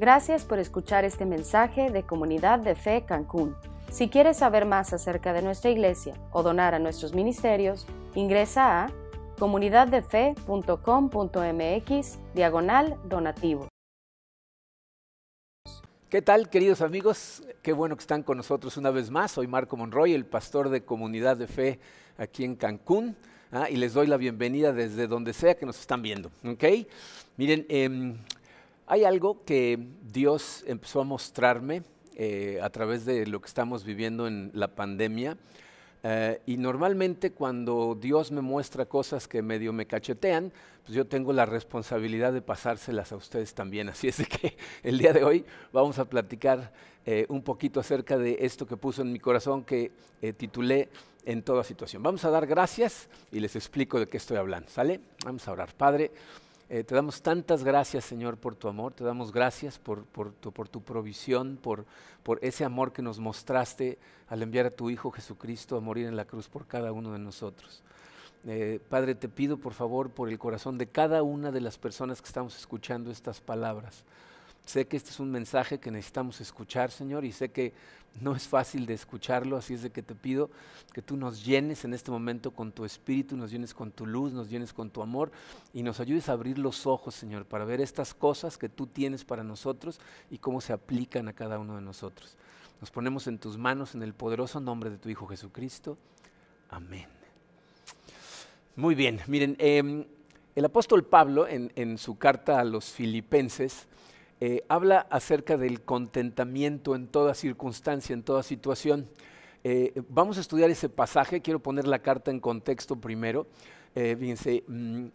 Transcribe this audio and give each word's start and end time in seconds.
Gracias 0.00 0.44
por 0.44 0.60
escuchar 0.60 1.04
este 1.04 1.26
mensaje 1.26 1.90
de 1.90 2.04
Comunidad 2.04 2.60
de 2.60 2.76
Fe 2.76 3.04
Cancún. 3.04 3.56
Si 3.90 4.08
quieres 4.08 4.36
saber 4.36 4.64
más 4.64 4.92
acerca 4.92 5.32
de 5.32 5.42
nuestra 5.42 5.72
iglesia 5.72 6.14
o 6.30 6.44
donar 6.44 6.72
a 6.72 6.78
nuestros 6.78 7.14
ministerios, 7.14 7.84
ingresa 8.14 8.84
a 8.84 8.92
comunidaddefe.com.mx 9.40 12.18
diagonal 12.32 12.96
donativo. 13.08 13.66
¿Qué 16.08 16.22
tal, 16.22 16.48
queridos 16.48 16.80
amigos? 16.80 17.42
Qué 17.60 17.72
bueno 17.72 17.96
que 17.96 18.02
están 18.02 18.22
con 18.22 18.36
nosotros 18.36 18.76
una 18.76 18.92
vez 18.92 19.10
más. 19.10 19.32
Soy 19.32 19.48
Marco 19.48 19.76
Monroy, 19.76 20.14
el 20.14 20.26
pastor 20.26 20.68
de 20.68 20.84
Comunidad 20.84 21.36
de 21.36 21.48
Fe 21.48 21.80
aquí 22.18 22.44
en 22.44 22.54
Cancún. 22.54 23.16
¿ah? 23.50 23.68
y 23.68 23.76
les 23.76 23.94
doy 23.94 24.06
la 24.06 24.16
bienvenida 24.16 24.72
desde 24.72 25.08
donde 25.08 25.32
sea 25.32 25.56
que 25.56 25.66
nos 25.66 25.80
están 25.80 26.02
viendo. 26.02 26.30
¿okay? 26.44 26.86
Miren, 27.36 27.66
eh, 27.68 28.14
hay 28.88 29.04
algo 29.04 29.44
que 29.44 29.78
Dios 30.02 30.64
empezó 30.66 31.02
a 31.02 31.04
mostrarme 31.04 31.82
eh, 32.16 32.58
a 32.62 32.70
través 32.70 33.04
de 33.04 33.26
lo 33.26 33.40
que 33.40 33.46
estamos 33.46 33.84
viviendo 33.84 34.26
en 34.26 34.50
la 34.54 34.74
pandemia. 34.74 35.36
Eh, 36.02 36.40
y 36.46 36.56
normalmente 36.56 37.32
cuando 37.32 37.98
Dios 38.00 38.32
me 38.32 38.40
muestra 38.40 38.86
cosas 38.86 39.28
que 39.28 39.42
medio 39.42 39.74
me 39.74 39.86
cachetean, 39.86 40.52
pues 40.84 40.96
yo 40.96 41.06
tengo 41.06 41.34
la 41.34 41.44
responsabilidad 41.44 42.32
de 42.32 42.40
pasárselas 42.40 43.12
a 43.12 43.16
ustedes 43.16 43.52
también. 43.52 43.90
Así 43.90 44.08
es 44.08 44.26
que 44.26 44.56
el 44.82 44.96
día 44.98 45.12
de 45.12 45.22
hoy 45.22 45.44
vamos 45.70 45.98
a 45.98 46.06
platicar 46.06 46.72
eh, 47.04 47.26
un 47.28 47.42
poquito 47.42 47.80
acerca 47.80 48.16
de 48.16 48.38
esto 48.40 48.66
que 48.66 48.78
puso 48.78 49.02
en 49.02 49.12
mi 49.12 49.20
corazón 49.20 49.64
que 49.64 49.92
titulé 50.36 50.88
En 51.26 51.42
toda 51.42 51.62
situación. 51.62 52.02
Vamos 52.02 52.24
a 52.24 52.30
dar 52.30 52.46
gracias 52.46 53.08
y 53.30 53.38
les 53.40 53.54
explico 53.54 54.00
de 54.00 54.08
qué 54.08 54.16
estoy 54.16 54.38
hablando. 54.38 54.70
¿Sale? 54.70 54.98
Vamos 55.26 55.46
a 55.46 55.52
orar. 55.52 55.74
Padre. 55.74 56.10
Eh, 56.70 56.84
te 56.84 56.94
damos 56.94 57.22
tantas 57.22 57.64
gracias, 57.64 58.04
Señor, 58.04 58.36
por 58.36 58.54
tu 58.54 58.68
amor, 58.68 58.92
te 58.92 59.02
damos 59.02 59.32
gracias 59.32 59.78
por, 59.78 60.04
tu, 60.04 60.52
por 60.52 60.68
tu, 60.68 60.82
provisión, 60.82 61.56
por, 61.56 61.86
por, 62.22 62.38
ese 62.42 62.62
amor 62.62 62.92
que 62.92 63.00
nos 63.00 63.18
mostraste 63.18 63.98
al 64.28 64.42
enviar 64.42 64.66
a 64.66 64.70
tu 64.70 64.90
Hijo 64.90 65.10
Jesucristo 65.10 65.78
a 65.78 65.80
morir 65.80 66.06
en 66.06 66.16
la 66.16 66.26
cruz 66.26 66.46
por 66.46 66.66
cada 66.66 66.92
uno 66.92 67.12
de 67.12 67.18
nosotros. 67.18 67.82
Eh, 68.46 68.80
Padre, 68.86 69.14
te 69.14 69.30
pido 69.30 69.56
por 69.56 69.72
favor 69.72 70.10
por 70.10 70.28
el 70.28 70.38
corazón 70.38 70.76
de 70.76 70.86
cada 70.86 71.22
una 71.22 71.50
de 71.50 71.62
las 71.62 71.78
personas 71.78 72.20
que 72.20 72.28
estamos 72.28 72.56
escuchando 72.58 73.10
estas 73.10 73.40
palabras. 73.40 74.04
Sé 74.66 74.86
que 74.86 74.98
este 74.98 75.08
es 75.08 75.20
un 75.20 75.30
mensaje 75.30 75.78
que 75.78 75.90
necesitamos 75.90 76.42
escuchar, 76.42 76.90
Señor, 76.90 77.24
y 77.24 77.32
sé 77.32 77.48
que 77.50 77.72
no 78.20 78.34
es 78.34 78.48
fácil 78.48 78.86
de 78.86 78.94
escucharlo, 78.94 79.56
así 79.56 79.74
es 79.74 79.82
de 79.82 79.90
que 79.90 80.02
te 80.02 80.14
pido 80.14 80.50
que 80.92 81.02
tú 81.02 81.16
nos 81.16 81.44
llenes 81.44 81.84
en 81.84 81.94
este 81.94 82.10
momento 82.10 82.50
con 82.50 82.72
tu 82.72 82.84
espíritu, 82.84 83.36
nos 83.36 83.50
llenes 83.50 83.74
con 83.74 83.90
tu 83.90 84.06
luz, 84.06 84.32
nos 84.32 84.50
llenes 84.50 84.72
con 84.72 84.90
tu 84.90 85.02
amor 85.02 85.30
y 85.72 85.82
nos 85.82 86.00
ayudes 86.00 86.28
a 86.28 86.32
abrir 86.32 86.58
los 86.58 86.86
ojos, 86.86 87.14
Señor, 87.14 87.44
para 87.44 87.64
ver 87.64 87.80
estas 87.80 88.14
cosas 88.14 88.58
que 88.58 88.68
tú 88.68 88.86
tienes 88.86 89.24
para 89.24 89.44
nosotros 89.44 90.00
y 90.30 90.38
cómo 90.38 90.60
se 90.60 90.72
aplican 90.72 91.28
a 91.28 91.32
cada 91.32 91.58
uno 91.58 91.76
de 91.76 91.82
nosotros. 91.82 92.36
Nos 92.80 92.90
ponemos 92.90 93.26
en 93.26 93.38
tus 93.38 93.58
manos 93.58 93.94
en 93.94 94.02
el 94.02 94.14
poderoso 94.14 94.60
nombre 94.60 94.90
de 94.90 94.98
tu 94.98 95.08
Hijo 95.08 95.26
Jesucristo. 95.26 95.98
Amén. 96.70 97.06
Muy 98.76 98.94
bien, 98.94 99.20
miren, 99.26 99.56
em, 99.58 100.04
el 100.54 100.64
apóstol 100.64 101.04
Pablo 101.04 101.46
en 101.48 101.98
su 101.98 102.18
carta 102.18 102.60
a 102.60 102.64
los 102.64 102.86
filipenses, 102.86 103.86
eh, 104.40 104.64
habla 104.68 105.06
acerca 105.10 105.56
del 105.56 105.82
contentamiento 105.82 106.94
en 106.94 107.08
toda 107.08 107.34
circunstancia, 107.34 108.14
en 108.14 108.22
toda 108.22 108.42
situación. 108.42 109.08
Eh, 109.64 110.00
vamos 110.08 110.38
a 110.38 110.40
estudiar 110.40 110.70
ese 110.70 110.88
pasaje, 110.88 111.42
quiero 111.42 111.60
poner 111.60 111.88
la 111.88 111.98
carta 111.98 112.30
en 112.30 112.38
contexto 112.38 112.96
primero. 112.96 113.46
Eh, 113.94 114.16
fíjense, 114.18 114.62
mm, 114.66 115.06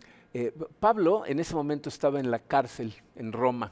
Pablo 0.79 1.23
en 1.27 1.39
ese 1.39 1.53
momento 1.53 1.89
estaba 1.89 2.19
en 2.19 2.31
la 2.31 2.39
cárcel 2.39 2.93
en 3.15 3.31
Roma, 3.31 3.71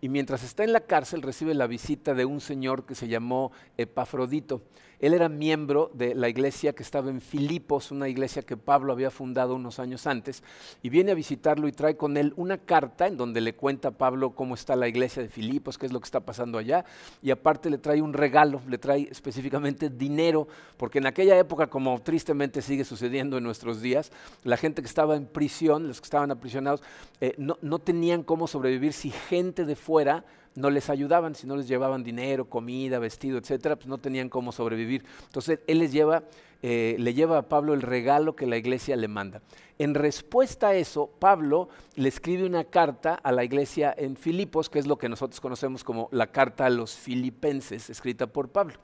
y 0.00 0.08
mientras 0.08 0.42
está 0.42 0.64
en 0.64 0.72
la 0.72 0.80
cárcel 0.80 1.22
recibe 1.22 1.54
la 1.54 1.66
visita 1.66 2.14
de 2.14 2.24
un 2.24 2.40
señor 2.40 2.84
que 2.84 2.94
se 2.94 3.08
llamó 3.08 3.52
Epafrodito. 3.76 4.62
Él 4.98 5.12
era 5.12 5.28
miembro 5.28 5.90
de 5.92 6.14
la 6.14 6.28
iglesia 6.28 6.72
que 6.72 6.82
estaba 6.82 7.10
en 7.10 7.20
Filipos, 7.20 7.90
una 7.90 8.08
iglesia 8.08 8.42
que 8.42 8.56
Pablo 8.56 8.92
había 8.92 9.10
fundado 9.10 9.54
unos 9.54 9.78
años 9.78 10.06
antes, 10.06 10.42
y 10.82 10.88
viene 10.88 11.12
a 11.12 11.14
visitarlo 11.14 11.68
y 11.68 11.72
trae 11.72 11.96
con 11.96 12.16
él 12.16 12.32
una 12.36 12.56
carta 12.58 13.06
en 13.06 13.16
donde 13.16 13.42
le 13.42 13.54
cuenta 13.54 13.88
a 13.88 13.90
Pablo 13.90 14.34
cómo 14.34 14.54
está 14.54 14.74
la 14.74 14.88
iglesia 14.88 15.22
de 15.22 15.28
Filipos, 15.28 15.76
qué 15.76 15.86
es 15.86 15.92
lo 15.92 16.00
que 16.00 16.06
está 16.06 16.20
pasando 16.20 16.56
allá, 16.56 16.84
y 17.22 17.30
aparte 17.30 17.68
le 17.68 17.78
trae 17.78 18.00
un 18.00 18.14
regalo, 18.14 18.62
le 18.68 18.78
trae 18.78 19.08
específicamente 19.10 19.90
dinero, 19.90 20.48
porque 20.78 20.98
en 20.98 21.06
aquella 21.06 21.38
época, 21.38 21.66
como 21.66 22.00
tristemente 22.00 22.62
sigue 22.62 22.84
sucediendo 22.84 23.36
en 23.36 23.44
nuestros 23.44 23.82
días, 23.82 24.10
la 24.44 24.56
gente 24.56 24.80
que 24.80 24.88
estaba 24.88 25.16
en 25.16 25.26
prisión, 25.26 25.88
los 25.88 26.00
que 26.00 26.06
estaban 26.06 26.30
aprisionados, 26.30 26.82
eh, 27.20 27.34
no, 27.36 27.58
no 27.60 27.80
tenían 27.80 28.22
cómo 28.22 28.46
sobrevivir 28.46 28.94
si 28.94 29.10
gente 29.10 29.66
de 29.66 29.76
fuera 29.86 30.24
no 30.56 30.70
les 30.70 30.90
ayudaban, 30.90 31.34
si 31.34 31.46
no 31.46 31.54
les 31.56 31.68
llevaban 31.68 32.02
dinero, 32.02 32.46
comida, 32.46 32.98
vestido, 32.98 33.38
etcétera, 33.38 33.76
pues 33.76 33.86
no 33.86 33.98
tenían 33.98 34.28
cómo 34.28 34.52
sobrevivir. 34.52 35.04
Entonces 35.24 35.60
él 35.66 35.78
les 35.78 35.92
lleva, 35.92 36.24
eh, 36.62 36.96
le 36.98 37.14
lleva 37.14 37.38
a 37.38 37.42
Pablo 37.42 37.74
el 37.74 37.82
regalo 37.82 38.34
que 38.34 38.46
la 38.46 38.56
iglesia 38.56 38.96
le 38.96 39.06
manda. 39.06 39.42
En 39.78 39.94
respuesta 39.94 40.68
a 40.68 40.74
eso, 40.74 41.10
Pablo 41.18 41.68
le 41.94 42.08
escribe 42.08 42.46
una 42.46 42.64
carta 42.64 43.14
a 43.14 43.32
la 43.32 43.44
iglesia 43.44 43.94
en 43.96 44.16
Filipos, 44.16 44.70
que 44.70 44.78
es 44.78 44.86
lo 44.86 44.96
que 44.96 45.10
nosotros 45.10 45.40
conocemos 45.40 45.84
como 45.84 46.08
la 46.10 46.28
carta 46.28 46.64
a 46.64 46.70
los 46.70 46.94
filipenses, 46.94 47.90
escrita 47.90 48.26
por 48.26 48.48
Pablo. 48.48 48.74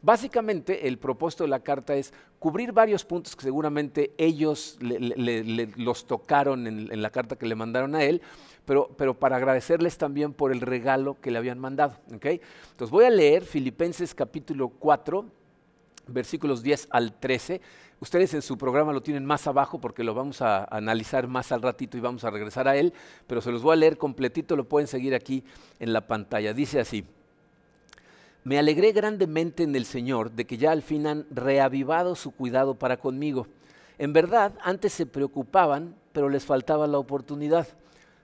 Básicamente, 0.00 0.86
el 0.86 0.98
propósito 0.98 1.44
de 1.44 1.50
la 1.50 1.60
carta 1.60 1.94
es 1.96 2.12
cubrir 2.38 2.72
varios 2.72 3.04
puntos 3.04 3.34
que 3.34 3.42
seguramente 3.42 4.12
ellos 4.16 4.78
los 4.80 6.06
tocaron 6.06 6.66
en, 6.66 7.02
la 7.02 7.10
carta 7.10 7.36
que 7.36 7.46
le 7.46 7.56
mandaron 7.56 7.96
a 7.96 8.04
él, 8.04 8.22
pero, 8.64 9.14
para 9.18 9.36
agradecerles 9.36 9.98
también 9.98 10.32
por 10.32 10.52
el 10.52 10.60
regalo 10.60 11.20
que 11.20 11.30
le 11.30 11.38
habían 11.38 11.58
mandado. 11.58 11.96
Entonces 12.10 12.90
voy 12.90 13.06
a 13.06 13.10
leer 13.10 13.44
Filipenses 13.44 14.14
capítulo 14.14 14.68
4, 14.68 15.24
versículos 16.06 16.62
10 16.62 16.88
al 16.90 17.18
13. 17.18 17.60
Ustedes 18.00 18.34
en 18.34 18.42
su 18.42 18.56
programa 18.56 18.92
lo 18.92 19.02
tienen 19.02 19.24
más 19.24 19.48
abajo 19.48 19.80
porque 19.80 20.04
lo 20.04 20.14
vamos 20.14 20.42
a 20.42 20.64
analizar 20.64 21.26
más 21.26 21.50
al 21.50 21.62
ratito 21.62 21.96
y 21.96 22.00
vamos 22.00 22.22
a 22.22 22.30
regresar 22.30 22.68
a 22.68 22.76
él, 22.76 22.92
pero 23.26 23.40
se 23.40 23.50
los 23.50 23.62
voy 23.62 23.72
a 23.72 23.76
leer 23.76 23.98
completito, 23.98 24.54
lo 24.54 24.68
pueden 24.68 24.86
seguir 24.86 25.16
aquí 25.16 25.42
en 25.80 25.92
la 25.92 26.06
pantalla. 26.06 26.54
Dice 26.54 26.78
así. 26.78 27.04
Me 28.48 28.58
alegré 28.58 28.92
grandemente 28.92 29.62
en 29.62 29.76
el 29.76 29.84
Señor 29.84 30.32
de 30.32 30.46
que 30.46 30.56
ya 30.56 30.70
al 30.70 30.80
fin 30.80 31.06
han 31.06 31.26
reavivado 31.30 32.14
su 32.14 32.30
cuidado 32.30 32.76
para 32.76 32.96
conmigo. 32.96 33.46
En 33.98 34.14
verdad, 34.14 34.54
antes 34.62 34.94
se 34.94 35.04
preocupaban, 35.04 35.94
pero 36.14 36.30
les 36.30 36.46
faltaba 36.46 36.86
la 36.86 36.96
oportunidad. 36.96 37.68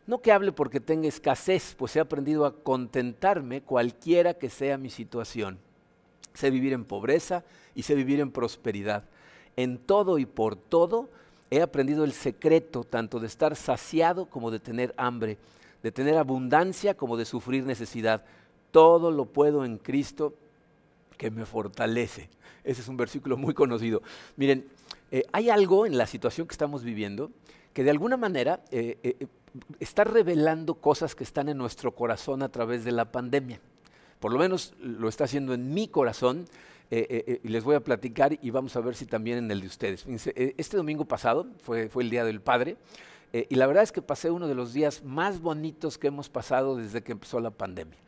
No 0.07 0.23
que 0.23 0.33
hable 0.33 0.51
porque 0.51 0.81
tenga 0.81 1.09
escasez, 1.09 1.75
pues 1.77 1.95
he 1.95 2.01
aprendido 2.01 2.47
a 2.47 2.55
contentarme 2.55 3.61
cualquiera 3.61 4.33
que 4.33 4.49
sea 4.49 4.79
mi 4.79 4.89
situación. 4.89 5.59
Sé 6.33 6.49
vivir 6.49 6.73
en 6.73 6.87
pobreza 6.87 7.45
y 7.75 7.83
sé 7.83 7.95
vivir 7.95 8.21
en 8.21 8.31
prosperidad. 8.31 9.05
En 9.57 9.77
todo 9.77 10.17
y 10.17 10.25
por 10.25 10.57
todo 10.57 11.11
he 11.51 11.61
aprendido 11.61 12.03
el 12.03 12.15
secreto 12.15 12.84
tanto 12.84 13.21
de 13.21 13.27
estar 13.27 13.57
saciado 13.57 14.25
como 14.25 14.51
de 14.51 14.59
tener 14.59 14.95
hambre, 14.97 15.37
de 15.83 15.93
tener 15.93 16.17
abundancia 16.17 16.95
como 16.95 17.19
de 17.19 17.27
sufrir 17.27 17.65
necesidad 17.65 18.25
todo 18.75 19.12
lo 19.12 19.27
puedo 19.27 19.65
en 19.65 19.79
Cristo 19.79 20.35
que 21.17 21.31
me 21.31 21.47
fortalece. 21.47 22.29
Ese 22.65 22.81
es 22.81 22.89
un 22.89 22.97
versículo 22.97 23.37
muy 23.37 23.55
conocido. 23.55 24.03
Miren, 24.35 24.67
eh, 25.12 25.23
hay 25.31 25.49
algo 25.49 25.87
en 25.87 25.97
la 25.97 26.09
situación 26.09 26.49
que 26.49 26.55
estamos 26.55 26.83
viviendo 26.83 27.31
que 27.73 27.84
de 27.84 27.91
alguna 27.91 28.17
manera 28.17 28.65
eh, 28.73 28.99
eh, 29.05 29.29
está 29.79 30.03
revelando 30.03 30.75
cosas 30.75 31.15
que 31.15 31.23
están 31.23 31.49
en 31.49 31.57
nuestro 31.57 31.95
corazón 31.95 32.43
a 32.43 32.49
través 32.49 32.84
de 32.84 32.91
la 32.91 33.13
pandemia. 33.13 33.61
Por 34.19 34.33
lo 34.33 34.41
menos 34.41 34.75
lo 34.81 35.09
está 35.09 35.23
haciendo 35.23 35.55
en 35.55 35.73
mi 35.73 35.87
corazón 35.87 36.47
y 36.91 37.49
les 37.49 37.65
voy 37.65 37.75
a 37.77 37.81
platicar 37.81 38.39
y 38.41 38.51
vamos 38.51 38.77
a 38.77 38.81
ver 38.81 38.95
si 38.95 39.07
también 39.07 39.39
en 39.39 39.51
el 39.51 39.61
de 39.61 39.67
ustedes. 39.67 40.05
Este 40.07 40.77
domingo 40.77 41.05
pasado 41.05 41.47
fue, 41.59 41.89
fue 41.89 42.05
el 42.05 42.11
Día 42.11 42.25
del 42.25 42.41
Padre 42.41 42.77
y 43.33 43.55
la 43.57 43.67
verdad 43.67 43.83
es 43.83 43.91
que 43.91 44.01
pasé 44.01 44.31
uno 44.31 44.47
de 44.47 44.55
los 44.55 44.73
días 44.73 45.03
más 45.03 45.41
bonitos 45.41 45.99
que 45.99 46.07
hemos 46.07 46.29
pasado 46.29 46.77
desde 46.77 47.03
que 47.03 47.13
empezó 47.13 47.41
la 47.41 47.51
pandemia. 47.51 47.99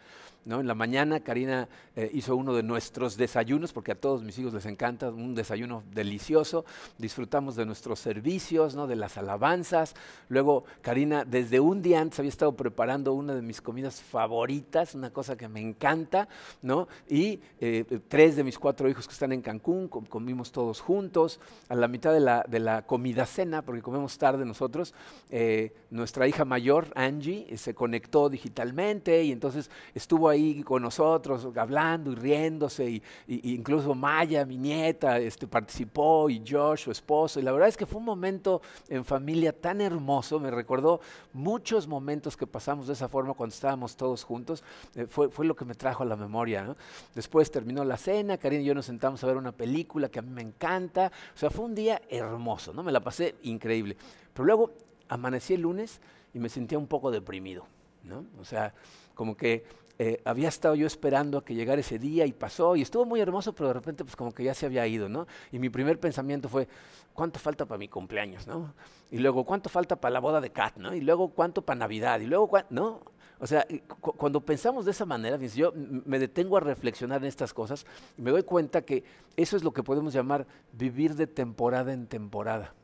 En 0.48 0.69
la 0.69 0.76
mañana 0.76 1.19
Karina 1.20 1.69
eh, 1.96 2.08
hizo 2.14 2.37
uno 2.37 2.54
de 2.54 2.62
nuestros 2.62 3.16
desayunos, 3.16 3.72
porque 3.72 3.90
a 3.90 3.94
todos 3.96 4.22
mis 4.22 4.38
hijos 4.38 4.54
les 4.54 4.64
encanta 4.66 5.10
un 5.10 5.34
desayuno 5.34 5.82
delicioso. 5.93 6.64
Disfrutamos 6.98 7.56
de 7.56 7.66
nuestros 7.66 7.98
servicios, 7.98 8.76
¿no? 8.76 8.87
de 8.87 8.94
las 8.94 9.19
alabanzas. 9.19 9.96
Luego 10.28 10.64
Karina 10.82 11.25
desde 11.25 11.58
un 11.58 11.82
día 11.82 12.00
antes 12.00 12.20
había 12.20 12.28
estado 12.28 12.54
preparando 12.54 13.12
una 13.12 13.34
de 13.34 13.43
mis 13.43 13.60
comidas 13.60 14.00
favoritas, 14.00 14.94
una 14.94 15.10
cosa 15.10 15.37
que 15.37 15.48
me 15.48 15.60
encanta. 15.60 16.28
¿no? 16.62 16.87
Y 17.08 17.40
eh, 17.60 17.84
tres 18.06 18.37
de 18.37 18.44
mis 18.44 18.56
cuatro 18.56 18.88
hijos 18.88 19.08
que 19.08 19.14
están 19.14 19.32
en 19.32 19.42
Cancún, 19.42 19.88
comimos 19.88 20.52
todos 20.52 20.81
juntos. 20.81 21.40
A 21.69 21.75
la 21.75 21.88
mitad 21.88 22.12
de 22.12 22.20
la, 22.20 22.44
de 22.49 22.60
la 22.60 22.87
comida 22.87 23.26
cena, 23.26 23.62
porque 23.62 23.82
comemos 23.82 24.16
tarde 24.16 24.44
nosotros, 24.44 24.94
eh, 25.28 25.72
nuestra 25.90 26.28
hija 26.28 26.44
mayor, 26.44 26.87
Angie, 26.94 27.56
se 27.56 27.75
conectó 27.75 28.28
digitalmente 28.28 29.25
y 29.25 29.32
entonces 29.32 29.70
estuvo 29.92 30.28
ahí 30.28 30.36
ahí 30.37 30.62
con 30.62 30.83
nosotros, 30.83 31.49
hablando 31.56 32.12
y 32.12 32.15
riéndose, 32.15 32.88
y, 32.88 33.03
incluso 33.27 33.94
Maya, 33.94 34.44
mi 34.44 34.56
nieta, 34.56 35.19
este, 35.19 35.47
participó, 35.47 36.31
y 36.31 36.43
Josh, 36.47 36.85
su 36.85 36.91
esposo, 36.91 37.41
y 37.41 37.43
la 37.43 37.53
verdad 37.53 37.69
es 37.69 37.77
que 37.77 37.87
fue 37.87 37.99
un 37.99 38.05
momento 38.05 38.62
en 38.88 39.05
familia 39.05 39.53
tan 39.53 39.81
hermoso, 39.81 40.38
me 40.38 40.50
recordó 40.50 41.00
muchos 41.33 41.87
momentos 41.87 42.37
que 42.37 42.47
pasamos 42.47 42.87
de 42.87 42.93
esa 42.93 43.09
forma 43.09 43.35
cuando 43.35 43.55
estábamos 43.55 43.97
todos 43.97 44.25
juntos, 44.25 44.62
eh, 44.94 45.06
fue, 45.09 45.29
fue, 45.29 45.47
lo 45.47 45.56
que 45.56 45.65
me 45.65 45.75
trajo 45.75 46.03
a 46.03 46.06
la 46.06 46.17
memoria. 46.17 46.77
Después 47.15 47.50
terminó 47.50 47.85
la 47.85 47.97
cena, 47.97 48.38
Karina 48.38 48.62
y 48.62 48.67
yo 48.67 48.75
nos 48.75 48.87
sentamos 48.87 49.23
a 49.23 49.27
ver 49.27 49.37
una 49.37 49.53
película 49.53 50.09
que 50.09 50.19
a 50.19 50.23
mí 50.23 50.31
me 50.31 50.43
encanta, 50.43 51.11
o 51.35 51.38
sea, 51.38 51.50
fue 51.50 51.65
un 51.65 51.75
día 51.75 52.00
hermoso, 52.09 52.73
¿no? 52.73 52.83
Me 52.83 52.93
la 52.93 53.00
pasé 53.00 53.37
increíble. 53.43 53.97
Pero 54.33 54.44
luego 54.44 54.73
amanecí 55.09 55.55
el 55.55 55.62
lunes 55.62 56.00
y 56.35 56.38
me 56.38 56.49
sentía 56.49 56.79
un 56.79 56.87
poco 56.87 57.11
deprimido, 57.11 57.67
¿no? 58.05 58.25
O 58.41 58.44
sea, 58.44 58.75
como 59.15 59.37
que 59.37 59.65
eh, 59.98 60.20
había 60.25 60.48
estado 60.48 60.75
yo 60.75 60.87
esperando 60.87 61.38
a 61.38 61.44
que 61.44 61.54
llegara 61.54 61.81
ese 61.81 61.98
día 61.98 62.26
y 62.26 62.32
pasó 62.32 62.76
y 62.76 62.82
estuvo 62.82 63.06
muy 63.06 63.20
hermoso, 63.20 63.54
pero 63.54 63.69
de 63.69 63.75
repente 63.75 64.04
pues 64.04 64.14
como 64.14 64.32
que 64.32 64.44
ya 64.44 64.52
se 64.52 64.66
había 64.66 64.87
ido, 64.87 65.08
¿no? 65.08 65.26
Y 65.52 65.58
mi 65.58 65.70
primer 65.70 65.98
pensamiento 65.98 66.48
fue, 66.48 66.69
¿cuánto 67.14 67.38
falta 67.38 67.64
para 67.64 67.78
mi 67.78 67.88
cumpleaños, 67.88 68.46
no? 68.46 68.75
Y 69.10 69.19
luego, 69.19 69.44
¿cuánto 69.44 69.70
falta 69.70 69.96
para 69.96 70.12
la 70.12 70.20
boda 70.20 70.40
de 70.40 70.50
Kat, 70.50 70.76
no? 70.76 70.94
Y 70.94 71.00
luego, 71.00 71.28
¿cuánto 71.28 71.62
para 71.62 71.78
Navidad? 71.78 72.20
Y 72.20 72.26
luego, 72.26 72.50
¿no? 72.69 73.00
O 73.38 73.46
sea, 73.46 73.66
cuando 74.00 74.40
pensamos 74.40 74.84
de 74.84 74.93
esa 74.93 75.04
manera, 75.04 75.37
yo 75.38 75.72
me 75.75 76.19
detengo 76.19 76.56
a 76.56 76.60
reflexionar 76.60 77.20
en 77.22 77.28
estas 77.28 77.52
cosas 77.52 77.87
y 78.16 78.22
me 78.22 78.31
doy 78.31 78.42
cuenta 78.42 78.82
que 78.82 79.04
eso 79.37 79.56
es 79.56 79.64
lo 79.64 79.72
que 79.72 79.82
podemos 79.82 80.14
llamar 80.14 80.46
vivir 80.72 81.14
de 81.14 81.26
temporada 81.26 81.92
en 81.92 82.06
temporada 82.06 82.75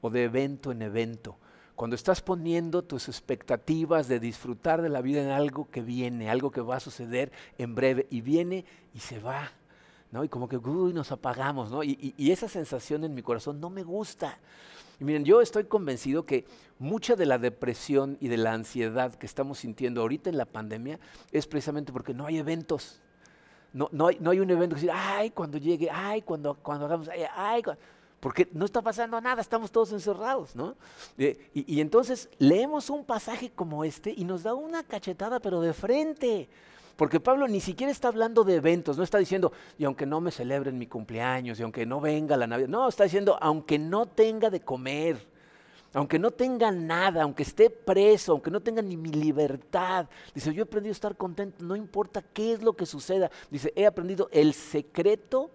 o 0.00 0.10
de 0.10 0.24
evento 0.24 0.70
en 0.70 0.82
evento. 0.82 1.36
Cuando 1.80 1.96
estás 1.96 2.20
poniendo 2.20 2.82
tus 2.82 3.08
expectativas 3.08 4.06
de 4.06 4.20
disfrutar 4.20 4.82
de 4.82 4.90
la 4.90 5.00
vida 5.00 5.22
en 5.22 5.30
algo 5.30 5.70
que 5.70 5.80
viene, 5.80 6.28
algo 6.28 6.50
que 6.50 6.60
va 6.60 6.76
a 6.76 6.80
suceder 6.80 7.32
en 7.56 7.74
breve 7.74 8.06
y 8.10 8.20
viene 8.20 8.66
y 8.92 8.98
se 8.98 9.18
va, 9.18 9.50
¿no? 10.12 10.22
Y 10.22 10.28
como 10.28 10.46
que 10.46 10.58
uy, 10.58 10.92
nos 10.92 11.10
apagamos, 11.10 11.70
¿no? 11.70 11.82
Y, 11.82 12.14
esa 12.18 12.50
sensación 12.50 13.02
en 13.04 13.14
mi 13.14 13.22
corazón 13.22 13.62
no 13.62 13.70
me 13.70 13.82
gusta. 13.82 14.38
Y 15.00 15.04
miren, 15.04 15.24
yo 15.24 15.40
estoy 15.40 15.64
convencido 15.64 16.26
que 16.26 16.44
mucha 16.78 17.16
de 17.16 17.24
la 17.24 17.38
depresión 17.38 18.18
y 18.20 18.28
de 18.28 18.36
la 18.36 18.52
ansiedad 18.52 19.14
que 19.14 19.24
estamos 19.24 19.60
sintiendo 19.60 20.02
ahorita 20.02 20.28
en 20.28 20.36
la 20.36 20.44
pandemia 20.44 21.00
es 21.32 21.46
precisamente 21.46 21.94
porque 21.94 22.12
no 22.12 22.26
hay 22.26 22.36
eventos. 22.36 23.00
No, 23.72 23.88
no, 23.90 24.08
hay, 24.08 24.18
no 24.20 24.32
hay 24.32 24.40
un 24.40 24.50
evento 24.50 24.76
que 24.76 24.82
decir, 24.82 24.94
ay, 24.94 25.30
cuando 25.30 25.56
llegue, 25.56 25.88
ay, 25.90 26.20
cuando, 26.20 26.56
cuando 26.56 26.84
hagamos, 26.84 27.08
ay, 27.08 27.22
ay 27.34 27.62
porque 28.20 28.48
no 28.52 28.66
está 28.66 28.82
pasando 28.82 29.20
nada, 29.20 29.40
estamos 29.40 29.72
todos 29.72 29.92
encerrados, 29.92 30.54
¿no? 30.54 30.76
Eh, 31.16 31.50
y, 31.54 31.76
y, 31.76 31.80
entonces 31.80 32.28
leemos 32.38 32.90
un 32.90 33.04
pasaje 33.04 33.50
como 33.50 33.82
este 33.82 34.12
y 34.14 34.24
nos 34.24 34.42
da 34.42 34.54
una 34.54 34.82
cachetada, 34.82 35.40
pero 35.40 35.60
de 35.60 35.72
frente. 35.72 36.48
Porque 36.96 37.18
Pablo 37.18 37.48
ni 37.48 37.60
siquiera 37.60 37.90
está 37.90 38.08
hablando 38.08 38.44
de 38.44 38.56
eventos, 38.56 38.98
no 38.98 39.02
está 39.02 39.16
diciendo, 39.16 39.52
y 39.78 39.86
aunque 39.86 40.04
no 40.04 40.20
me 40.20 40.30
celebren 40.30 40.76
mi 40.76 40.86
cumpleaños, 40.86 41.58
y 41.58 41.62
aunque 41.62 41.86
no 41.86 41.98
venga 41.98 42.36
la 42.36 42.46
Navidad, 42.46 42.68
no, 42.68 42.88
está 42.88 43.04
diciendo, 43.04 43.38
aunque 43.40 43.78
no 43.78 44.04
tenga 44.04 44.50
de 44.50 44.60
comer, 44.60 45.26
aunque 45.94 46.18
no 46.18 46.30
tenga 46.30 46.70
nada, 46.70 47.22
aunque 47.22 47.42
esté 47.42 47.70
preso, 47.70 48.32
aunque 48.32 48.50
no 48.50 48.60
tenga 48.60 48.82
ni 48.82 48.98
mi 48.98 49.08
libertad. 49.08 50.08
Dice, 50.34 50.52
yo 50.52 50.60
he 50.60 50.64
aprendido 50.64 50.90
a 50.90 50.92
estar 50.92 51.16
contento, 51.16 51.64
no 51.64 51.74
importa 51.74 52.20
qué 52.20 52.52
es 52.52 52.62
lo 52.62 52.74
que 52.74 52.84
suceda. 52.84 53.30
Dice, 53.50 53.72
he 53.74 53.86
aprendido 53.86 54.28
el 54.30 54.52
secreto 54.52 55.50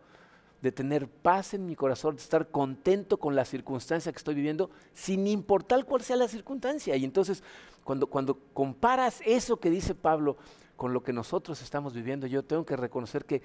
de 0.66 0.72
tener 0.72 1.08
paz 1.08 1.54
en 1.54 1.68
mi 1.68 1.76
corazón, 1.76 2.16
de 2.16 2.24
estar 2.24 2.50
contento 2.50 3.18
con 3.18 3.36
la 3.36 3.46
circunstancia 3.46 4.12
que 4.12 4.18
estoy 4.18 4.34
viviendo, 4.34 4.72
sin 4.94 5.28
importar 5.28 5.86
cuál 5.86 6.02
sea 6.02 6.16
la 6.16 6.28
circunstancia. 6.28 6.96
Y 6.96 7.06
entonces, 7.06 7.44
cuando, 7.84 8.08
cuando 8.08 8.40
comparas 8.52 9.22
eso 9.28 9.58
que 9.58 9.70
dice 9.70 9.94
Pablo 9.94 10.38
con 10.76 10.92
lo 10.92 11.04
que 11.04 11.14
nosotros 11.14 11.62
estamos 11.62 11.94
viviendo, 11.94 12.26
yo 12.26 12.44
tengo 12.44 12.66
que 12.66 12.76
reconocer 12.76 13.26
que 13.26 13.44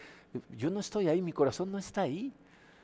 yo 0.56 0.70
no 0.70 0.80
estoy 0.80 1.08
ahí, 1.08 1.20
mi 1.20 1.32
corazón 1.32 1.70
no 1.70 1.76
está 1.76 2.00
ahí. 2.00 2.32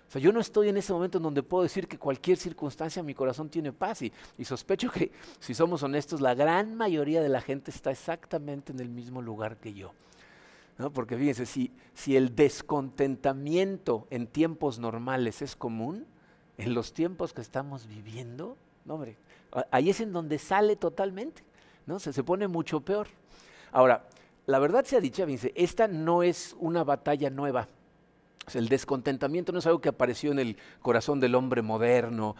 O 0.06 0.10
sea, 0.10 0.20
yo 0.20 0.30
no 0.32 0.40
estoy 0.40 0.68
en 0.68 0.76
ese 0.76 0.92
momento 0.92 1.16
en 1.16 1.24
donde 1.24 1.42
puedo 1.42 1.62
decir 1.62 1.88
que 1.88 1.98
cualquier 1.98 2.36
circunstancia 2.36 3.02
mi 3.02 3.14
corazón 3.14 3.48
tiene 3.48 3.72
paz 3.72 4.02
y, 4.02 4.12
sospecho 4.44 4.90
que, 4.90 5.12
si 5.40 5.54
somos 5.54 5.82
honestos, 5.82 6.20
la 6.20 6.34
gran 6.34 6.74
mayoría 6.74 7.22
de 7.22 7.30
la 7.30 7.40
gente 7.40 7.70
está 7.70 7.90
exactamente 7.90 8.70
en 8.70 8.80
el 8.80 8.90
mismo 8.90 9.22
lugar 9.22 9.56
que 9.56 9.72
yo. 9.72 9.94
¿No? 10.78 10.92
Porque 10.92 11.16
fíjense, 11.16 11.46
si, 11.46 11.72
si 11.94 12.16
el 12.16 12.34
descontentamiento 12.34 14.06
en 14.10 14.26
tiempos 14.26 14.78
normales 14.78 15.42
es 15.42 15.56
común, 15.56 16.06
en 16.58 16.74
los 16.74 16.92
tiempos 16.92 17.32
que 17.32 17.40
estamos 17.40 17.86
viviendo, 17.86 18.56
no, 18.84 18.94
hombre, 18.94 19.16
ahí 19.70 19.90
es 19.90 20.00
en 20.00 20.12
donde 20.12 20.38
sale 20.38 20.76
totalmente, 20.76 21.42
¿no? 21.86 21.98
Se, 21.98 22.12
se 22.12 22.22
pone 22.22 22.48
mucho 22.48 22.80
peor. 22.80 23.08
Ahora, 23.72 24.06
la 24.46 24.58
verdad 24.58 24.84
sea 24.84 25.00
dicha, 25.00 25.24
Vince, 25.24 25.52
esta 25.56 25.88
no 25.88 26.22
es 26.22 26.56
una 26.58 26.84
batalla 26.84 27.30
nueva. 27.30 27.68
El 28.54 28.68
descontentamiento 28.68 29.52
no 29.52 29.58
es 29.58 29.66
algo 29.66 29.80
que 29.80 29.88
apareció 29.88 30.30
en 30.30 30.38
el 30.38 30.56
corazón 30.80 31.18
del 31.18 31.34
hombre 31.34 31.62
moderno 31.62 32.36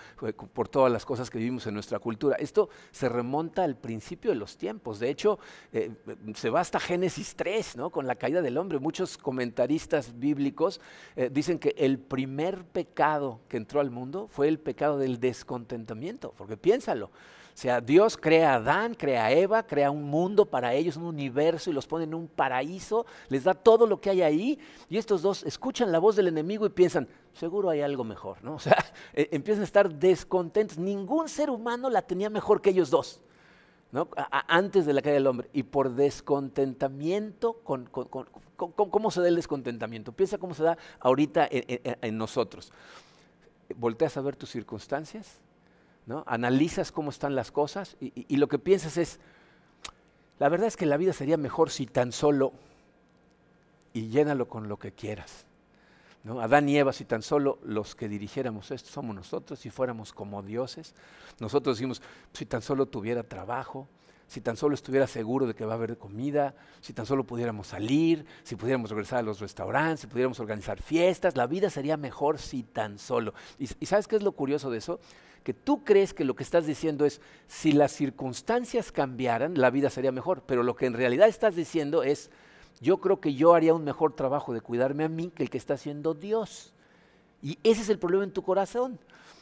por 0.52 0.68
todas 0.68 0.92
las 0.92 1.04
cosas 1.04 1.30
que 1.30 1.38
vivimos 1.38 1.66
en 1.66 1.74
nuestra 1.74 1.98
cultura. 1.98 2.36
Esto 2.36 2.68
se 2.92 3.08
remonta 3.08 3.64
al 3.64 3.76
principio 3.76 4.30
de 4.30 4.36
los 4.36 4.56
tiempos. 4.56 5.00
De 5.00 5.10
hecho, 5.10 5.38
eh, 5.72 5.90
se 6.34 6.50
va 6.50 6.60
hasta 6.60 6.78
Génesis 6.78 7.34
3, 7.34 7.76
¿no? 7.76 7.90
con 7.90 8.06
la 8.06 8.14
caída 8.14 8.40
del 8.40 8.56
hombre. 8.58 8.78
Muchos 8.78 9.18
comentaristas 9.18 10.18
bíblicos 10.18 10.80
eh, 11.16 11.28
dicen 11.32 11.58
que 11.58 11.74
el 11.76 11.98
primer 11.98 12.64
pecado 12.64 13.40
que 13.48 13.56
entró 13.56 13.80
al 13.80 13.90
mundo 13.90 14.28
fue 14.28 14.48
el 14.48 14.60
pecado 14.60 14.98
del 14.98 15.18
descontentamiento, 15.18 16.32
porque 16.36 16.56
piénsalo. 16.56 17.10
O 17.56 17.58
sea, 17.58 17.80
Dios 17.80 18.18
crea 18.18 18.52
a 18.52 18.56
Adán, 18.56 18.92
crea 18.92 19.24
a 19.24 19.32
Eva, 19.32 19.62
crea 19.62 19.90
un 19.90 20.02
mundo 20.02 20.44
para 20.44 20.74
ellos, 20.74 20.98
un 20.98 21.04
universo 21.04 21.70
y 21.70 21.72
los 21.72 21.86
pone 21.86 22.04
en 22.04 22.12
un 22.12 22.28
paraíso, 22.28 23.06
les 23.30 23.44
da 23.44 23.54
todo 23.54 23.86
lo 23.86 23.98
que 23.98 24.10
hay 24.10 24.20
ahí 24.20 24.58
y 24.90 24.98
estos 24.98 25.22
dos 25.22 25.42
escuchan 25.42 25.90
la 25.90 25.98
voz 25.98 26.16
del 26.16 26.28
enemigo 26.28 26.66
y 26.66 26.68
piensan, 26.68 27.08
seguro 27.32 27.70
hay 27.70 27.80
algo 27.80 28.04
mejor, 28.04 28.44
¿no? 28.44 28.54
O 28.56 28.58
sea, 28.58 28.76
e, 29.14 29.30
empiezan 29.32 29.62
a 29.62 29.64
estar 29.64 29.90
descontentos. 29.90 30.76
Ningún 30.76 31.30
ser 31.30 31.48
humano 31.48 31.88
la 31.88 32.02
tenía 32.02 32.28
mejor 32.28 32.60
que 32.60 32.68
ellos 32.68 32.90
dos. 32.90 33.22
¿no? 33.90 34.06
antes 34.48 34.84
de 34.84 34.92
la 34.92 35.00
caída 35.00 35.14
del 35.14 35.26
hombre, 35.26 35.48
y 35.54 35.62
por 35.62 35.94
descontentamiento, 35.94 37.54
con, 37.64 37.86
¿cómo 37.86 39.10
se 39.10 39.22
da 39.22 39.28
el 39.28 39.36
descontentamiento? 39.36 40.12
Piensa 40.12 40.36
cómo 40.36 40.52
se 40.52 40.62
da 40.62 40.76
ahorita 41.00 41.48
en, 41.50 41.96
en 42.02 42.18
nosotros. 42.18 42.70
¿Volteas 43.76 44.14
a 44.18 44.20
ver 44.20 44.36
tus 44.36 44.50
circunstancias? 44.50 45.40
Analizas 46.26 46.92
cómo 46.92 47.10
están 47.10 47.34
las 47.34 47.50
cosas 47.50 47.96
y, 48.00 48.36
lo 48.36 48.48
que 48.48 48.58
piensas 48.58 48.96
es, 48.96 49.18
la 50.38 50.48
verdad 50.48 50.68
es 50.68 50.76
que 50.76 50.86
la 50.86 50.96
vida 50.96 51.12
sería 51.12 51.36
mejor 51.36 51.70
si 51.70 51.86
tan 51.86 52.12
solo, 52.12 52.52
y 53.92 54.08
llénalo 54.08 54.46
con 54.48 54.68
lo 54.68 54.78
que 54.78 54.92
quieras. 54.92 55.46
¿no? 56.22 56.40
Adán 56.40 56.68
y 56.68 56.76
Eva, 56.76 56.92
si 56.92 57.04
tan 57.04 57.22
solo 57.22 57.58
los 57.64 57.94
que 57.94 58.08
dirigiéramos 58.08 58.70
esto 58.70 58.90
somos 58.90 59.16
nosotros, 59.16 59.58
si 59.58 59.70
fuéramos 59.70 60.12
como 60.12 60.42
dioses, 60.42 60.94
nosotros 61.40 61.76
decimos, 61.76 62.02
si 62.32 62.46
tan 62.46 62.62
solo 62.62 62.86
tuviera 62.86 63.22
trabajo, 63.22 63.88
si 64.26 64.40
tan 64.40 64.56
solo 64.56 64.74
estuviera 64.74 65.06
seguro 65.06 65.46
de 65.46 65.54
que 65.54 65.64
va 65.64 65.72
a 65.72 65.76
haber 65.76 65.98
comida, 65.98 66.54
si 66.80 66.92
tan 66.92 67.06
solo 67.06 67.24
pudiéramos 67.24 67.68
salir, 67.68 68.26
si 68.42 68.56
pudiéramos 68.56 68.90
regresar 68.90 69.20
a 69.20 69.22
los 69.22 69.40
restaurantes, 69.40 70.00
si 70.00 70.06
pudiéramos 70.06 70.40
organizar 70.40 70.82
fiestas, 70.82 71.36
la 71.36 71.46
vida 71.46 71.70
sería 71.70 71.96
mejor 71.96 72.38
si 72.38 72.62
tan 72.62 72.98
solo. 72.98 73.34
y 73.58 73.66
sabes 73.86 74.08
qué 74.08 74.16
es 74.16 74.22
lo 74.22 74.32
curioso 74.32 74.70
de 74.70 74.78
eso? 74.78 75.00
que 75.46 75.54
tú 75.54 75.84
crees 75.84 76.12
que 76.12 76.24
lo 76.24 76.34
que 76.34 76.42
estás 76.42 76.66
diciendo 76.66 77.04
es, 77.04 77.20
si 77.46 77.70
las 77.70 77.92
circunstancias 77.92 78.90
cambiaran, 78.90 79.54
la 79.56 79.70
vida 79.70 79.90
sería 79.90 80.10
mejor, 80.10 80.42
pero 80.44 80.64
lo 80.64 80.74
que 80.74 80.86
en 80.86 80.94
realidad 80.94 81.28
estás 81.28 81.54
diciendo 81.54 82.02
es, 82.02 82.32
yo 82.80 82.98
creo 82.98 83.20
que 83.20 83.32
yo 83.34 83.54
haría 83.54 83.72
un 83.72 83.84
mejor 83.84 84.12
trabajo 84.16 84.52
de 84.52 84.60
cuidarme 84.60 85.04
a 85.04 85.08
mí 85.08 85.30
que 85.32 85.44
el 85.44 85.50
que 85.50 85.58
está 85.58 85.74
haciendo 85.74 86.14
Dios. 86.14 86.72
Y 87.42 87.60
ese 87.62 87.82
es 87.82 87.88
el 87.90 88.00
problema 88.00 88.24
en 88.24 88.32
tu 88.32 88.42
corazón. 88.42 88.98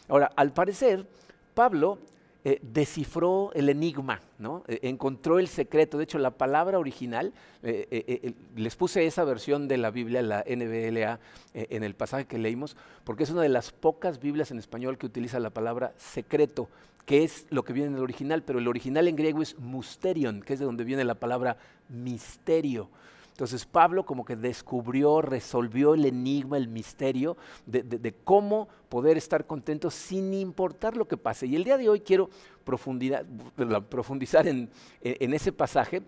Ahora, 0.06 0.30
al 0.36 0.52
parecer, 0.52 1.08
Pablo 1.54 1.98
eh, 2.46 2.58
descifró 2.60 3.50
el 3.54 3.70
enigma, 3.70 4.20
¿no? 4.38 4.64
Eh, 4.68 4.80
encontró 4.82 5.38
el 5.38 5.48
secreto. 5.48 5.96
De 5.96 6.04
hecho, 6.04 6.18
la 6.18 6.32
palabra 6.32 6.78
original, 6.78 7.32
eh, 7.62 8.34
les 8.54 8.76
puse 8.76 9.06
esa 9.06 9.24
versión 9.24 9.66
de 9.66 9.78
la 9.78 9.90
Biblia, 9.90 10.20
la 10.20 10.44
NBLA, 10.46 11.20
en 11.54 11.84
el 11.84 11.94
pasaje 11.94 12.26
que 12.26 12.36
leímos, 12.36 12.76
porque 13.04 13.22
es 13.22 13.30
una 13.30 13.40
de 13.40 13.48
las 13.48 13.72
pocas 13.72 14.20
Biblias 14.20 14.50
en 14.50 14.58
español 14.58 14.98
que 14.98 15.06
utiliza 15.06 15.40
la 15.40 15.48
palabra 15.48 15.94
secreto, 15.96 16.68
que 17.06 17.24
es 17.24 17.46
lo 17.48 17.64
que 17.64 17.72
viene 17.72 17.88
en 17.88 17.96
el 17.96 18.02
original, 18.02 18.42
pero 18.42 18.58
el 18.58 18.68
original 18.68 19.08
en 19.08 19.16
griego 19.16 19.40
es 19.40 19.58
musterion, 19.58 20.42
que 20.42 20.52
es 20.52 20.58
de 20.58 20.66
donde 20.66 20.84
viene 20.84 21.04
la 21.04 21.14
palabra 21.14 21.56
misterio. 21.88 22.90
Entonces 23.34 23.66
Pablo 23.66 24.06
como 24.06 24.24
que 24.24 24.36
descubrió, 24.36 25.20
resolvió 25.20 25.94
el 25.94 26.04
enigma, 26.04 26.56
el 26.56 26.68
misterio 26.68 27.36
de, 27.66 28.14
cómo 28.22 28.68
poder 28.88 29.16
estar 29.16 29.44
contento 29.44 29.90
sin 29.90 30.32
importar 30.32 30.96
lo 30.96 31.08
que 31.08 31.16
pase. 31.16 31.48
Y 31.48 31.56
el 31.56 31.64
día 31.64 31.76
de 31.76 31.88
hoy 31.88 31.98
quiero 31.98 32.30
profundizar 32.62 34.46
en, 34.46 34.70
ese 35.02 35.50
pasaje, 35.50 36.00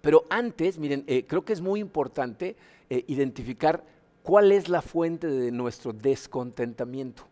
pero 0.00 0.24
antes, 0.30 0.78
miren, 0.78 1.04
eh, 1.06 1.26
creo 1.28 1.44
que 1.44 1.52
es 1.52 1.60
muy 1.60 1.80
importante 1.80 2.56
eh, 2.88 3.04
identificar 3.08 3.84
cuál 4.22 4.52
es 4.52 4.70
la 4.70 4.80
fuente 4.80 5.26
de 5.26 5.52
nuestro 5.52 5.92
descontentamiento, 5.92 7.24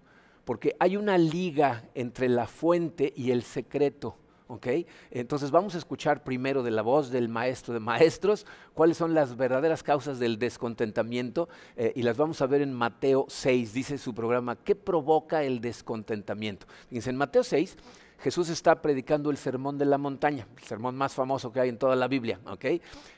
porque 0.45 0.77
hay 0.79 0.99
una 0.99 1.17
liga 1.17 1.89
entre 1.95 2.29
la 2.29 2.47
fuente 2.47 3.15
y 3.17 3.31
el 3.31 3.45
secreto. 3.45 4.15
¿Ok? 4.49 4.67
Entonces 5.11 5.51
vamos 5.51 5.75
a 5.75 5.79
escuchar 5.79 6.23
primero 6.25 6.63
de 6.63 6.71
la 6.71 6.83
voz 6.83 7.11
del 7.11 7.29
maestro 7.29 7.75
de 7.75 7.81
maestros 7.81 8.47
cuáles 8.75 8.97
son 8.97 9.15
las 9.15 9.37
verdaderas 9.37 9.83
causas 9.83 10.19
del 10.19 10.39
descontentamiento 10.39 11.49
eh, 11.77 11.93
y 11.97 12.03
las 12.03 12.17
vamos 12.17 12.41
a 12.43 12.47
ver 12.47 12.61
en 12.61 12.73
Mateo 12.73 13.27
6, 13.29 13.73
dice 13.73 13.99
su 13.99 14.15
programa, 14.15 14.57
¿qué 14.57 14.75
provoca 14.75 15.43
el 15.43 15.61
descontentamiento? 15.61 16.67
Fíjense, 16.89 17.11
en 17.11 17.17
Mateo 17.17 17.43
6 17.43 17.77
Jesús 18.25 18.49
está 18.49 18.81
predicando 18.81 19.31
el 19.31 19.37
sermón 19.37 19.77
de 19.77 19.85
la 19.85 19.99
montaña, 19.99 20.49
el 20.57 20.63
sermón 20.63 20.97
más 20.97 21.13
famoso 21.13 21.53
que 21.53 21.61
hay 21.61 21.69
en 21.69 21.77
toda 21.77 21.95
la 21.95 22.09
Biblia, 22.09 22.41
¿ok? 22.47 22.65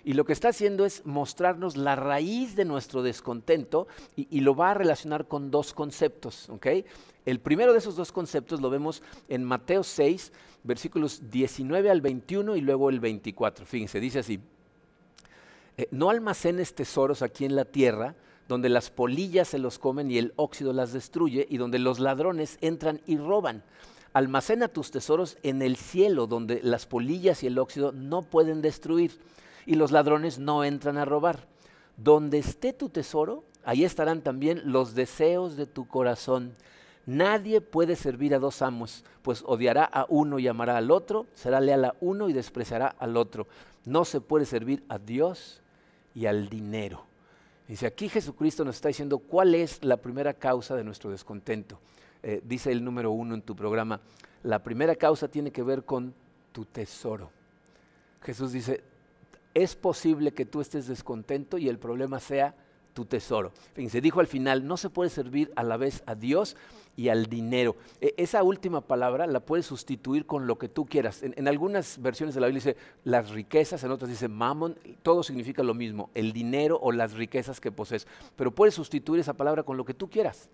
Y 0.02 0.14
lo 0.14 0.24
que 0.24 0.32
está 0.32 0.48
haciendo 0.48 0.84
es 0.84 1.06
mostrarnos 1.06 1.76
la 1.76 1.94
raíz 1.94 2.56
de 2.56 2.64
nuestro 2.64 3.04
descontento 3.04 3.86
y, 4.16 4.40
lo 4.40 4.56
va 4.56 4.72
a 4.72 4.74
relacionar 4.74 5.28
con 5.28 5.52
dos 5.52 5.72
conceptos, 5.74 6.50
¿ok? 6.50 6.66
El 7.24 7.38
primero 7.38 7.70
de 7.70 7.78
esos 7.78 7.94
dos 7.94 8.10
conceptos 8.10 8.60
lo 8.60 8.68
vemos 8.68 9.00
en 9.28 9.44
Mateo 9.44 9.84
6, 9.84 10.32
versículos 10.64 11.30
19 11.30 11.88
al 11.88 12.00
21 12.00 12.56
y 12.56 12.60
luego 12.60 12.90
el 12.90 12.98
24. 12.98 13.64
Fíjense, 13.64 14.00
dice 14.00 14.18
así, 14.18 14.40
eh, 15.76 15.86
no 15.92 16.10
almacenes 16.10 16.74
tesoros 16.74 17.22
aquí 17.22 17.44
en 17.44 17.54
la 17.54 17.64
tierra, 17.64 18.16
donde 18.48 18.68
las 18.68 18.90
polillas 18.90 19.46
se 19.46 19.60
los 19.60 19.78
comen 19.78 20.10
y 20.10 20.18
el 20.18 20.32
óxido 20.34 20.72
las 20.72 20.92
destruye, 20.92 21.46
y 21.48 21.58
donde 21.58 21.78
los 21.78 22.00
ladrones 22.00 22.58
entran 22.60 23.00
y 23.06 23.18
roban. 23.18 23.62
Almacena 24.16 24.68
tus 24.68 24.90
tesoros 24.90 25.36
en 25.42 25.60
el 25.60 25.76
cielo, 25.76 26.26
donde 26.26 26.62
las 26.62 26.86
polillas 26.86 27.42
y 27.42 27.48
el 27.48 27.58
óxido 27.58 27.92
no 27.92 28.22
pueden 28.22 28.62
destruir, 28.62 29.20
y 29.66 29.74
los 29.74 29.92
ladrones 29.92 30.38
no 30.38 30.64
entran 30.64 30.96
a 30.96 31.04
robar. 31.04 31.46
Donde 31.98 32.38
esté 32.38 32.72
tu 32.72 32.88
tesoro, 32.88 33.44
ahí 33.62 33.84
estarán 33.84 34.22
también 34.22 34.62
los 34.72 34.94
deseos 34.94 35.58
de 35.58 35.66
tu 35.66 35.86
corazón. 35.86 36.56
Nadie 37.04 37.60
puede 37.60 37.94
servir 37.94 38.34
a 38.34 38.38
dos 38.38 38.62
amos, 38.62 39.04
pues 39.20 39.42
odiará 39.44 39.84
a 39.84 40.06
uno 40.08 40.38
y 40.38 40.48
amará 40.48 40.78
al 40.78 40.92
otro, 40.92 41.26
será 41.34 41.60
leal 41.60 41.84
a 41.84 41.94
uno 42.00 42.30
y 42.30 42.32
despreciará 42.32 42.86
al 42.86 43.18
otro. 43.18 43.46
No 43.84 44.06
se 44.06 44.22
puede 44.22 44.46
servir 44.46 44.82
a 44.88 44.98
Dios 44.98 45.60
y 46.14 46.24
al 46.24 46.48
dinero. 46.48 47.04
Dice, 47.68 47.84
aquí 47.84 48.08
Jesucristo 48.08 48.64
nos 48.64 48.76
está 48.76 48.88
diciendo 48.88 49.18
cuál 49.18 49.54
es 49.54 49.84
la 49.84 49.98
primera 49.98 50.32
causa 50.32 50.74
de 50.74 50.84
nuestro 50.84 51.10
descontento. 51.10 51.78
Eh, 52.28 52.42
dice 52.44 52.72
el 52.72 52.82
número 52.82 53.12
uno 53.12 53.36
en 53.36 53.42
tu 53.42 53.54
programa, 53.54 54.00
la 54.42 54.60
primera 54.60 54.96
causa 54.96 55.28
tiene 55.28 55.52
que 55.52 55.62
ver 55.62 55.84
con 55.84 56.12
tu 56.50 56.64
tesoro. 56.64 57.30
Jesús 58.20 58.50
dice, 58.50 58.82
es 59.54 59.76
posible 59.76 60.32
que 60.32 60.44
tú 60.44 60.60
estés 60.60 60.88
descontento 60.88 61.56
y 61.56 61.68
el 61.68 61.78
problema 61.78 62.18
sea 62.18 62.52
tu 62.94 63.04
tesoro. 63.04 63.52
Fíjense, 63.74 64.00
dijo 64.00 64.18
al 64.18 64.26
final, 64.26 64.66
no 64.66 64.76
se 64.76 64.90
puede 64.90 65.08
servir 65.08 65.52
a 65.54 65.62
la 65.62 65.76
vez 65.76 66.02
a 66.04 66.16
Dios 66.16 66.56
y 66.96 67.10
al 67.10 67.26
dinero. 67.26 67.76
E, 68.00 68.12
esa 68.16 68.42
última 68.42 68.80
palabra 68.80 69.28
la 69.28 69.38
puedes 69.38 69.66
sustituir 69.66 70.26
con 70.26 70.48
lo 70.48 70.58
que 70.58 70.68
tú 70.68 70.84
quieras. 70.84 71.22
En, 71.22 71.46
algunas 71.46 72.02
versiones 72.02 72.34
de 72.34 72.40
la 72.40 72.48
Biblia 72.48 72.72
dice 72.72 72.76
las 73.04 73.30
riquezas, 73.30 73.84
en 73.84 73.92
otras 73.92 74.10
dice 74.10 74.26
mammon, 74.26 74.76
todo 75.04 75.22
significa 75.22 75.62
lo 75.62 75.74
mismo, 75.74 76.10
el 76.12 76.32
dinero 76.32 76.76
o 76.82 76.90
las 76.90 77.12
riquezas 77.12 77.60
que 77.60 77.70
posees. 77.70 78.08
Pero 78.34 78.50
puedes 78.50 78.74
sustituir 78.74 79.20
esa 79.20 79.34
palabra 79.34 79.62
con 79.62 79.76
lo 79.76 79.84
que 79.84 79.94
tú 79.94 80.10
quieras. 80.10 80.50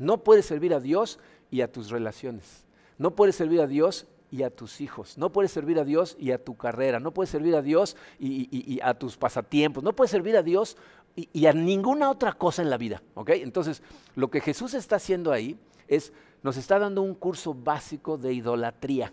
No 0.00 0.24
puedes 0.24 0.46
servir 0.46 0.72
a 0.72 0.80
Dios 0.80 1.18
y 1.50 1.60
a 1.60 1.70
tus 1.70 1.90
relaciones. 1.90 2.64
No 2.96 3.14
puedes 3.14 3.36
servir 3.36 3.60
a 3.60 3.66
Dios 3.66 4.06
y 4.30 4.44
a 4.44 4.50
tus 4.50 4.80
hijos. 4.80 5.18
No 5.18 5.30
puedes 5.30 5.52
servir 5.52 5.78
a 5.78 5.84
Dios 5.84 6.16
y 6.18 6.30
a 6.30 6.42
tu 6.42 6.56
carrera. 6.56 7.00
No 7.00 7.12
puedes 7.12 7.28
servir 7.28 7.54
a 7.54 7.60
Dios 7.60 7.98
y, 8.18 8.80
a 8.82 8.94
tus 8.94 9.18
pasatiempos. 9.18 9.84
No 9.84 9.94
puedes 9.94 10.10
servir 10.10 10.38
a 10.38 10.42
Dios 10.42 10.78
y, 11.14 11.44
a 11.44 11.52
ninguna 11.52 12.10
otra 12.10 12.32
cosa 12.32 12.62
en 12.62 12.70
la 12.70 12.78
vida. 12.78 13.02
Entonces, 13.26 13.82
lo 14.16 14.30
que 14.30 14.40
Jesús 14.40 14.72
está 14.72 14.96
haciendo 14.96 15.32
ahí 15.32 15.58
es, 15.86 16.14
nos 16.42 16.56
está 16.56 16.78
dando 16.78 17.02
un 17.02 17.14
curso 17.14 17.52
básico 17.52 18.16
de 18.16 18.32
idolatría. 18.32 19.12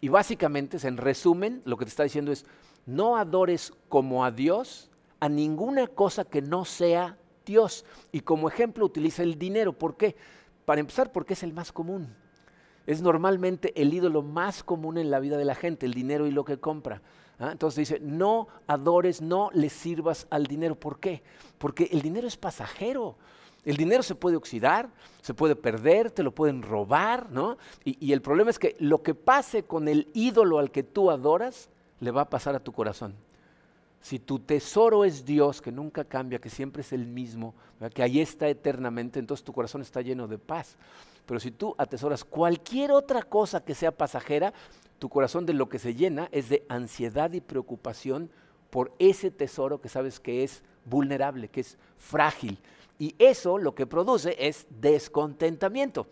Y 0.00 0.08
básicamente, 0.08 0.78
en 0.86 0.98
resumen, 0.98 1.62
lo 1.64 1.76
que 1.76 1.84
te 1.84 1.90
está 1.90 2.04
diciendo 2.04 2.30
es, 2.30 2.46
no 2.86 3.16
adores 3.16 3.72
como 3.88 4.24
a 4.24 4.30
Dios 4.30 4.88
a 5.18 5.28
ninguna 5.28 5.88
cosa 5.88 6.24
que 6.24 6.42
no 6.42 6.64
sea 6.64 7.18
Dios. 7.44 7.84
Y 8.10 8.20
como 8.20 8.48
ejemplo 8.48 8.84
utiliza 8.84 9.22
el 9.22 9.38
dinero. 9.38 9.72
¿Por 9.72 9.96
qué? 9.96 10.16
Para 10.64 10.80
empezar, 10.80 11.12
porque 11.12 11.34
es 11.34 11.42
el 11.42 11.52
más 11.52 11.72
común. 11.72 12.14
Es 12.86 13.00
normalmente 13.00 13.80
el 13.80 13.94
ídolo 13.94 14.22
más 14.22 14.62
común 14.64 14.98
en 14.98 15.10
la 15.10 15.20
vida 15.20 15.36
de 15.36 15.44
la 15.44 15.54
gente, 15.54 15.86
el 15.86 15.94
dinero 15.94 16.26
y 16.26 16.32
lo 16.32 16.44
que 16.44 16.58
compra. 16.58 17.02
¿ah? 17.38 17.50
Entonces 17.52 17.88
dice, 17.88 18.00
no 18.00 18.48
adores, 18.66 19.22
no 19.22 19.50
le 19.52 19.68
sirvas 19.68 20.26
al 20.30 20.46
dinero. 20.46 20.74
¿Por 20.74 20.98
qué? 20.98 21.22
Porque 21.58 21.88
el 21.92 22.02
dinero 22.02 22.26
es 22.26 22.36
pasajero. 22.36 23.16
El 23.64 23.76
dinero 23.76 24.02
se 24.02 24.16
puede 24.16 24.34
oxidar, 24.34 24.90
se 25.20 25.34
puede 25.34 25.54
perder, 25.54 26.10
te 26.10 26.24
lo 26.24 26.34
pueden 26.34 26.62
robar, 26.62 27.30
¿no? 27.30 27.58
Y, 27.84 28.04
y, 28.04 28.12
el 28.12 28.20
problema 28.20 28.50
es 28.50 28.58
que 28.58 28.74
lo 28.80 29.04
que 29.04 29.14
pase 29.14 29.62
con 29.62 29.86
el 29.86 30.08
ídolo 30.14 30.58
al 30.58 30.72
que 30.72 30.82
tú 30.82 31.12
adoras, 31.12 31.70
le 32.00 32.10
va 32.10 32.22
a 32.22 32.28
pasar 32.28 32.56
a 32.56 32.60
tu 32.60 32.72
corazón. 32.72 33.14
Si 34.02 34.18
tu 34.18 34.40
tesoro 34.40 35.04
es 35.04 35.24
Dios, 35.24 35.62
que 35.62 35.70
nunca 35.70 36.04
cambia, 36.04 36.40
que 36.40 36.50
siempre 36.50 36.82
es 36.82 36.92
el 36.92 37.06
mismo, 37.06 37.54
que 37.94 38.02
ahí 38.02 38.20
está 38.20 38.48
eternamente, 38.48 39.20
entonces 39.20 39.44
tu 39.44 39.52
corazón 39.52 39.80
está 39.80 40.02
lleno 40.02 40.26
de 40.26 40.38
paz. 40.38 40.76
Pero 41.24 41.38
si 41.38 41.52
tú 41.52 41.74
atesoras 41.78 42.24
cualquier 42.24 42.90
otra 42.90 43.22
cosa 43.22 43.64
que 43.64 43.76
sea 43.76 43.92
pasajera, 43.92 44.52
tu 44.98 45.08
corazón 45.08 45.46
de 45.46 45.54
lo 45.54 45.68
que 45.68 45.78
se 45.78 45.94
llena 45.94 46.28
es 46.32 46.48
de 46.48 46.66
ansiedad 46.68 47.32
y 47.32 47.40
preocupación 47.40 48.28
por 48.70 48.92
ese 48.98 49.30
tesoro 49.30 49.80
que 49.80 49.88
sabes 49.88 50.18
que 50.18 50.42
es 50.42 50.64
vulnerable, 50.84 51.48
que 51.48 51.60
es 51.60 51.78
frágil. 51.96 52.58
Y 52.98 53.14
eso 53.18 53.56
lo 53.56 53.74
que 53.74 53.86
produce 53.86 54.36
es 54.38 54.66
descontentamiento. 54.68 56.08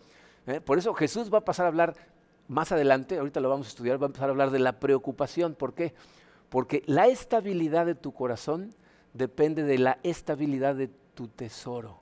¿eh? 0.47 0.61
Por 0.61 0.77
eso 0.77 0.93
Jesús 0.93 1.33
va 1.33 1.39
a 1.39 1.45
pasar 1.45 1.65
a 1.65 1.69
hablar 1.69 1.95
más 2.47 2.71
adelante, 2.71 3.17
ahorita 3.17 3.39
lo 3.39 3.49
vamos 3.49 3.67
a 3.67 3.69
estudiar, 3.69 4.01
va 4.01 4.05
a 4.05 4.07
empezar 4.07 4.29
a 4.29 4.31
hablar 4.31 4.51
de 4.51 4.59
la 4.59 4.79
preocupación. 4.79 5.55
¿Por 5.55 5.73
qué? 5.73 5.93
Porque 6.51 6.83
la 6.85 7.07
estabilidad 7.07 7.85
de 7.85 7.95
tu 7.95 8.11
corazón 8.11 8.75
depende 9.13 9.63
de 9.63 9.77
la 9.77 9.99
estabilidad 10.03 10.75
de 10.75 10.89
tu 11.15 11.29
tesoro. 11.29 12.01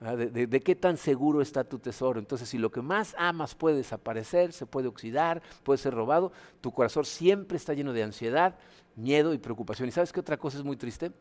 De, 0.00 0.60
qué 0.60 0.74
tan 0.74 0.96
seguro 0.96 1.40
está 1.40 1.62
tu 1.62 1.78
tesoro. 1.78 2.18
Entonces, 2.18 2.48
si 2.48 2.58
lo 2.58 2.72
que 2.72 2.82
más 2.82 3.14
amas 3.16 3.54
puede 3.54 3.76
desaparecer, 3.76 4.52
se 4.52 4.66
puede 4.66 4.88
oxidar, 4.88 5.40
puede 5.62 5.78
ser 5.78 5.94
robado, 5.94 6.32
tu 6.60 6.72
corazón 6.72 7.04
siempre 7.04 7.56
está 7.56 7.74
lleno 7.74 7.92
de 7.92 8.02
ansiedad, 8.02 8.56
miedo 8.96 9.32
y 9.32 9.38
preocupación. 9.38 9.88
¿Y 9.88 9.92
sabes 9.92 10.12
qué 10.12 10.18
otra 10.18 10.36
cosa 10.36 10.58
es 10.58 10.64
muy 10.64 10.76
triste? 10.76 11.12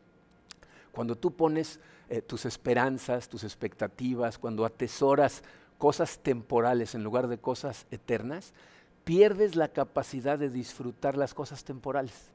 Cuando 0.91 1.15
tú 1.15 1.35
pones 1.35 1.79
eh, 2.09 2.23
tus 2.23 2.47
esperanzas, 2.47 3.29
tus 3.29 3.43
expectativas, 3.43 4.39
cuando 4.39 4.65
atesoras 4.65 5.43
cosas 5.77 6.17
temporales 6.17 6.95
en 6.95 7.03
lugar 7.03 7.27
de 7.27 7.37
cosas 7.37 7.85
eternas, 7.91 8.55
pierdes 9.03 9.55
la 9.55 9.67
capacidad 9.67 10.39
de 10.39 10.49
disfrutar 10.49 11.15
las 11.15 11.35
cosas 11.35 11.63
temporales. 11.63 12.33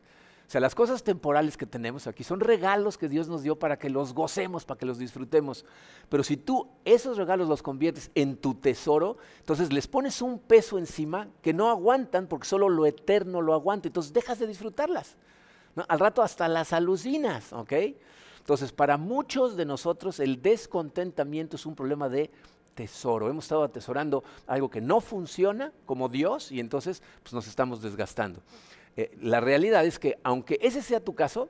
Sea, 0.51 0.61
las 0.61 0.75
cosas 0.75 1.05
temporales 1.05 1.57
que 1.57 1.65
tenemos 1.65 2.09
aquí 2.09 2.25
son 2.25 2.41
regalos 2.41 2.99
que 2.99 3.09
Dios 3.09 3.29
nos 3.29 3.45
dio 3.45 3.57
para 3.57 3.79
que 3.79 3.89
los 3.89 4.13
gocemos, 4.13 4.65
para 4.65 4.77
que 4.77 4.85
los 4.85 4.99
disfrutemos. 4.99 5.65
Pero 6.09 6.25
si 6.25 6.37
tú 6.37 6.67
esos 6.85 7.19
regalos 7.19 7.47
los 7.47 7.63
conviertes 7.63 8.11
en 8.17 8.37
tu 8.37 8.55
tesoro, 8.55 9.17
entonces 9.39 9.73
les 9.73 9.87
pones 9.87 10.21
un 10.21 10.41
peso 10.41 10.77
encima 10.77 11.29
que 11.41 11.53
no 11.53 11.71
aguantan 11.71 12.27
porque 12.27 12.49
solo 12.49 12.69
lo 12.69 12.85
eterno 12.85 13.41
lo 13.43 13.55
aguanta. 13.55 13.87
Entonces 13.87 14.13
dejas 14.13 14.41
de 14.41 14.49
disfrutarlas. 14.49 15.15
Al 15.87 16.01
rato 16.01 16.21
hasta 16.21 16.49
las 16.49 16.73
alucinas, 16.73 17.53
¿ok? 17.53 17.73
Entonces, 18.41 18.73
para 18.73 18.97
muchos 18.97 19.57
de 19.57 19.67
nosotros 19.67 20.19
el 20.19 20.43
descontentamiento 20.43 21.55
es 21.55 21.65
un 21.65 21.77
problema 21.77 22.09
de 22.09 22.29
tesoro. 22.75 23.31
Hemos 23.31 23.45
estado 23.45 23.63
atesorando 23.63 24.25
algo 24.49 24.69
que 24.69 24.81
no 24.81 25.01
funciona 25.01 25.73
como 25.87 26.09
Dios 26.09 26.51
y 26.51 26.59
entonces 26.59 27.05
pues, 27.23 27.35
nos 27.35 27.47
estamos 27.47 27.83
desgastando. 27.83 28.43
Eh, 29.01 29.11
la 29.23 29.41
realidad 29.41 29.87
es 29.87 29.99
que 29.99 30.19
aunque 30.23 30.59
ese 30.61 30.83
sea 30.83 31.01
tu 31.01 31.15
caso, 31.15 31.49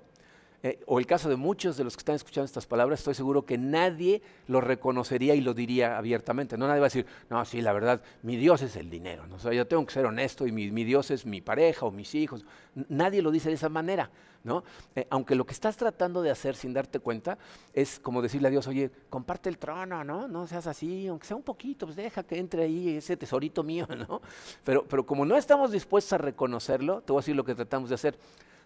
eh, 0.62 0.78
o 0.86 0.98
el 0.98 1.06
caso 1.06 1.30
de 1.30 1.36
muchos 1.36 1.78
de 1.78 1.84
los 1.84 1.96
que 1.96 2.00
están 2.00 2.16
escuchando 2.16 2.44
estas 2.44 2.66
palabras, 2.66 3.00
estoy 3.00 3.14
seguro 3.14 3.46
que 3.46 3.56
nadie 3.56 4.20
lo 4.46 4.60
reconocería 4.60 5.34
y 5.34 5.40
lo 5.40 5.54
diría 5.54 5.96
abiertamente. 5.96 6.58
No 6.58 6.66
nadie 6.66 6.80
va 6.80 6.86
a 6.86 6.88
decir, 6.88 7.06
no, 7.30 7.42
sí, 7.46 7.62
la 7.62 7.72
verdad, 7.72 8.02
mi 8.22 8.36
Dios 8.36 8.60
es 8.60 8.76
el 8.76 8.90
dinero. 8.90 9.26
¿no? 9.26 9.36
O 9.36 9.52
yo 9.52 9.66
tengo 9.66 9.86
que 9.86 9.92
ser 9.92 10.04
honesto 10.04 10.46
y 10.46 10.52
mi, 10.52 10.84
Dios 10.84 11.10
es 11.10 11.24
mi 11.24 11.40
pareja 11.40 11.86
o 11.86 11.90
mis 11.90 12.14
hijos. 12.14 12.44
nadie 12.88 13.22
lo 13.22 13.30
dice 13.30 13.48
de 13.48 13.54
esa 13.54 13.68
manera. 13.70 14.10
¿no? 14.42 14.64
Eh, 14.96 15.06
aunque 15.10 15.34
lo 15.34 15.44
que 15.44 15.52
estás 15.52 15.76
tratando 15.76 16.22
de 16.22 16.30
hacer 16.30 16.56
sin 16.56 16.72
darte 16.72 16.98
cuenta 16.98 17.36
es 17.74 18.00
como 18.00 18.22
decirle 18.22 18.48
a 18.48 18.50
Dios, 18.50 18.66
oye, 18.66 18.90
comparte 19.10 19.50
el 19.50 19.58
trono, 19.58 20.02
¿no? 20.02 20.28
No 20.28 20.46
seas 20.46 20.66
así, 20.66 21.06
aunque 21.08 21.26
sea 21.26 21.36
un 21.36 21.42
poquito, 21.42 21.84
pues 21.84 21.96
deja 21.96 22.22
que 22.22 22.38
entre 22.38 22.62
ahí 22.62 22.96
ese 22.96 23.18
tesorito 23.18 23.62
mío, 23.62 23.86
¿no? 24.08 24.22
Pero, 24.64 24.86
pero 24.88 25.04
como 25.04 25.26
no 25.26 25.36
estamos 25.36 25.72
dispuestos 25.72 26.14
a 26.14 26.18
reconocerlo, 26.18 27.02
te 27.02 27.12
voy 27.12 27.20
a 27.20 27.22
decir 27.22 27.36
lo 27.36 27.44
que 27.44 27.54
tratamos 27.54 27.90
de 27.90 27.96
hacer 27.96 28.18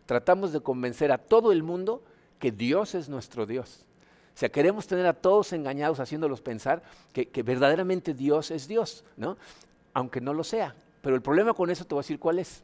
tratamos 0.06 0.52
de 0.52 0.60
convencer 0.60 1.12
a 1.12 1.18
todo 1.18 1.52
el 1.52 1.62
mundo 1.62 2.02
que 2.38 2.52
Dios 2.52 2.94
es 2.94 3.08
nuestro 3.08 3.46
Dios. 3.46 3.84
O 4.34 4.38
sea, 4.38 4.48
queremos 4.48 4.86
tener 4.86 5.06
a 5.06 5.12
todos 5.12 5.52
engañados 5.52 6.00
haciéndolos 6.00 6.40
pensar 6.40 6.82
que, 7.12 7.42
verdaderamente 7.42 8.14
Dios 8.14 8.50
es 8.50 8.66
Dios, 8.66 9.04
¿no? 9.16 9.36
Aunque 9.92 10.20
no 10.20 10.34
lo 10.34 10.42
sea. 10.42 10.74
Pero 11.00 11.14
el 11.14 11.22
problema 11.22 11.54
con 11.54 11.70
eso 11.70 11.84
te 11.84 11.94
voy 11.94 12.00
a 12.00 12.04
decir 12.04 12.18
cuál 12.18 12.40
es. 12.40 12.62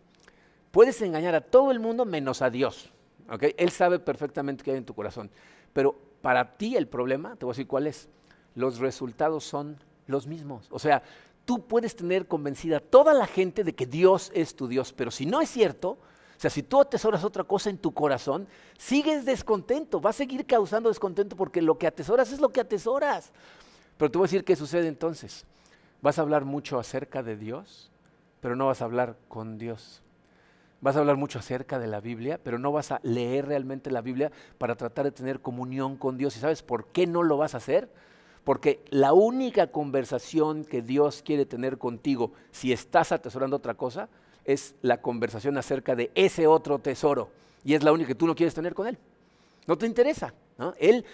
Puedes 0.73 1.01
engañar 1.03 1.35
a 1.35 1.41
todo 1.41 1.71
el 1.71 1.79
mundo 1.79 2.05
menos 2.05 2.43
a 2.43 2.51
Dios. 2.51 2.91
Él 3.57 3.71
sabe 3.71 4.01
perfectamente 4.01 4.65
qué 4.65 4.73
hay 4.73 4.79
en 4.79 4.85
tu 4.85 4.95
corazón. 4.95 5.31
Pero 5.73 5.97
para 6.21 6.57
ti 6.57 6.77
el 6.77 6.89
problema, 6.89 7.37
te 7.37 7.45
voy 7.45 7.53
a 7.53 7.55
decir 7.55 7.69
cuál 7.69 7.87
es. 7.87 8.09
Los 8.57 8.79
resultados 8.79 9.45
son 9.45 9.79
los 10.09 10.27
mismos. 10.27 10.67
O 10.71 10.81
sea, 10.81 11.05
tú 11.45 11.67
puedes 11.67 11.95
tener 11.95 12.27
convencida 12.27 12.79
a 12.79 12.81
toda 12.81 13.15
la 13.15 13.27
gente 13.27 13.63
de 13.63 13.75
que 13.75 13.87
Dios 13.87 14.33
es 14.35 14.57
tu 14.57 14.67
Dios, 14.67 14.93
pero 14.93 15.13
si 15.13 15.27
no 15.27 15.41
es 15.41 15.51
cierto, 15.51 15.99
o 16.41 16.43
sea, 16.43 16.49
si 16.49 16.63
tú 16.63 16.81
atesoras 16.81 17.23
otra 17.23 17.45
cosa 17.45 17.69
en 17.69 17.77
tu 17.77 17.93
corazón, 17.93 18.49
sigues 18.79 19.27
descontento, 19.27 20.01
vas 20.01 20.17
a 20.17 20.25
seguir 20.25 20.47
causando 20.47 20.89
descontento 20.89 21.37
porque 21.37 21.61
lo 21.61 21.77
que 21.77 21.87
atesoras 21.87 22.33
es 22.33 22.41
lo 22.41 22.49
que 22.49 22.63
atesoras. 22.63 23.31
Pero 23.99 24.11
te 24.11 24.17
voy 24.17 24.25
a 24.25 24.29
decir 24.29 24.43
qué 24.43 24.57
sucede 24.57 24.89
entonces. 24.89 25.45
Vas 26.01 26.19
a 26.19 26.23
hablar 26.23 26.47
mucho 26.47 26.79
acerca 26.79 27.23
de 27.23 27.37
Dios, 27.37 27.91
pero 28.41 28.57
no 28.57 28.69
vas 28.69 28.81
a 28.81 28.87
hablar 28.87 29.19
con 29.29 29.59
Dios. 29.59 30.03
Vas 30.81 30.97
a 30.97 31.01
hablar 31.01 31.19
mucho 31.19 31.39
acerca 31.39 31.79
de 31.79 31.89
la 31.89 32.01
Biblia, 32.01 32.41
pero 32.43 32.59
no 32.59 32.73
vas 32.73 32.91
a 32.91 33.01
leer 33.03 33.45
realmente 33.45 33.91
la 33.91 34.01
Biblia 34.01 34.33
para 34.57 34.77
tratar 34.77 35.05
de 35.05 35.13
tener 35.13 35.41
comunión 35.41 35.99
con 35.99 36.17
Dios. 36.17 36.39
¿Y 36.39 36.41
sabes 36.41 36.63
por 36.63 36.87
qué 36.87 37.07
no 37.07 37.23
lo 37.23 37.37
vas 37.37 37.53
a 37.53 37.59
hacer? 37.59 37.91
Porque 38.45 38.83
la 38.89 39.13
única 39.13 39.67
conversación 39.67 40.65
que 40.65 40.81
Dios 40.81 41.21
quiere 41.23 41.45
tener 41.45 41.77
contigo, 41.77 42.33
si 42.51 42.73
estás 42.73 43.13
atesorando 43.13 43.57
otra 43.57 43.75
cosa, 43.75 44.09
es 44.45 44.75
la 44.83 45.01
conversación 45.01 45.57
acerca 45.59 45.95
de 45.95 46.11
ese 46.15 46.47
otro 46.47 46.79
tesoro. 46.79 47.31
Y 47.65 47.75
es 47.75 47.83
la 47.83 47.93
única 47.93 48.09
que 48.09 48.15
tú 48.15 48.27
no 48.27 48.35
quieres 48.35 48.55
tener 48.55 48.75
con 48.75 48.87
Él. 48.87 48.99
No 49.67 49.77
te 49.77 49.87
interesa. 49.87 50.35
Él, 50.79 51.05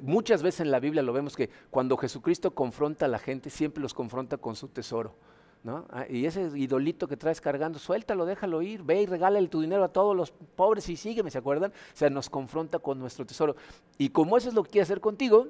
muchas 0.00 0.42
veces 0.42 0.60
en 0.60 0.70
la 0.70 0.80
Biblia 0.80 1.02
lo 1.02 1.12
vemos 1.12 1.36
que 1.36 1.48
cuando 1.70 1.96
Jesucristo 1.96 2.52
confronta 2.52 3.06
a 3.06 3.08
la 3.08 3.18
gente, 3.18 3.50
siempre 3.50 3.82
los 3.82 3.94
confronta 3.94 4.36
con 4.36 4.56
su 4.56 4.68
tesoro. 4.68 5.14
Ah, 5.68 6.06
y 6.08 6.26
ese 6.26 6.50
idolito 6.56 7.08
que 7.08 7.16
traes 7.16 7.40
cargando, 7.40 7.78
suéltalo, 7.78 8.24
déjalo 8.24 8.62
ir, 8.62 8.84
ve 8.84 9.02
y 9.02 9.06
regálale 9.06 9.48
tu 9.48 9.60
dinero 9.60 9.82
a 9.82 9.88
todos 9.88 10.14
los 10.16 10.30
pobres 10.30 10.88
y 10.88 10.96
sígueme, 10.96 11.30
¿se 11.30 11.38
acuerdan? 11.38 11.72
O 11.72 11.96
sea, 11.96 12.08
nos 12.08 12.30
confronta 12.30 12.78
con 12.78 13.00
nuestro 13.00 13.26
tesoro. 13.26 13.56
Y 13.98 14.10
como 14.10 14.36
eso 14.36 14.48
es 14.48 14.54
lo 14.54 14.62
que 14.62 14.70
quiere 14.70 14.84
hacer 14.84 15.00
contigo, 15.00 15.48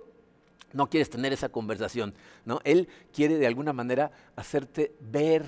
no 0.72 0.88
quieres 0.88 1.10
tener 1.10 1.32
esa 1.32 1.50
conversación, 1.50 2.14
¿no? 2.46 2.60
Él 2.64 2.88
quiere 3.12 3.36
de 3.36 3.46
alguna 3.46 3.72
manera 3.74 4.10
hacerte 4.36 4.94
ver 5.00 5.44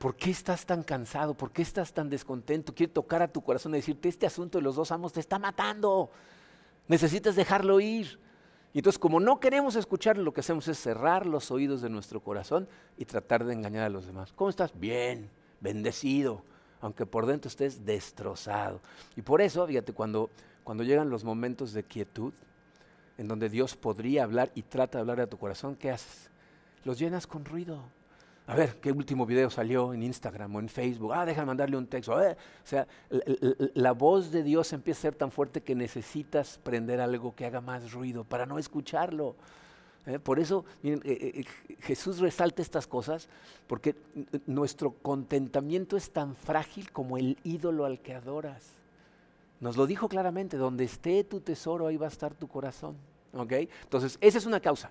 por 0.00 0.16
qué 0.16 0.30
estás 0.30 0.64
tan 0.64 0.82
cansado, 0.82 1.34
por 1.34 1.52
qué 1.52 1.60
estás 1.60 1.92
tan 1.92 2.08
descontento, 2.08 2.74
quiere 2.74 2.90
tocar 2.90 3.20
a 3.20 3.28
tu 3.28 3.42
corazón 3.42 3.74
y 3.74 3.76
decirte, 3.76 4.08
este 4.08 4.24
asunto 4.24 4.56
de 4.56 4.62
los 4.62 4.74
dos 4.74 4.90
amos 4.92 5.12
te 5.12 5.20
está 5.20 5.38
matando, 5.38 6.10
necesitas 6.88 7.36
dejarlo 7.36 7.80
ir. 7.80 8.18
Y 8.72 8.78
entonces 8.78 8.98
como 8.98 9.20
no 9.20 9.40
queremos 9.40 9.76
escuchar, 9.76 10.16
lo 10.16 10.32
que 10.32 10.40
hacemos 10.40 10.66
es 10.68 10.78
cerrar 10.78 11.26
los 11.26 11.50
oídos 11.50 11.82
de 11.82 11.90
nuestro 11.90 12.22
corazón 12.22 12.66
y 12.96 13.04
tratar 13.04 13.44
de 13.44 13.52
engañar 13.52 13.84
a 13.84 13.90
los 13.90 14.06
demás. 14.06 14.32
¿Cómo 14.32 14.48
estás? 14.48 14.72
Bien, 14.80 15.28
bendecido, 15.60 16.44
aunque 16.80 17.04
por 17.04 17.26
dentro 17.26 17.48
estés 17.48 17.84
destrozado. 17.84 18.80
Y 19.16 19.20
por 19.20 19.42
eso, 19.42 19.66
fíjate, 19.66 19.92
cuando, 19.92 20.30
cuando 20.64 20.82
llegan 20.82 21.10
los 21.10 21.24
momentos 21.24 21.74
de 21.74 21.82
quietud, 21.82 22.32
en 23.18 23.28
donde 23.28 23.50
Dios 23.50 23.76
podría 23.76 24.24
hablar 24.24 24.50
y 24.54 24.62
trata 24.62 24.96
de 24.96 25.00
hablar 25.02 25.20
a 25.20 25.26
tu 25.26 25.36
corazón, 25.36 25.76
¿qué 25.76 25.90
haces? 25.90 26.30
Los 26.84 26.98
llenas 26.98 27.26
con 27.26 27.44
ruido 27.44 27.84
a 28.50 28.54
ver, 28.56 28.80
¿qué 28.80 28.90
último 28.90 29.26
video 29.26 29.48
salió 29.48 29.94
en 29.94 30.02
Instagram 30.02 30.56
o 30.56 30.58
en 30.58 30.68
Facebook? 30.68 31.12
Ah, 31.14 31.24
déjame 31.24 31.46
mandarle 31.46 31.76
un 31.76 31.86
texto. 31.86 32.16
o 32.16 32.36
sea, 32.64 32.84
la, 33.74 33.92
voz 33.92 34.32
de 34.32 34.42
Dios 34.42 34.72
empieza 34.72 34.98
a 34.98 35.02
ser 35.02 35.14
tan 35.14 35.30
fuerte 35.30 35.60
que 35.60 35.76
necesitas 35.76 36.58
prender 36.58 37.00
algo 37.00 37.32
que 37.32 37.46
haga 37.46 37.60
más 37.60 37.92
ruido 37.92 38.24
para 38.24 38.46
no 38.46 38.58
escucharlo. 38.58 39.36
¿eh? 40.04 40.18
Por 40.18 40.40
eso, 40.40 40.64
miren, 40.82 41.00
eh, 41.04 41.44
eh, 41.68 41.76
Jesús 41.78 42.18
resalta 42.18 42.60
estas 42.60 42.88
cosas 42.88 43.28
porque 43.68 43.94
nuestro 44.46 44.94
contentamiento 44.94 45.96
es 45.96 46.10
tan 46.10 46.34
frágil 46.34 46.90
como 46.90 47.18
el 47.18 47.38
ídolo 47.44 47.84
al 47.84 48.00
que 48.00 48.14
adoras. 48.14 48.72
Nos 49.60 49.76
lo 49.76 49.86
dijo 49.86 50.08
claramente, 50.08 50.56
donde 50.56 50.82
esté 50.82 51.22
tu 51.22 51.38
tesoro, 51.38 51.86
ahí 51.86 51.96
va 51.96 52.06
a 52.06 52.10
estar 52.10 52.34
tu 52.34 52.48
corazón. 52.48 52.96
Entonces, 53.32 54.18
esa 54.20 54.38
es 54.38 54.46
una 54.46 54.58
causa. 54.58 54.90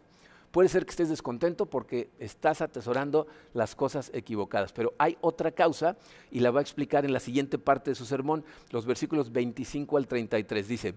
Puede 0.51 0.69
ser 0.69 0.85
que 0.85 0.91
estés 0.91 1.09
descontento 1.09 1.67
porque 1.67 2.09
estás 2.17 2.61
atesorando 2.61 3.27
las 3.53 3.75
cosas 3.75 4.09
equivocadas, 4.13 4.73
pero 4.73 4.93
hay 4.97 5.17
otra 5.21 5.51
causa 5.51 5.95
y 6.31 6.39
la 6.39 6.49
va 6.49 6.59
a 6.59 6.63
explicar 6.63 7.05
en 7.05 7.13
la 7.13 7.19
siguiente 7.19 7.59
parte 7.59 7.91
de 7.91 7.95
su 7.95 8.05
sermón, 8.05 8.43
los 8.71 8.87
versículos 8.87 9.31
25 9.31 9.97
al 9.97 10.07
33. 10.07 10.67
Dice, 10.67 10.95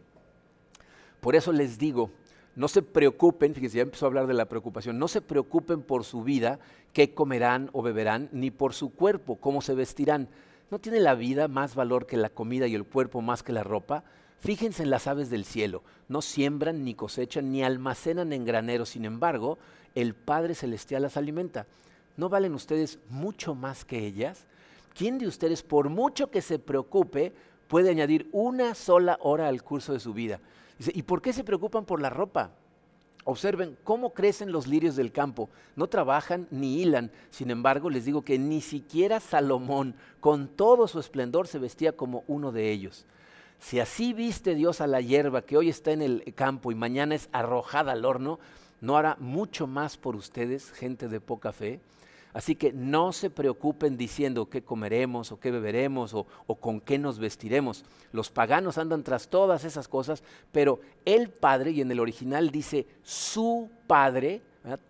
por 1.20 1.36
eso 1.36 1.52
les 1.52 1.78
digo, 1.78 2.10
no 2.56 2.66
se 2.68 2.82
preocupen, 2.82 3.54
fíjense, 3.54 3.76
ya 3.76 3.82
empezó 3.82 4.06
a 4.06 4.08
hablar 4.08 4.26
de 4.26 4.34
la 4.34 4.48
preocupación, 4.48 4.98
no 4.98 5.06
se 5.06 5.20
preocupen 5.20 5.82
por 5.82 6.04
su 6.04 6.22
vida, 6.22 6.58
qué 6.94 7.12
comerán 7.12 7.68
o 7.72 7.82
beberán, 7.82 8.30
ni 8.32 8.50
por 8.50 8.72
su 8.72 8.94
cuerpo, 8.94 9.36
cómo 9.36 9.60
se 9.60 9.74
vestirán. 9.74 10.28
¿No 10.70 10.78
tiene 10.78 11.00
la 11.00 11.14
vida 11.14 11.48
más 11.48 11.74
valor 11.74 12.06
que 12.06 12.16
la 12.16 12.30
comida 12.30 12.66
y 12.66 12.74
el 12.74 12.84
cuerpo 12.84 13.20
más 13.20 13.42
que 13.42 13.52
la 13.52 13.62
ropa? 13.62 14.04
Fíjense 14.42 14.82
en 14.82 14.90
las 14.90 15.06
aves 15.06 15.30
del 15.30 15.44
cielo, 15.44 15.84
no 16.08 16.20
siembran, 16.20 16.82
ni 16.82 16.94
cosechan, 16.94 17.52
ni 17.52 17.62
almacenan 17.62 18.32
en 18.32 18.44
graneros, 18.44 18.88
sin 18.88 19.04
embargo, 19.04 19.56
el 19.94 20.14
Padre 20.16 20.56
Celestial 20.56 21.02
las 21.02 21.16
alimenta. 21.16 21.68
¿No 22.16 22.28
valen 22.28 22.52
ustedes 22.54 22.98
mucho 23.08 23.54
más 23.54 23.84
que 23.84 24.04
ellas? 24.04 24.46
¿Quién 24.96 25.18
de 25.18 25.28
ustedes, 25.28 25.62
por 25.62 25.90
mucho 25.90 26.28
que 26.32 26.42
se 26.42 26.58
preocupe, 26.58 27.32
puede 27.68 27.90
añadir 27.90 28.28
una 28.32 28.74
sola 28.74 29.16
hora 29.22 29.46
al 29.46 29.62
curso 29.62 29.92
de 29.92 30.00
su 30.00 30.12
vida? 30.12 30.40
¿y 30.92 31.04
por 31.04 31.22
qué 31.22 31.32
se 31.32 31.44
preocupan 31.44 31.84
por 31.84 32.02
la 32.02 32.10
ropa? 32.10 32.50
Observen 33.22 33.78
cómo 33.84 34.12
crecen 34.12 34.50
los 34.50 34.66
lirios 34.66 34.96
del 34.96 35.12
campo. 35.12 35.50
No 35.76 35.86
trabajan 35.86 36.48
ni 36.50 36.82
hilan. 36.82 37.12
Sin 37.30 37.52
embargo, 37.52 37.90
les 37.90 38.04
digo 38.04 38.22
que 38.22 38.40
ni 38.40 38.60
siquiera 38.60 39.20
Salomón, 39.20 39.94
con 40.18 40.48
todo 40.48 40.88
su 40.88 40.98
esplendor, 40.98 41.46
se 41.46 41.60
vestía 41.60 41.92
como 41.92 42.24
uno 42.26 42.50
de 42.50 42.72
ellos. 42.72 43.06
Si 43.62 43.78
así 43.78 44.12
viste 44.12 44.56
Dios 44.56 44.80
a 44.80 44.88
la 44.88 45.00
hierba 45.00 45.42
que 45.42 45.56
hoy 45.56 45.68
está 45.68 45.92
en 45.92 46.02
el 46.02 46.34
campo 46.34 46.72
y 46.72 46.74
mañana 46.74 47.14
es 47.14 47.28
arrojada 47.30 47.92
al 47.92 48.04
horno, 48.04 48.40
¿no 48.80 48.96
hará 48.96 49.16
mucho 49.20 49.68
más 49.68 49.96
por 49.96 50.16
ustedes, 50.16 50.72
gente 50.72 51.06
de 51.06 51.20
poca 51.20 51.52
fe? 51.52 51.80
Así 52.34 52.56
que 52.56 52.72
no 52.72 53.12
se 53.12 53.30
preocupen 53.30 53.96
diciendo 53.96 54.50
qué 54.50 54.62
comeremos 54.62 55.30
o 55.30 55.38
qué 55.38 55.52
beberemos 55.52 56.12
o, 56.12 56.26
con 56.56 56.80
qué 56.80 56.98
nos 56.98 57.20
vestiremos. 57.20 57.84
Los 58.10 58.30
paganos 58.30 58.78
andan 58.78 59.04
tras 59.04 59.28
todas 59.28 59.64
esas 59.64 59.86
cosas, 59.86 60.24
pero 60.50 60.80
el 61.04 61.30
Padre, 61.30 61.70
y 61.70 61.82
en 61.82 61.90
el 61.92 62.00
original 62.00 62.50
dice 62.50 62.88
su 63.04 63.70
Padre, 63.86 64.42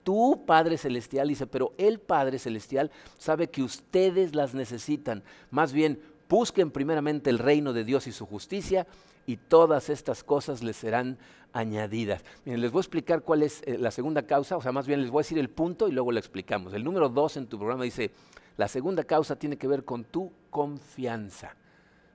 tu 0.02 0.44
Padre 0.46 0.78
Celestial 0.78 1.28
dice, 1.28 1.46
pero 1.46 1.72
el 1.78 1.98
Padre 2.00 2.38
Celestial 2.38 2.90
sabe 3.18 3.48
que 3.48 3.62
ustedes 3.62 4.34
las 4.34 4.54
necesitan. 4.54 5.22
Más 5.50 5.72
bien, 5.72 6.00
Busquen 6.32 6.70
primeramente 6.70 7.28
el 7.28 7.38
reino 7.38 7.74
de 7.74 7.84
Dios 7.84 8.06
y 8.06 8.12
su 8.12 8.24
justicia 8.24 8.86
y 9.26 9.36
todas 9.36 9.90
estas 9.90 10.24
cosas 10.24 10.62
les 10.62 10.76
serán 10.76 11.18
añadidas. 11.52 12.24
Miren, 12.46 12.62
les 12.62 12.72
voy 12.72 12.78
a 12.78 12.84
explicar 12.84 13.20
cuál 13.20 13.42
es 13.42 13.60
eh, 13.66 13.76
la 13.76 13.90
segunda 13.90 14.22
causa, 14.22 14.56
o 14.56 14.62
sea, 14.62 14.72
más 14.72 14.86
bien 14.86 15.02
les 15.02 15.10
voy 15.10 15.20
a 15.20 15.24
decir 15.24 15.38
el 15.38 15.50
punto 15.50 15.88
y 15.88 15.92
luego 15.92 16.10
lo 16.10 16.18
explicamos. 16.18 16.72
El 16.72 16.84
número 16.84 17.10
dos 17.10 17.36
en 17.36 17.48
tu 17.48 17.58
programa 17.58 17.84
dice, 17.84 18.12
la 18.56 18.66
segunda 18.66 19.04
causa 19.04 19.36
tiene 19.36 19.58
que 19.58 19.66
ver 19.66 19.84
con 19.84 20.04
tu 20.04 20.32
confianza. 20.48 21.54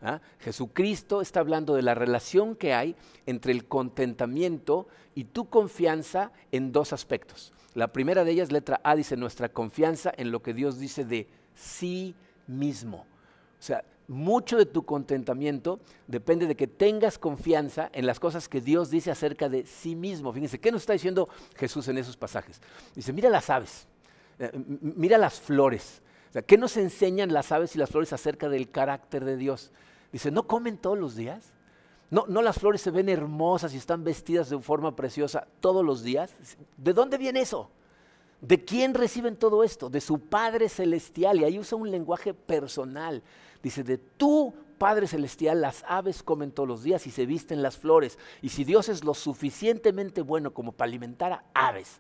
¿ah? 0.02 0.20
Jesucristo 0.40 1.22
está 1.22 1.42
hablando 1.42 1.76
de 1.76 1.84
la 1.84 1.94
relación 1.94 2.56
que 2.56 2.74
hay 2.74 2.96
entre 3.28 3.52
el 3.52 3.66
contentamiento 3.66 4.88
y 5.14 5.26
tu 5.26 5.48
confianza 5.48 6.32
en 6.52 6.72
dos 6.72 6.92
aspectos. 6.92 7.54
La 7.76 7.94
primera 7.94 8.24
de 8.24 8.32
ellas, 8.32 8.52
letra 8.52 8.82
A, 8.84 8.96
dice 8.96 9.16
nuestra 9.16 9.50
confianza 9.50 10.12
en 10.18 10.32
lo 10.32 10.42
que 10.42 10.56
Dios 10.56 10.80
dice 10.80 11.06
de 11.06 11.28
sí 11.54 12.16
mismo. 12.48 13.06
O 13.60 13.64
sea, 13.64 13.84
mucho 14.08 14.58
de 14.58 14.66
tu 14.66 14.86
contentamiento 14.86 15.80
depende 16.08 16.48
de 16.48 16.56
que 16.56 16.68
tengas 16.68 17.20
confianza 17.20 17.90
en 17.94 18.06
las 18.06 18.20
cosas 18.20 18.48
que 18.48 18.62
Dios 18.62 18.90
dice 18.90 19.12
acerca 19.12 19.50
de 19.50 19.66
sí 19.66 19.96
mismo. 19.96 20.32
Fíjense, 20.32 20.60
¿qué 20.60 20.72
nos 20.72 20.82
está 20.82 20.94
diciendo 20.94 21.28
Jesús 21.56 21.88
en 21.88 21.98
esos 21.98 22.16
pasajes? 22.16 22.62
Dice, 22.96 23.12
mira 23.12 23.30
las 23.30 23.50
aves, 23.50 23.88
eh, 24.40 24.52
mira 24.56 25.18
las 25.18 25.40
flores. 25.40 26.02
¿Qué 26.46 26.58
nos 26.58 26.78
enseñan 26.78 27.34
las 27.34 27.52
aves 27.52 27.76
y 27.76 27.80
las 27.80 27.90
flores 27.90 28.14
acerca 28.14 28.48
del 28.48 28.70
carácter 28.70 29.26
de 29.26 29.38
Dios? 29.38 29.72
Dice, 30.12 30.30
¿no 30.30 30.46
comen 30.46 30.78
todos 30.78 30.98
los 30.98 31.16
días? 31.16 31.54
¿No, 32.10 32.26
¿No 32.28 32.42
las 32.42 32.60
flores 32.60 32.82
se 32.82 32.92
ven 32.92 33.10
hermosas 33.10 33.74
y 33.74 33.78
están 33.78 34.04
vestidas 34.04 34.50
de 34.50 34.60
forma 34.60 34.96
preciosa 34.96 35.48
todos 35.60 35.84
los 35.84 36.04
días? 36.04 36.36
¿De 36.78 36.94
dónde 36.94 37.18
viene 37.18 37.42
eso? 37.42 37.72
¿De 38.40 38.64
quién 38.64 38.94
reciben 38.94 39.36
todo 39.36 39.64
esto? 39.64 39.90
De 39.90 40.00
su 40.00 40.20
Padre 40.20 40.70
Celestial. 40.70 41.40
Y 41.40 41.44
ahí 41.44 41.60
usa 41.60 41.78
un 41.78 41.90
lenguaje 41.90 42.34
personal. 42.34 43.24
Dice, 43.62 43.84
de 43.84 43.98
tu 43.98 44.54
Padre 44.78 45.08
Celestial 45.08 45.62
las 45.62 45.84
aves 45.88 46.24
comen 46.24 46.52
todos 46.52 46.70
los 46.70 46.84
días 46.84 47.08
y 47.08 47.12
se 47.12 47.26
visten 47.26 47.62
las 47.62 47.78
flores. 47.78 48.20
Y 48.42 48.50
si 48.50 48.64
Dios 48.64 48.90
es 48.90 49.04
lo 49.04 49.14
suficientemente 49.14 50.22
bueno 50.22 50.54
como 50.54 50.72
para 50.72 50.90
alimentar 50.90 51.32
a 51.32 51.44
aves, 51.54 52.00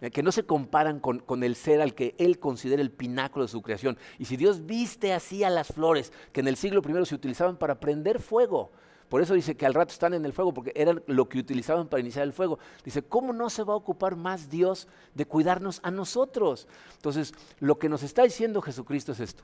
eh, 0.00 0.10
que 0.10 0.22
no 0.22 0.32
se 0.32 0.44
comparan 0.44 1.00
con, 1.00 1.20
con, 1.20 1.42
el 1.42 1.56
ser 1.56 1.80
al 1.80 1.94
que 1.94 2.14
Él 2.18 2.38
considera 2.38 2.82
el 2.82 2.90
pináculo 2.90 3.44
de 3.44 3.50
su 3.50 3.62
creación. 3.62 3.98
Y 4.18 4.26
si 4.26 4.36
Dios 4.36 4.66
viste 4.66 5.12
así 5.12 5.44
a 5.44 5.50
las 5.50 5.68
flores, 5.68 6.12
que 6.32 6.40
en 6.40 6.48
el 6.48 6.56
siglo 6.56 6.82
I 6.86 7.06
se 7.06 7.14
utilizaban 7.14 7.56
para 7.56 7.80
prender 7.80 8.20
fuego, 8.20 8.70
por 9.10 9.20
eso 9.20 9.34
dice 9.34 9.56
que 9.56 9.66
al 9.66 9.74
rato 9.74 9.92
están 9.92 10.14
en 10.14 10.24
el 10.24 10.32
fuego, 10.32 10.54
porque 10.54 10.72
era 10.76 10.94
lo 11.08 11.28
que 11.28 11.40
utilizaban 11.40 11.88
para 11.88 12.00
iniciar 12.00 12.24
el 12.24 12.32
fuego. 12.32 12.60
Dice, 12.84 13.02
¿cómo 13.02 13.32
no 13.32 13.50
se 13.50 13.64
va 13.64 13.72
a 13.72 13.76
ocupar 13.76 14.14
más 14.14 14.48
Dios 14.48 14.86
de 15.14 15.26
cuidarnos 15.26 15.80
a 15.82 15.90
nosotros? 15.90 16.68
Entonces, 16.94 17.34
lo 17.58 17.76
que 17.76 17.88
nos 17.88 18.04
está 18.04 18.22
diciendo 18.22 18.62
Jesucristo 18.62 19.10
es 19.10 19.18
esto. 19.18 19.42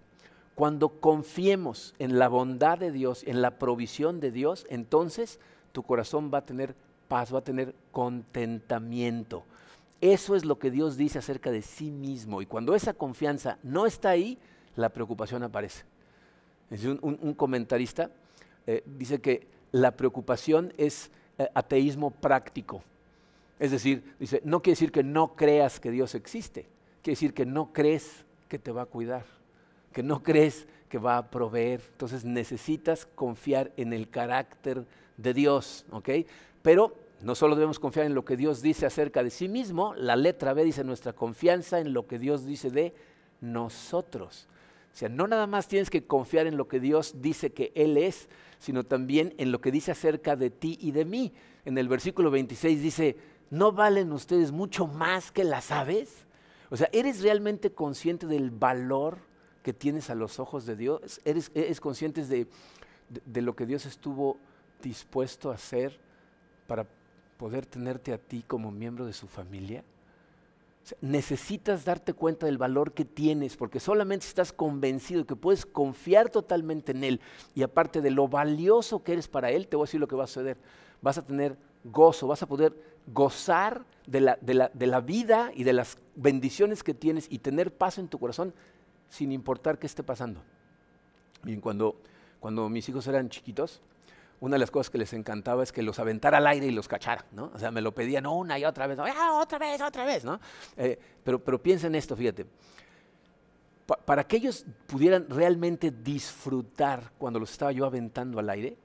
Cuando 0.56 0.88
confiemos 0.88 1.94
en 1.98 2.18
la 2.18 2.28
bondad 2.28 2.78
de 2.78 2.90
Dios, 2.90 3.22
en 3.26 3.42
la 3.42 3.58
provisión 3.58 4.20
de 4.20 4.30
Dios, 4.32 4.66
entonces 4.70 5.38
tu 5.72 5.82
corazón 5.82 6.30
va 6.32 6.38
a 6.38 6.46
tener 6.46 6.74
paz, 7.08 7.32
va 7.32 7.40
a 7.40 7.44
tener 7.44 7.74
contentamiento. 7.92 9.44
Eso 10.00 10.34
es 10.34 10.46
lo 10.46 10.58
que 10.58 10.70
Dios 10.70 10.96
dice 10.96 11.18
acerca 11.18 11.50
de 11.50 11.60
sí 11.60 11.90
mismo. 11.90 12.40
Y 12.40 12.46
cuando 12.46 12.74
esa 12.74 12.94
confianza 12.94 13.58
no 13.62 13.84
está 13.84 14.08
ahí, 14.08 14.38
la 14.76 14.88
preocupación 14.88 15.42
aparece. 15.42 15.84
un, 17.02 17.34
comentarista 17.34 18.10
eh, 18.66 18.82
dice 18.86 19.20
que 19.20 19.46
la 19.72 19.90
preocupación 19.90 20.72
es 20.78 21.10
eh, 21.36 21.48
ateísmo 21.52 22.12
práctico. 22.12 22.82
Es 23.58 23.72
decir, 23.72 24.14
no 24.42 24.62
quiere 24.62 24.72
decir 24.72 24.90
que 24.90 25.02
no 25.02 25.36
creas 25.36 25.80
que 25.80 25.90
Dios 25.90 26.14
existe, 26.14 26.66
quiere 27.02 27.14
decir 27.14 27.34
que 27.34 27.44
no 27.44 27.74
crees 27.74 28.24
que 28.48 28.58
te 28.58 28.72
va 28.72 28.82
a 28.82 28.86
cuidar, 28.86 29.24
que 29.96 30.02
no 30.02 30.22
crees 30.22 30.66
que 30.90 30.98
va 30.98 31.16
a 31.16 31.30
proveer. 31.30 31.80
Entonces 31.92 32.22
necesitas 32.22 33.06
confiar 33.06 33.72
en 33.78 33.94
el 33.94 34.10
carácter 34.10 34.84
de 35.16 35.32
Dios, 35.32 35.86
¿ok? 35.90 36.10
Pero 36.60 36.94
no 37.22 37.34
solo 37.34 37.54
debemos 37.54 37.78
confiar 37.78 38.04
en 38.04 38.14
lo 38.14 38.22
que 38.22 38.36
Dios 38.36 38.60
dice 38.60 38.84
acerca 38.84 39.22
de 39.22 39.30
sí 39.30 39.48
mismo, 39.48 39.94
la 39.94 40.14
letra 40.14 40.52
B 40.52 40.64
dice 40.64 40.84
nuestra 40.84 41.14
confianza 41.14 41.80
en 41.80 41.94
lo 41.94 42.06
que 42.06 42.18
Dios 42.18 42.44
dice 42.44 42.68
de 42.68 42.92
nosotros. 43.40 44.48
O 44.92 44.96
sea, 44.98 45.08
no 45.08 45.26
nada 45.26 45.46
más 45.46 45.66
tienes 45.66 45.88
que 45.88 46.04
confiar 46.04 46.46
en 46.46 46.58
lo 46.58 46.68
que 46.68 46.78
Dios 46.78 47.22
dice 47.22 47.54
que 47.54 47.72
Él 47.74 47.96
es, 47.96 48.28
sino 48.58 48.84
también 48.84 49.32
en 49.38 49.50
lo 49.50 49.62
que 49.62 49.72
dice 49.72 49.92
acerca 49.92 50.36
de 50.36 50.50
ti 50.50 50.76
y 50.78 50.90
de 50.90 51.06
mí. 51.06 51.32
En 51.64 51.78
el 51.78 51.88
versículo 51.88 52.30
26 52.30 52.82
dice, 52.82 53.16
¿no 53.48 53.72
valen 53.72 54.12
ustedes 54.12 54.52
mucho 54.52 54.86
más 54.86 55.32
que 55.32 55.44
las 55.44 55.70
aves? 55.70 56.26
O 56.68 56.76
sea, 56.76 56.90
¿eres 56.92 57.22
realmente 57.22 57.72
consciente 57.72 58.26
del 58.26 58.50
valor 58.50 59.34
que 59.66 59.72
tienes 59.72 60.10
a 60.10 60.14
los 60.14 60.38
ojos 60.38 60.64
de 60.64 60.76
Dios? 60.76 61.20
¿Eres, 61.24 61.80
consciente 61.80 62.24
de, 62.24 62.46
de 63.24 63.42
lo 63.42 63.56
que 63.56 63.66
Dios 63.66 63.84
estuvo 63.84 64.38
dispuesto 64.80 65.50
a 65.50 65.54
hacer 65.54 65.98
para 66.68 66.86
poder 67.36 67.66
tenerte 67.66 68.12
a 68.12 68.18
ti 68.18 68.44
como 68.46 68.70
miembro 68.70 69.06
de 69.06 69.12
su 69.12 69.26
familia? 69.26 69.82
necesitas 71.00 71.84
darte 71.84 72.12
cuenta 72.12 72.46
del 72.46 72.58
valor 72.58 72.92
que 72.92 73.04
tienes, 73.04 73.56
porque 73.56 73.80
solamente 73.80 74.24
estás 74.24 74.52
convencido 74.52 75.22
de 75.22 75.26
que 75.26 75.34
puedes 75.34 75.66
confiar 75.66 76.30
totalmente 76.30 76.92
en 76.92 77.02
Él 77.02 77.20
y 77.56 77.64
aparte 77.64 78.00
de 78.00 78.12
lo 78.12 78.28
valioso 78.28 79.02
que 79.02 79.14
eres 79.14 79.26
para 79.26 79.50
Él, 79.50 79.66
te 79.66 79.74
voy 79.74 79.82
a 79.82 79.88
decir 79.88 79.98
lo 79.98 80.06
que 80.06 80.14
va 80.14 80.22
a 80.22 80.28
suceder. 80.28 80.58
Vas 81.02 81.18
a 81.18 81.26
tener 81.26 81.56
gozo, 81.82 82.28
vas 82.28 82.40
a 82.44 82.46
poder 82.46 82.72
gozar 83.12 83.84
de 84.06 84.20
la, 84.20 84.38
de 84.40 84.86
la 84.86 85.00
vida 85.00 85.50
y 85.56 85.64
de 85.64 85.72
las 85.72 85.98
bendiciones 86.14 86.84
que 86.84 86.94
tienes 86.94 87.26
y 87.28 87.40
tener 87.40 87.74
paz 87.74 87.98
en 87.98 88.06
tu 88.06 88.20
corazón 88.20 88.54
sin 89.08 89.32
importar 89.32 89.78
qué 89.78 89.86
esté 89.86 90.02
pasando. 90.02 90.42
Bien, 91.42 91.60
cuando, 91.60 91.94
mis 92.68 92.88
hijos 92.88 93.06
eran 93.06 93.28
chiquitos, 93.28 93.80
una 94.40 94.56
de 94.56 94.58
las 94.58 94.70
cosas 94.70 94.90
que 94.90 94.98
les 94.98 95.12
encantaba 95.12 95.62
es 95.62 95.72
que 95.72 95.82
los 95.82 95.98
aventara 95.98 96.38
al 96.38 96.46
aire 96.46 96.66
y 96.66 96.70
los 96.70 96.88
cachara, 96.88 97.24
¿no? 97.32 97.50
O 97.54 97.58
sea, 97.58 97.70
me 97.70 97.80
lo 97.80 97.92
pedían 97.94 98.26
una 98.26 98.58
y 98.58 98.64
otra 98.64 98.86
vez, 98.86 98.98
ah, 98.98 99.38
otra 99.40 99.58
vez, 99.58 99.80
otra 99.80 100.04
vez, 100.04 100.24
¿no? 100.24 100.40
Eh, 100.76 100.98
pero, 101.24 101.38
pero 101.38 101.62
piensa 101.62 101.86
en 101.86 101.94
esto, 101.94 102.16
fíjate. 102.16 102.46
para 104.04 104.24
que 104.24 104.36
ellos 104.36 104.66
pudieran 104.86 105.26
realmente 105.28 105.90
disfrutar 105.90 107.12
cuando 107.18 107.38
los 107.38 107.52
estaba 107.52 107.72
yo 107.72 107.86
aventando 107.86 108.38
al 108.40 108.50
aire, 108.50 108.76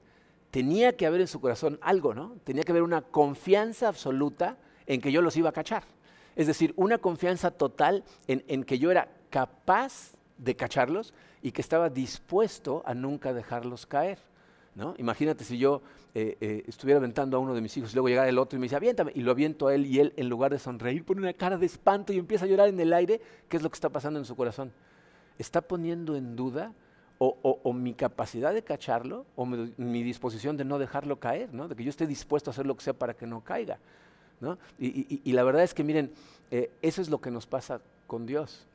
tenía 0.50 0.96
que 0.96 1.06
haber 1.06 1.20
en 1.20 1.26
su 1.28 1.40
corazón 1.40 1.78
algo, 1.82 2.14
¿no? 2.14 2.36
Tenía 2.44 2.62
que 2.62 2.72
haber 2.72 2.84
una 2.84 3.02
confianza 3.02 3.88
absoluta 3.88 4.56
en 4.86 5.00
que 5.00 5.10
yo 5.10 5.20
los 5.20 5.36
iba 5.36 5.48
a 5.48 5.52
cachar. 5.52 5.84
Es 6.36 6.46
decir, 6.46 6.72
una 6.76 6.98
confianza 6.98 7.50
total 7.50 8.04
en 8.26 8.64
que 8.64 8.78
yo 8.78 8.90
era 8.90 9.08
capaz 9.32 10.12
de 10.36 10.54
cacharlos 10.54 11.14
y 11.40 11.52
que 11.52 11.62
estaba 11.62 11.88
dispuesto 11.88 12.82
a 12.84 12.94
nunca 12.94 13.32
dejarlos 13.32 13.86
caer. 13.86 14.18
Imagínate 14.98 15.44
si 15.44 15.58
yo 15.58 15.82
eh, 16.14 16.36
eh, 16.40 16.64
estuviera 16.66 16.98
aventando 16.98 17.36
a 17.36 17.40
uno 17.40 17.54
de 17.54 17.60
mis 17.60 17.76
hijos 17.76 17.92
y 17.92 17.94
luego 17.94 18.08
llegara 18.08 18.28
el 18.28 18.38
otro 18.38 18.56
y 18.56 18.60
me 18.60 18.64
dice, 18.64 18.76
aviéntame, 18.76 19.12
y 19.14 19.20
lo 19.20 19.30
aviento 19.30 19.68
a 19.68 19.74
él 19.74 19.86
y 19.86 19.98
él 19.98 20.12
en 20.16 20.28
lugar 20.28 20.52
de 20.52 20.58
sonreír 20.58 21.04
pone 21.04 21.20
una 21.20 21.32
cara 21.32 21.56
de 21.56 21.66
espanto 21.66 22.12
y 22.12 22.18
empieza 22.18 22.44
a 22.44 22.48
llorar 22.48 22.68
en 22.68 22.78
el 22.78 22.92
aire, 22.92 23.20
¿qué 23.48 23.56
es 23.56 23.62
lo 23.62 23.70
que 23.70 23.74
está 23.74 23.88
pasando 23.88 24.18
en 24.18 24.24
su 24.26 24.36
corazón? 24.36 24.72
¿Está 25.38 25.62
poniendo 25.62 26.14
en 26.14 26.36
duda 26.36 26.72
o, 27.18 27.72
mi 27.72 27.94
capacidad 27.94 28.52
de 28.52 28.64
cacharlo 28.64 29.26
o 29.36 29.46
mi, 29.46 30.02
disposición 30.02 30.56
de 30.56 30.64
no 30.64 30.78
dejarlo 30.78 31.20
caer, 31.20 31.54
¿no? 31.54 31.68
de 31.68 31.76
que 31.76 31.84
yo 31.84 31.90
esté 31.90 32.06
dispuesto 32.06 32.50
a 32.50 32.52
hacer 32.52 32.66
lo 32.66 32.76
que 32.76 32.82
sea 32.82 32.94
para 32.94 33.14
que 33.14 33.26
no 33.26 33.42
caiga? 33.42 33.78
Y, 34.78 35.32
la 35.32 35.44
verdad 35.44 35.62
es 35.62 35.72
que 35.72 35.84
miren, 35.84 36.10
eh, 36.50 36.70
eso 36.82 37.00
es 37.00 37.08
lo 37.08 37.20
que 37.20 37.30
nos 37.30 37.46
pasa 37.46 37.80
con 38.08 38.26
Dios. 38.26 38.66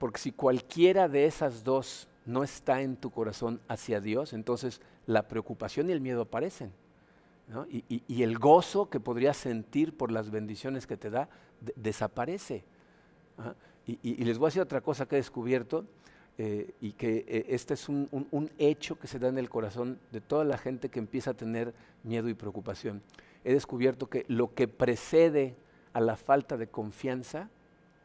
Porque 0.00 0.18
si 0.18 0.32
cualquiera 0.32 1.10
de 1.10 1.26
esas 1.26 1.62
dos 1.62 2.08
no 2.24 2.42
está 2.42 2.80
en 2.80 2.96
tu 2.96 3.10
corazón 3.10 3.60
hacia 3.68 4.00
Dios, 4.00 4.32
entonces 4.32 4.80
la 5.04 5.28
preocupación 5.28 5.90
y 5.90 5.92
el 5.92 6.00
miedo 6.00 6.22
aparecen. 6.22 6.72
Y, 7.68 8.22
el 8.22 8.38
gozo 8.38 8.88
que 8.88 8.98
podrías 8.98 9.36
sentir 9.36 9.94
por 9.94 10.10
las 10.10 10.30
bendiciones 10.30 10.86
que 10.86 10.96
te 10.96 11.10
da 11.10 11.28
desaparece. 11.76 12.64
Y, 13.84 14.24
les 14.24 14.38
voy 14.38 14.46
a 14.46 14.48
decir 14.48 14.62
otra 14.62 14.80
cosa 14.80 15.04
que 15.04 15.16
he 15.16 15.18
descubierto, 15.18 15.84
eh, 16.38 16.72
y 16.80 16.92
que 16.92 17.26
eh, 17.28 17.46
este 17.50 17.74
es 17.74 17.86
un, 17.90 18.08
un, 18.10 18.50
hecho 18.56 18.98
que 18.98 19.06
se 19.06 19.18
da 19.18 19.28
en 19.28 19.36
el 19.36 19.50
corazón 19.50 19.98
de 20.12 20.22
toda 20.22 20.44
la 20.44 20.56
gente 20.56 20.88
que 20.88 20.98
empieza 20.98 21.32
a 21.32 21.34
tener 21.34 21.74
miedo 22.04 22.30
y 22.30 22.34
preocupación. 22.34 23.02
He 23.44 23.52
descubierto 23.52 24.08
que 24.08 24.24
lo 24.28 24.54
que 24.54 24.66
precede 24.66 25.56
a 25.92 26.00
la 26.00 26.16
falta 26.16 26.56
de 26.56 26.68
confianza 26.68 27.50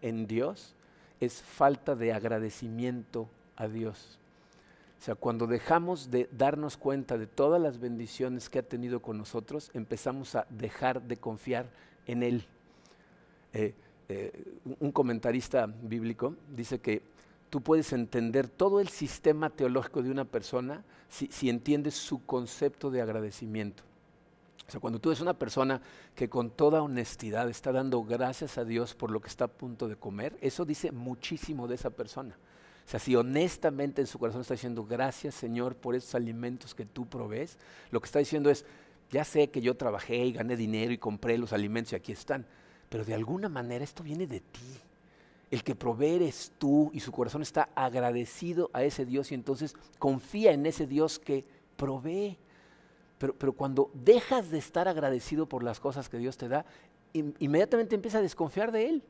en 0.01 0.27
Dios 0.27 0.75
es 1.19 1.41
falta 1.41 1.95
de 1.95 2.13
agradecimiento 2.13 3.29
a 3.55 3.67
Dios. 3.67 4.19
O 4.99 5.03
sea, 5.05 5.15
cuando 5.15 5.45
dejamos 5.47 6.09
de 6.09 6.29
darnos 6.31 6.77
cuenta 6.77 7.17
de 7.17 7.27
todas 7.27 7.61
las 7.61 7.79
bendiciones 7.79 8.49
que 8.49 8.59
ha 8.59 8.63
tenido 8.63 9.01
con 9.01 9.17
nosotros, 9.17 9.69
empezamos 9.73 10.35
a 10.35 10.47
dejar 10.49 11.01
de 11.01 11.17
confiar 11.17 11.69
en 12.07 12.23
Él. 12.23 12.45
Eh, 13.53 13.73
eh, 14.09 14.31
un 14.79 14.91
comentarista 14.91 15.67
bíblico 15.67 16.35
dice 16.55 16.79
que 16.79 17.01
tú 17.49 17.61
puedes 17.61 17.93
entender 17.93 18.47
todo 18.47 18.79
el 18.79 18.89
sistema 18.89 19.49
teológico 19.49 20.01
de 20.01 20.11
una 20.11 20.25
persona 20.25 20.83
si, 21.09 21.27
si 21.27 21.49
entiendes 21.49 21.95
su 21.95 22.25
concepto 22.25 22.91
de 22.91 23.01
agradecimiento. 23.01 23.83
O 24.67 24.71
sea, 24.71 24.79
cuando 24.79 24.99
tú 24.99 25.09
eres 25.09 25.21
una 25.21 25.37
persona 25.37 25.81
que 26.15 26.27
con 26.27 26.49
toda 26.49 26.81
honestidad 26.81 27.49
está 27.49 27.71
dando 27.71 28.03
gracias 28.03 28.57
a 28.57 28.65
Dios 28.65 28.95
por 28.95 29.11
lo 29.11 29.21
que 29.21 29.27
está 29.27 29.45
a 29.45 29.49
punto 29.49 29.87
de 29.87 29.95
comer, 29.95 30.37
eso 30.41 30.65
dice 30.65 30.91
muchísimo 30.91 31.67
de 31.67 31.75
esa 31.75 31.91
persona. 31.91 32.35
O 32.85 32.89
sea, 32.89 32.99
si 32.99 33.15
honestamente 33.15 34.01
en 34.01 34.07
su 34.07 34.19
corazón 34.19 34.41
está 34.41 34.53
diciendo, 34.55 34.85
gracias 34.85 35.35
Señor 35.35 35.75
por 35.75 35.95
esos 35.95 36.15
alimentos 36.15 36.73
que 36.73 36.85
tú 36.85 37.07
provees, 37.07 37.57
lo 37.91 37.99
que 37.99 38.05
está 38.05 38.19
diciendo 38.19 38.49
es, 38.49 38.65
ya 39.11 39.23
sé 39.23 39.49
que 39.49 39.61
yo 39.61 39.75
trabajé 39.75 40.17
y 40.17 40.33
gané 40.33 40.55
dinero 40.55 40.91
y 40.91 40.97
compré 40.97 41.37
los 41.37 41.53
alimentos 41.53 41.93
y 41.93 41.95
aquí 41.95 42.11
están, 42.11 42.45
pero 42.89 43.05
de 43.05 43.13
alguna 43.13 43.49
manera 43.49 43.83
esto 43.83 44.03
viene 44.03 44.25
de 44.25 44.39
ti. 44.39 44.79
El 45.51 45.63
que 45.63 45.75
provee 45.75 46.15
eres 46.15 46.51
tú 46.57 46.89
y 46.93 46.99
su 46.99 47.11
corazón 47.11 47.43
está 47.43 47.69
agradecido 47.75 48.71
a 48.73 48.83
ese 48.83 49.05
Dios 49.05 49.31
y 49.31 49.35
entonces 49.35 49.75
confía 49.99 50.51
en 50.51 50.65
ese 50.65 50.87
Dios 50.87 51.19
que 51.19 51.45
provee. 51.77 52.37
Pero, 53.17 53.33
pero 53.35 53.53
cuando 53.53 53.91
dejas 53.93 54.51
de 54.51 54.57
estar 54.57 54.87
agradecido 54.87 55.47
por 55.47 55.63
las 55.63 55.79
cosas 55.79 56.09
que 56.09 56.17
Dios 56.17 56.37
te 56.37 56.47
da, 56.47 56.65
inmediatamente 57.13 57.95
empieza 57.95 58.17
a 58.17 58.21
desconfiar 58.21 58.71
de 58.71 58.89
Él. 58.89 59.03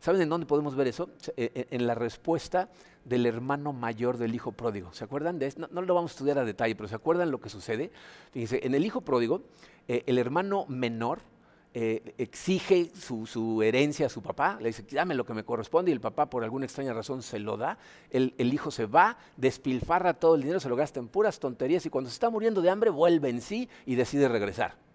¿Saben 0.00 0.20
en 0.22 0.28
dónde 0.28 0.46
podemos 0.46 0.76
ver 0.76 0.86
eso? 0.86 1.10
E, 1.36 1.50
e, 1.54 1.66
en 1.70 1.86
la 1.86 1.94
respuesta 1.94 2.68
del 3.04 3.26
hermano 3.26 3.72
mayor 3.72 4.16
del 4.16 4.34
hijo 4.34 4.52
pródigo. 4.52 4.92
¿Se 4.92 5.04
acuerdan 5.04 5.38
de 5.38 5.46
esto? 5.46 5.68
No, 5.70 5.82
lo 5.82 5.94
vamos 5.94 6.12
a 6.12 6.14
estudiar 6.14 6.38
a 6.38 6.44
detalle, 6.44 6.76
pero 6.76 6.88
¿se 6.88 6.94
acuerdan 6.94 7.30
lo 7.30 7.40
que 7.40 7.48
sucede? 7.48 7.90
Fíjense, 8.30 8.64
en 8.64 8.74
el 8.74 8.84
hijo 8.84 9.00
pródigo, 9.00 9.42
eh, 9.88 10.04
el 10.06 10.18
hermano 10.18 10.66
menor 10.68 11.20
eh, 11.80 12.14
exige 12.18 12.90
su, 12.92 13.62
herencia 13.62 14.06
a 14.06 14.08
su 14.08 14.20
papá, 14.20 14.58
le 14.60 14.70
dice, 14.70 14.84
dame 14.90 15.14
lo 15.14 15.24
que 15.24 15.32
me 15.32 15.44
corresponde, 15.44 15.92
y 15.92 15.94
el 15.94 16.00
papá 16.00 16.28
por 16.28 16.42
alguna 16.42 16.64
extraña 16.64 16.92
razón 16.92 17.22
se 17.22 17.38
lo 17.38 17.56
da. 17.56 17.78
El, 18.10 18.34
el 18.36 18.52
hijo 18.52 18.72
se 18.72 18.86
va, 18.86 19.16
despilfarra 19.36 20.14
todo 20.14 20.34
el 20.34 20.40
dinero, 20.40 20.58
se 20.58 20.68
lo 20.68 20.74
gasta 20.74 20.98
en 20.98 21.06
puras 21.06 21.38
tonterías, 21.38 21.86
y 21.86 21.90
cuando 21.90 22.10
se 22.10 22.14
está 22.14 22.30
muriendo 22.30 22.62
de 22.62 22.70
hambre, 22.70 22.90
vuelve 22.90 23.28
en 23.28 23.40
sí 23.40 23.68
y 23.86 23.94
decide 23.94 24.26
regresar 24.26 24.87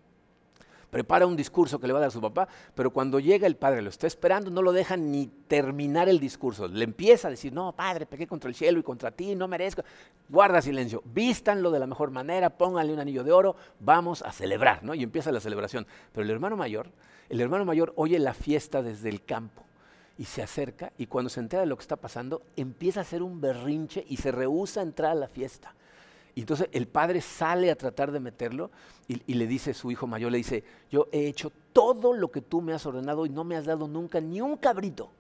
prepara 0.94 1.26
un 1.26 1.36
discurso 1.36 1.80
que 1.80 1.88
le 1.88 1.94
va 1.94 1.98
a 1.98 2.04
dar 2.04 2.12
su 2.12 2.22
papá, 2.22 2.48
pero 2.76 2.92
cuando 2.92 3.20
llega 3.20 3.48
el 3.48 3.56
padre, 3.56 3.82
lo 3.82 3.90
está 3.90 4.06
esperando, 4.06 4.52
no 4.52 4.62
lo 4.62 4.72
deja 4.72 4.96
ni 4.96 5.26
terminar 5.48 6.08
el 6.08 6.20
discurso. 6.20 6.68
Le 6.68 6.84
empieza 6.84 7.30
a 7.30 7.32
decir, 7.32 7.52
no, 7.52 7.76
padre, 7.76 8.06
pequé 8.06 8.28
contra 8.28 8.48
el 8.48 8.54
cielo 8.54 8.80
y 8.80 8.84
contra 8.84 9.10
ti, 9.10 9.34
no 9.34 9.48
merezco. 9.48 9.84
Guarda 10.30 10.62
silencio, 10.62 11.02
vístanlo 11.04 11.72
de 11.72 11.80
la 11.80 11.88
mejor 11.88 12.12
manera, 12.12 12.52
pónganle 12.52 12.94
un 12.94 13.00
anillo 13.00 13.24
de 13.24 13.32
oro, 13.32 13.56
vamos 13.80 14.22
a 14.22 14.32
celebrar, 14.32 14.84
¿no? 14.84 14.94
Y 14.94 15.02
empieza 15.02 15.32
la 15.32 15.40
celebración. 15.40 15.88
Pero 16.12 16.26
el 16.26 16.30
hermano 16.30 16.56
mayor, 16.56 16.92
el 17.28 17.42
hermano 17.42 17.66
mayor 17.66 17.92
oye 17.96 18.20
la 18.20 18.36
fiesta 18.36 18.84
desde 18.84 19.10
el 19.10 19.26
campo 19.26 19.64
y 20.20 20.26
se 20.26 20.44
acerca 20.44 20.94
y 20.96 21.08
cuando 21.08 21.30
se 21.30 21.40
entera 21.40 21.62
de 21.62 21.68
lo 21.68 21.76
que 21.76 21.82
está 21.82 21.96
pasando, 21.96 22.44
empieza 22.56 23.00
a 23.00 23.02
hacer 23.02 23.24
un 23.24 23.42
berrinche 23.42 24.06
y 24.08 24.18
se 24.18 24.32
rehúsa 24.32 24.82
a 24.82 24.84
entrar 24.84 25.14
a 25.14 25.16
la 25.16 25.28
fiesta. 25.28 25.74
Y 26.36 26.42
entonces 26.42 26.68
el 26.72 26.88
padre 26.88 27.22
sale 27.22 27.70
a 27.70 27.76
tratar 27.76 28.12
de 28.12 28.20
meterlo 28.20 28.72
y, 29.08 29.34
le 29.34 29.46
dice 29.46 29.72
a 29.72 29.74
su 29.74 29.92
hijo 29.92 30.08
mayor, 30.08 30.32
le 30.32 30.40
dice, 30.40 30.64
yo 30.90 31.08
he 31.12 31.28
hecho 31.28 31.52
todo 31.74 32.14
lo 32.14 32.32
que 32.32 32.42
tú 32.42 32.62
me 32.62 32.74
has 32.74 32.86
ordenado 32.86 33.26
y 33.26 33.30
no 33.30 33.44
me 33.44 33.56
has 33.56 33.66
dado 33.66 33.88
nunca 33.88 34.20
ni 34.20 34.42
un 34.42 34.58
cabrito. 34.58 35.12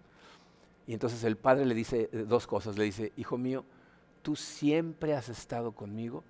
Y 0.87 0.93
entonces 0.93 1.23
el 1.23 1.37
padre 1.37 1.65
le 1.65 1.75
dice 1.75 2.09
eh, 2.11 2.25
dos 2.27 2.47
cosas, 2.47 2.77
le 2.77 2.85
dice, 2.85 3.13
hijo 3.15 3.37
mío, 3.37 3.63
tú 4.23 4.35
siempre 4.35 5.13
has 5.13 5.29
estado 5.29 5.73
conmigo 5.73 6.23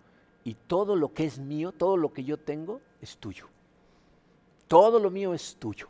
y 0.44 0.56
todo 0.56 0.96
lo 0.96 1.14
que 1.14 1.26
es 1.26 1.40
mío, 1.40 1.72
todo 1.72 1.96
lo 1.96 2.12
que 2.12 2.26
yo 2.26 2.38
tengo 2.38 2.82
es 3.02 3.18
tuyo. 3.18 3.48
Todo 4.68 5.00
lo 5.00 5.10
mío 5.10 5.34
es 5.34 5.56
tuyo. 5.56 5.88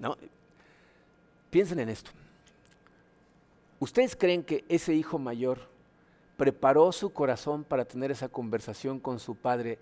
¿No? 0.00 0.16
Piensen 1.50 1.78
en 1.78 1.88
esto. 1.88 2.10
¿Ustedes 3.78 4.16
creen 4.16 4.42
que 4.42 4.64
ese 4.68 4.94
hijo 4.94 5.18
mayor 5.18 5.71
preparó 6.42 6.90
su 6.90 7.12
corazón 7.12 7.62
para 7.62 7.84
tener 7.84 8.10
esa 8.10 8.28
conversación 8.28 8.98
con 8.98 9.20
su 9.20 9.36
padre 9.36 9.78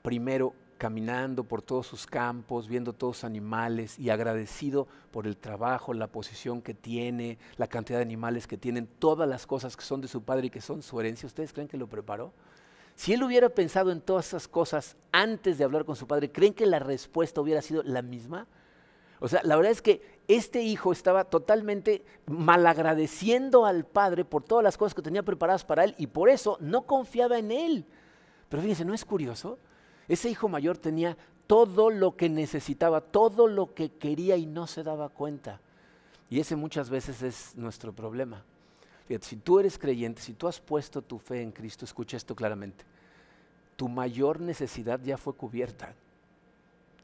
primero 0.00 0.54
caminando 0.78 1.42
por 1.42 1.60
todos 1.60 1.88
sus 1.88 2.06
campos, 2.06 2.68
viendo 2.68 2.92
todos 2.92 3.16
los 3.16 3.24
animales 3.24 3.98
y 3.98 4.10
agradecido 4.10 4.86
por 5.10 5.26
el 5.26 5.36
trabajo, 5.36 5.92
la 5.92 6.06
posición 6.06 6.62
que 6.62 6.72
tiene, 6.72 7.36
la 7.56 7.66
cantidad 7.66 7.98
de 7.98 8.04
animales 8.04 8.46
que 8.46 8.56
tienen, 8.56 8.86
todas 9.00 9.28
las 9.28 9.44
cosas 9.44 9.76
que 9.76 9.82
son 9.82 10.00
de 10.02 10.06
su 10.06 10.22
padre 10.22 10.46
y 10.46 10.50
que 10.50 10.60
son 10.60 10.82
su 10.82 11.00
herencia. 11.00 11.26
¿Ustedes 11.26 11.52
creen 11.52 11.66
que 11.66 11.76
lo 11.76 11.88
preparó? 11.88 12.32
Si 12.94 13.12
él 13.12 13.24
hubiera 13.24 13.48
pensado 13.48 13.90
en 13.90 14.00
todas 14.00 14.28
esas 14.28 14.46
cosas 14.46 14.96
antes 15.10 15.58
de 15.58 15.64
hablar 15.64 15.84
con 15.84 15.96
su 15.96 16.06
padre, 16.06 16.30
¿creen 16.30 16.54
que 16.54 16.66
la 16.66 16.78
respuesta 16.78 17.40
hubiera 17.40 17.60
sido 17.60 17.82
la 17.82 18.02
misma? 18.02 18.46
O 19.24 19.28
sea, 19.28 19.40
la 19.42 19.56
verdad 19.56 19.72
es 19.72 19.80
que 19.80 20.02
este 20.28 20.60
hijo 20.60 20.92
estaba 20.92 21.24
totalmente 21.24 22.04
malagradeciendo 22.26 23.64
al 23.64 23.86
padre 23.86 24.26
por 24.26 24.42
todas 24.42 24.62
las 24.62 24.76
cosas 24.76 24.92
que 24.92 25.00
tenía 25.00 25.22
preparadas 25.22 25.64
para 25.64 25.82
él 25.82 25.94
y 25.96 26.08
por 26.08 26.28
eso 26.28 26.58
no 26.60 26.82
confiaba 26.82 27.38
en 27.38 27.50
él. 27.50 27.86
Pero 28.50 28.60
fíjense, 28.60 28.84
¿no 28.84 28.92
es 28.92 29.02
curioso? 29.06 29.58
Ese 30.08 30.28
hijo 30.28 30.46
mayor 30.46 30.76
tenía 30.76 31.16
todo 31.46 31.88
lo 31.88 32.16
que 32.16 32.28
necesitaba, 32.28 33.00
todo 33.00 33.48
lo 33.48 33.72
que 33.72 33.92
quería 33.92 34.36
y 34.36 34.44
no 34.44 34.66
se 34.66 34.82
daba 34.82 35.08
cuenta. 35.08 35.58
Y 36.28 36.38
ese 36.38 36.54
muchas 36.54 36.90
veces 36.90 37.22
es 37.22 37.56
nuestro 37.56 37.94
problema. 37.94 38.44
Si 39.22 39.36
tú 39.36 39.58
eres 39.58 39.78
creyente, 39.78 40.20
si 40.20 40.34
tú 40.34 40.48
has 40.48 40.60
puesto 40.60 41.00
tu 41.00 41.18
fe 41.18 41.40
en 41.40 41.50
Cristo, 41.50 41.86
escucha 41.86 42.18
esto 42.18 42.36
claramente. 42.36 42.84
Tu 43.76 43.88
mayor 43.88 44.38
necesidad 44.38 45.00
ya 45.02 45.16
fue 45.16 45.32
cubierta. 45.32 45.94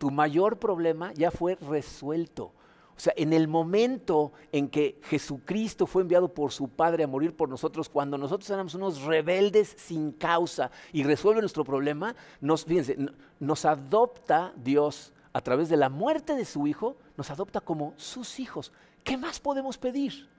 Tu 0.00 0.10
mayor 0.10 0.58
problema 0.58 1.12
ya 1.12 1.30
fue 1.30 1.56
resuelto. 1.56 2.54
O 2.96 2.98
sea, 2.98 3.12
en 3.18 3.34
el 3.34 3.48
momento 3.48 4.32
en 4.50 4.70
que 4.70 4.98
Jesucristo 5.02 5.86
fue 5.86 6.00
enviado 6.00 6.32
por 6.32 6.52
su 6.52 6.68
Padre 6.68 7.04
a 7.04 7.06
morir 7.06 7.36
por 7.36 7.50
nosotros, 7.50 7.90
cuando 7.90 8.16
nosotros 8.16 8.48
éramos 8.48 8.74
unos 8.74 9.02
rebeldes 9.02 9.74
sin 9.76 10.12
causa 10.12 10.70
y 10.94 11.02
resuelve 11.02 11.42
nuestro 11.42 11.64
problema, 11.64 12.16
nos, 12.40 12.64
fíjense, 12.64 12.96
nos 13.38 13.66
adopta 13.66 14.54
Dios 14.56 15.12
a 15.34 15.42
través 15.42 15.68
de 15.68 15.76
la 15.76 15.90
muerte 15.90 16.34
de 16.34 16.46
su 16.46 16.66
Hijo, 16.66 16.96
nos 17.18 17.30
adopta 17.30 17.60
como 17.60 17.92
sus 17.98 18.40
hijos. 18.40 18.72
¿Qué 19.04 19.18
más 19.18 19.38
podemos 19.38 19.76
pedir? 19.76 20.30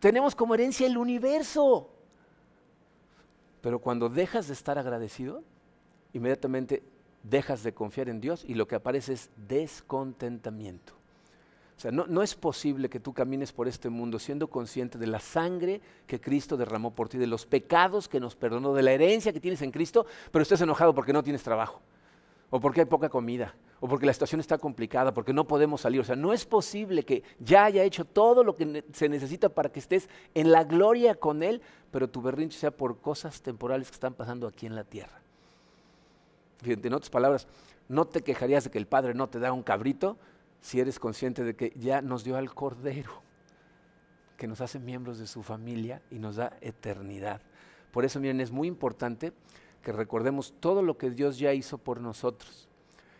Tenemos 0.00 0.34
como 0.34 0.54
herencia 0.54 0.88
el 0.88 0.98
universo. 0.98 1.90
Pero 3.60 3.78
cuando 3.78 4.08
dejas 4.08 4.48
de 4.48 4.54
estar 4.54 4.78
agradecido, 4.78 5.44
inmediatamente 6.12 6.82
dejas 7.22 7.62
de 7.62 7.72
confiar 7.72 8.08
en 8.08 8.20
Dios 8.20 8.44
y 8.46 8.54
lo 8.54 8.66
que 8.66 8.74
aparece 8.74 9.14
es 9.14 9.30
descontentamiento. 9.36 10.94
O 11.76 11.80
sea, 11.82 11.90
no, 11.90 12.22
es 12.22 12.36
posible 12.36 12.88
que 12.88 13.00
tú 13.00 13.12
camines 13.12 13.52
por 13.52 13.66
este 13.66 13.88
mundo 13.88 14.20
siendo 14.20 14.48
consciente 14.48 14.98
de 14.98 15.08
la 15.08 15.18
sangre 15.18 15.80
que 16.06 16.20
Cristo 16.20 16.56
derramó 16.56 16.94
por 16.94 17.08
ti, 17.08 17.18
de 17.18 17.26
los 17.26 17.44
pecados 17.44 18.08
que 18.08 18.20
nos 18.20 18.36
perdonó, 18.36 18.72
de 18.72 18.82
la 18.82 18.92
herencia 18.92 19.32
que 19.32 19.40
tienes 19.40 19.62
en 19.62 19.72
Cristo, 19.72 20.06
pero 20.30 20.44
estés 20.44 20.60
enojado 20.60 20.94
porque 20.94 21.12
no 21.12 21.24
tienes 21.24 21.42
trabajo, 21.42 21.80
o 22.50 22.60
porque 22.60 22.82
hay 22.82 22.86
poca 22.86 23.08
comida, 23.08 23.56
o 23.80 23.88
porque 23.88 24.06
la 24.06 24.12
situación 24.12 24.40
está 24.40 24.58
complicada, 24.58 25.12
porque 25.12 25.32
no 25.32 25.48
podemos 25.48 25.80
salir. 25.80 26.00
O 26.00 26.04
sea, 26.04 26.14
no 26.14 26.32
es 26.32 26.44
posible 26.44 27.02
que 27.04 27.24
ya 27.40 27.64
haya 27.64 27.82
hecho 27.82 28.04
todo 28.04 28.44
lo 28.44 28.54
que 28.54 28.84
se 28.92 29.08
necesita 29.08 29.48
para 29.48 29.72
que 29.72 29.80
estés 29.80 30.08
en 30.34 30.52
la 30.52 30.62
gloria 30.62 31.16
con 31.16 31.42
Él, 31.42 31.62
pero 31.90 32.08
tu 32.08 32.22
berrinche 32.22 32.60
sea 32.60 32.70
por 32.70 33.00
cosas 33.00 33.42
temporales 33.42 33.88
que 33.88 33.94
están 33.94 34.14
pasando 34.14 34.46
aquí 34.46 34.66
en 34.66 34.76
la 34.76 34.84
tierra. 34.84 35.21
En 36.64 36.94
otras 36.94 37.10
palabras, 37.10 37.46
no 37.88 38.06
te 38.06 38.22
quejarías 38.22 38.64
de 38.64 38.70
que 38.70 38.78
el 38.78 38.86
Padre 38.86 39.14
no 39.14 39.28
te 39.28 39.38
da 39.38 39.52
un 39.52 39.62
cabrito, 39.62 40.18
si 40.60 40.80
eres 40.80 40.98
consciente 40.98 41.42
de 41.42 41.56
que 41.56 41.72
ya 41.76 42.00
nos 42.00 42.24
dio 42.24 42.36
al 42.36 42.54
Cordero, 42.54 43.22
que 44.36 44.46
nos 44.46 44.60
hace 44.60 44.78
miembros 44.78 45.18
de 45.18 45.26
su 45.26 45.42
familia 45.42 46.02
y 46.10 46.18
nos 46.18 46.36
da 46.36 46.56
eternidad. 46.60 47.40
Por 47.90 48.04
eso, 48.04 48.20
miren, 48.20 48.40
es 48.40 48.50
muy 48.50 48.68
importante 48.68 49.32
que 49.82 49.92
recordemos 49.92 50.54
todo 50.60 50.82
lo 50.82 50.96
que 50.96 51.10
Dios 51.10 51.38
ya 51.38 51.52
hizo 51.52 51.78
por 51.78 52.00
nosotros. 52.00 52.68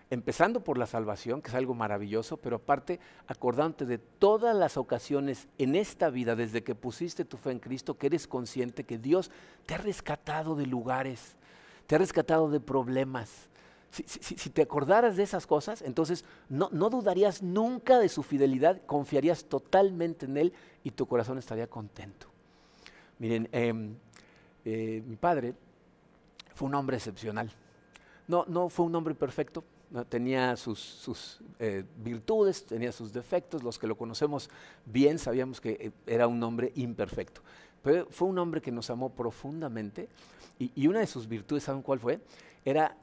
Empezando 0.08 0.62
por 0.62 0.78
la 0.78 0.86
salvación, 0.86 1.40
que 1.40 1.48
es 1.48 1.54
algo 1.54 1.74
maravilloso, 1.74 2.36
pero 2.36 2.56
aparte 2.56 3.00
acordándote 3.26 3.86
de 3.86 3.98
todas 3.98 4.54
las 4.54 4.76
ocasiones 4.76 5.48
en 5.58 5.74
esta 5.74 6.10
vida, 6.10 6.36
desde 6.36 6.62
que 6.62 6.74
pusiste 6.74 7.24
tu 7.24 7.38
fe 7.38 7.50
en 7.50 7.58
Cristo, 7.58 7.96
que 7.96 8.08
eres 8.08 8.28
consciente 8.28 8.84
que 8.84 8.98
Dios 8.98 9.30
te 9.64 9.74
ha 9.74 9.78
rescatado 9.78 10.54
de 10.54 10.66
lugares, 10.66 11.36
te 11.92 11.96
ha 11.96 11.98
rescatado 11.98 12.48
de 12.48 12.58
problemas, 12.58 13.50
si, 13.90 14.48
te 14.48 14.62
acordaras 14.62 15.14
de 15.14 15.24
esas 15.24 15.46
cosas, 15.46 15.82
entonces 15.82 16.24
no, 16.48 16.70
dudarías 16.70 17.42
nunca 17.42 17.98
de 17.98 18.08
su 18.08 18.22
fidelidad, 18.22 18.80
confiarías 18.86 19.44
totalmente 19.44 20.24
en 20.24 20.38
Él 20.38 20.52
y 20.84 20.92
tu 20.92 21.04
corazón 21.04 21.36
estaría 21.36 21.66
contento. 21.66 22.28
Miren, 23.18 23.46
em, 23.52 23.94
eh, 24.64 25.02
mi 25.06 25.16
padre 25.16 25.54
fue 26.54 26.68
un 26.68 26.76
hombre 26.76 26.96
excepcional. 26.96 27.52
No, 28.26 28.46
no 28.48 28.70
fue 28.70 28.86
un 28.86 28.94
hombre 28.94 29.14
perfecto, 29.14 29.62
tenía 30.08 30.56
sus, 30.56 31.40
eh, 31.58 31.84
virtudes, 31.98 32.64
tenía 32.64 32.92
sus 32.92 33.12
defectos, 33.12 33.62
los 33.62 33.78
que 33.78 33.86
lo 33.86 33.96
conocemos 33.96 34.50
bien 34.86 35.18
sabíamos 35.18 35.60
que 35.60 35.70
eh, 35.72 35.90
era 36.06 36.26
un 36.26 36.42
hombre 36.42 36.72
imperfecto. 36.76 37.40
Pero 37.82 38.06
fue 38.10 38.28
un 38.28 38.38
hombre 38.38 38.60
que 38.60 38.70
nos 38.70 38.90
amó 38.90 39.10
profundamente 39.10 40.08
y 40.58 40.86
una 40.86 41.00
de 41.00 41.08
sus 41.08 41.26
virtudes, 41.26 41.64
¿saben 41.64 41.82
cuál 41.82 41.98
fue? 41.98 42.20
Era 42.64 42.96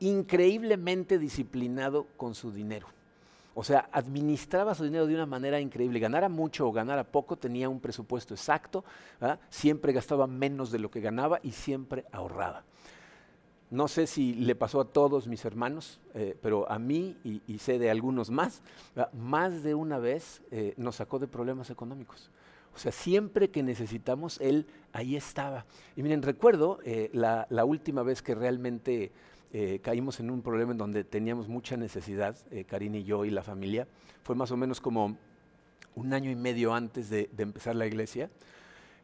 increíblemente 0.00 1.18
disciplinado 1.18 2.08
con 2.16 2.34
su 2.34 2.50
dinero. 2.50 2.88
O 3.54 3.62
sea, 3.62 3.88
administraba 3.92 4.74
su 4.74 4.84
dinero 4.84 5.06
de 5.06 5.14
una 5.14 5.26
manera 5.26 5.60
increíble. 5.60 6.00
Ganara 6.00 6.28
mucho 6.28 6.66
o 6.66 6.72
ganara 6.72 7.04
poco, 7.04 7.36
tenía 7.36 7.68
un 7.68 7.80
presupuesto 7.80 8.34
exacto, 8.34 8.84
siempre 9.48 9.92
gastaba 9.92 10.26
menos 10.26 10.72
de 10.72 10.80
lo 10.80 10.90
que 10.90 11.00
ganaba 11.00 11.38
y 11.42 11.52
siempre 11.52 12.04
ahorraba. 12.10 12.64
No 13.74 13.88
sé 13.88 14.06
si 14.06 14.34
le 14.34 14.54
pasó 14.54 14.80
a 14.80 14.84
todos 14.84 15.26
mis 15.26 15.44
hermanos, 15.44 15.98
eh, 16.14 16.36
pero 16.40 16.70
a 16.70 16.78
mí 16.78 17.16
y, 17.24 17.58
sé 17.58 17.80
de 17.80 17.90
algunos 17.90 18.30
más, 18.30 18.62
más 19.12 19.64
de 19.64 19.74
una 19.74 19.98
vez 19.98 20.42
eh, 20.52 20.74
nos 20.76 20.94
sacó 20.94 21.18
de 21.18 21.26
problemas 21.26 21.70
económicos. 21.70 22.30
O 22.72 22.78
sea, 22.78 22.92
siempre 22.92 23.50
que 23.50 23.64
necesitamos, 23.64 24.40
él 24.40 24.68
ahí 24.92 25.16
estaba. 25.16 25.66
Y 25.96 26.04
miren, 26.04 26.22
recuerdo 26.22 26.78
eh, 26.84 27.10
la, 27.12 27.64
última 27.64 28.04
vez 28.04 28.22
que 28.22 28.36
realmente 28.36 29.10
caímos 29.82 30.20
en 30.20 30.30
un 30.30 30.42
problema 30.42 30.70
en 30.70 30.78
donde 30.78 31.02
teníamos 31.02 31.48
mucha 31.48 31.76
necesidad, 31.76 32.36
Karina 32.68 32.98
y 32.98 33.04
yo 33.04 33.24
y 33.24 33.30
la 33.30 33.42
familia. 33.42 33.88
Fue 34.22 34.36
más 34.36 34.52
o 34.52 34.56
menos 34.56 34.80
como 34.80 35.16
un 35.96 36.12
año 36.12 36.30
y 36.30 36.36
medio 36.36 36.74
antes 36.74 37.10
de, 37.10 37.28
empezar 37.38 37.74
la 37.74 37.86
iglesia. 37.86 38.30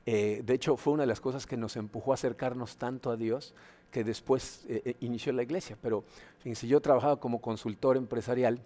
De 0.04 0.44
hecho, 0.48 0.76
fue 0.76 0.92
una 0.92 1.04
de 1.04 1.08
las 1.08 1.20
cosas 1.20 1.46
que 1.46 1.56
nos 1.56 1.76
empujó 1.76 2.12
a 2.12 2.14
acercarnos 2.14 2.78
tanto 2.78 3.12
a 3.12 3.16
Dios 3.16 3.54
que 3.90 4.04
después 4.04 4.66
inició 5.00 5.32
la 5.32 5.42
iglesia. 5.42 5.76
Pero 5.80 6.04
fíjense, 6.38 6.66
yo 6.66 6.80
trabajaba 6.80 7.18
como 7.18 7.40
consultor 7.40 7.96
empresarial 7.96 8.60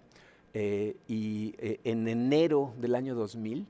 y 0.54 1.54
en 1.58 2.06
enero 2.08 2.74
del 2.78 2.94
año 2.94 3.14
2000 3.14 3.66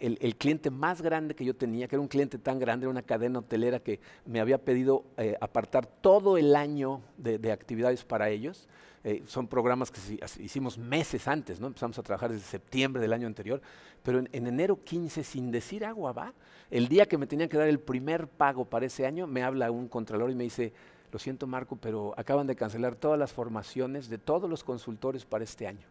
el, 0.00 0.36
cliente 0.36 0.70
más 0.70 1.02
grande 1.02 1.34
que 1.34 1.44
yo 1.44 1.54
tenía, 1.54 1.88
que 1.88 1.96
era 1.96 2.00
un 2.00 2.08
cliente 2.08 2.38
tan 2.38 2.58
grande, 2.58 2.84
era 2.84 2.90
una 2.90 3.02
cadena 3.02 3.40
hotelera 3.40 3.80
que 3.80 4.00
me 4.24 4.40
había 4.40 4.58
pedido 4.58 5.04
eh, 5.16 5.36
apartar 5.40 5.86
todo 5.86 6.38
el 6.38 6.56
año 6.56 7.02
de, 7.16 7.52
actividades 7.52 8.04
para 8.04 8.30
ellos. 8.30 8.68
Eh, 9.04 9.22
son 9.26 9.46
programas 9.46 9.90
que 9.90 10.00
hicimos 10.40 10.76
meses 10.76 11.28
antes, 11.28 11.60
¿no? 11.60 11.68
empezamos 11.68 11.98
a 11.98 12.02
trabajar 12.02 12.32
desde 12.32 12.44
septiembre 12.44 13.00
del 13.00 13.12
año 13.12 13.26
anterior, 13.26 13.60
pero 14.02 14.18
en, 14.18 14.28
enero 14.32 14.82
15, 14.82 15.22
sin 15.22 15.50
decir 15.50 15.84
agua 15.84 16.12
va, 16.12 16.34
el 16.70 16.88
día 16.88 17.06
que 17.06 17.16
me 17.16 17.26
tenían 17.26 17.48
que 17.48 17.56
dar 17.56 17.68
el 17.68 17.78
primer 17.78 18.26
pago 18.26 18.64
para 18.64 18.86
ese 18.86 19.06
año, 19.06 19.26
me 19.26 19.44
habla 19.44 19.70
un 19.70 19.88
contralor 19.88 20.30
y 20.30 20.34
me 20.34 20.44
dice, 20.44 20.72
lo 21.12 21.18
siento 21.18 21.46
Marco, 21.46 21.76
pero 21.76 22.12
acaban 22.16 22.46
de 22.46 22.56
cancelar 22.56 22.96
todas 22.96 23.18
las 23.18 23.32
formaciones 23.32 24.08
de 24.08 24.18
todos 24.18 24.50
los 24.50 24.64
consultores 24.64 25.24
para 25.24 25.44
este 25.44 25.66
año. 25.66 25.86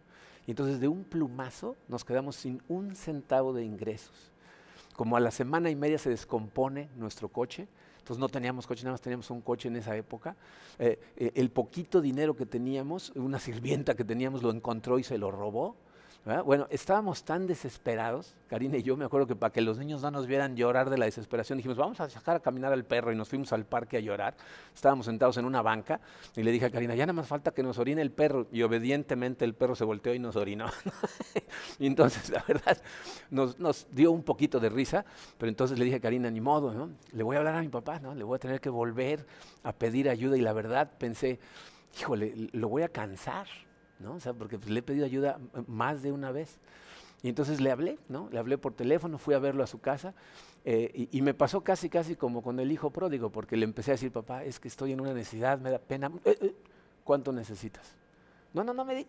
Y 0.47 0.51
entonces 0.51 0.79
de 0.79 0.87
un 0.87 1.03
plumazo 1.03 1.75
nos 1.89 2.05
quedamos 2.05 2.37
sin 2.37 2.63
un 2.69 2.95
centavo 2.95 3.53
de 3.53 3.63
ingresos. 3.63 4.31
Como 4.95 5.17
a 5.17 5.19
la 5.19 5.29
semana 5.29 5.69
y 5.69 5.75
media 5.75 5.99
se 5.99 6.09
descompone 6.09 6.89
nuestro 6.95 7.27
coche, 7.27 7.67
entonces 7.99 8.21
no 8.21 8.29
teníamos 8.29 8.65
coche, 8.65 8.83
nada 8.83 8.93
más 8.93 9.01
teníamos 9.01 9.29
un 9.29 9.41
coche 9.41 9.67
en 9.67 9.75
esa 9.75 9.95
época. 9.97 10.37
Eh, 10.79 10.97
eh, 11.17 11.31
el 11.35 11.51
poquito 11.51 11.99
dinero 11.99 12.35
que 12.35 12.45
teníamos, 12.45 13.11
una 13.15 13.37
sirvienta 13.37 13.95
que 13.95 14.05
teníamos 14.05 14.41
lo 14.41 14.49
encontró 14.49 14.97
y 14.97 15.03
se 15.03 15.17
lo 15.17 15.29
robó. 15.29 15.75
Bueno, 16.43 16.67
estábamos 16.69 17.23
tan 17.23 17.47
desesperados, 17.47 18.35
Karina 18.47 18.75
y 18.75 18.83
yo, 18.83 18.97
me 18.97 19.05
acuerdo 19.05 19.27
que 19.27 19.35
para 19.35 19.53
que 19.53 19.61
los 19.61 19.77
niños 19.77 20.01
no 20.01 20.11
nos 20.11 20.27
vieran 20.27 20.57
llorar 20.57 20.89
de 20.89 20.97
la 20.97 21.05
desesperación, 21.05 21.57
dijimos, 21.57 21.77
vamos 21.77 22.01
a 22.01 22.09
sacar 22.09 22.35
a 22.35 22.39
caminar 22.41 22.73
al 22.73 22.83
perro 22.83 23.13
y 23.13 23.15
nos 23.15 23.29
fuimos 23.29 23.53
al 23.53 23.65
parque 23.65 23.95
a 23.95 24.01
llorar. 24.01 24.35
Estábamos 24.75 25.05
sentados 25.05 25.37
en 25.37 25.45
una 25.45 25.61
banca 25.61 26.01
y 26.35 26.43
le 26.43 26.51
dije 26.51 26.65
a 26.65 26.69
Karina, 26.69 26.95
ya 26.95 27.05
nada 27.05 27.13
más 27.13 27.27
falta 27.27 27.51
que 27.51 27.63
nos 27.63 27.77
orine 27.77 28.01
el 28.01 28.11
perro. 28.11 28.47
Y 28.51 28.61
obedientemente 28.61 29.45
el 29.45 29.53
perro 29.53 29.73
se 29.73 29.85
volteó 29.85 30.13
y 30.13 30.19
nos 30.19 30.35
orinó. 30.35 30.65
y 31.79 31.87
entonces, 31.87 32.29
la 32.29 32.43
verdad, 32.45 32.77
nos, 33.29 33.87
dio 33.91 34.11
un 34.11 34.23
poquito 34.23 34.59
de 34.59 34.67
risa, 34.67 35.05
pero 35.37 35.49
entonces 35.49 35.79
le 35.79 35.85
dije 35.85 35.97
a 35.97 36.01
Karina, 36.01 36.29
ni 36.29 36.41
modo, 36.41 36.73
¿no? 36.73 36.89
Le 37.13 37.23
voy 37.23 37.37
a 37.37 37.39
hablar 37.39 37.55
a 37.55 37.61
mi 37.61 37.69
papá, 37.69 37.99
¿no? 37.99 38.13
Le 38.13 38.25
voy 38.25 38.35
a 38.35 38.39
tener 38.39 38.59
que 38.59 38.69
volver 38.69 39.25
a 39.63 39.71
pedir 39.71 40.09
ayuda 40.09 40.35
y 40.35 40.41
la 40.41 40.51
verdad 40.51 40.91
pensé, 40.97 41.39
híjole, 41.97 42.49
lo 42.51 42.67
voy 42.67 42.83
a 42.83 42.89
cansar. 42.89 43.47
¿No? 43.99 44.15
O 44.15 44.19
sea, 44.19 44.33
porque 44.33 44.57
pues, 44.57 44.69
le 44.69 44.79
he 44.79 44.83
pedido 44.83 45.05
ayuda 45.05 45.39
más 45.67 46.01
de 46.01 46.11
una 46.11 46.31
vez. 46.31 46.57
Y 47.23 47.29
entonces 47.29 47.59
le 47.59 47.71
hablé, 47.71 47.97
¿no? 48.09 48.29
Le 48.31 48.37
hablé 48.37 48.57
por 48.57 48.73
teléfono, 48.73 49.17
fui 49.17 49.33
a 49.33 49.39
verlo 49.39 49.63
a 49.63 49.67
su 49.67 49.79
casa 49.79 50.13
eh, 50.65 51.07
y, 51.11 51.21
me 51.21 51.33
pasó 51.33 51.61
casi, 51.61 51.89
casi 51.89 52.15
como 52.15 52.43
con 52.43 52.59
el 52.59 52.71
hijo 52.71 52.91
pródigo, 52.91 53.31
porque 53.31 53.55
le 53.55 53.63
empecé 53.63 53.91
a 53.91 53.93
decir, 53.93 54.11
papá, 54.11 54.43
es 54.43 54.59
que 54.59 54.67
estoy 54.67 54.91
en 54.91 55.01
una 55.01 55.13
necesidad, 55.13 55.59
me 55.59 55.71
da 55.71 55.79
pena. 55.79 56.11
Eh, 56.25 56.37
eh, 56.41 56.55
¿Cuánto 57.03 57.31
necesitas? 57.31 57.95
No, 58.53 58.63
no, 58.63 58.73
no 58.73 58.85
me 58.85 58.95
di. 58.95 59.07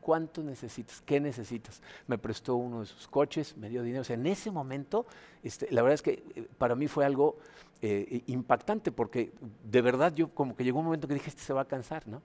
¿Cuánto 0.00 0.42
necesitas? 0.42 1.00
¿Qué 1.02 1.20
necesitas? 1.20 1.80
Me 2.06 2.18
prestó 2.18 2.56
uno 2.56 2.80
de 2.80 2.86
sus 2.86 3.08
coches, 3.08 3.56
me 3.56 3.68
dio 3.68 3.82
dinero. 3.82 4.02
O 4.02 4.04
sea, 4.04 4.14
en 4.14 4.26
ese 4.26 4.50
momento, 4.50 5.06
este, 5.42 5.70
la 5.70 5.82
verdad 5.82 5.94
es 5.94 6.02
que 6.02 6.48
para 6.58 6.74
mí 6.74 6.88
fue 6.88 7.04
algo 7.04 7.38
impactante, 7.80 8.90
porque 8.90 9.32
de 9.62 9.82
verdad 9.82 10.12
yo 10.12 10.30
como 10.34 10.56
que 10.56 10.64
llegó 10.64 10.80
un 10.80 10.86
momento 10.86 11.06
que 11.06 11.14
dije, 11.14 11.28
este 11.28 11.42
se 11.42 11.52
va 11.52 11.60
a 11.60 11.66
cansar, 11.66 12.08
¿no? 12.08 12.22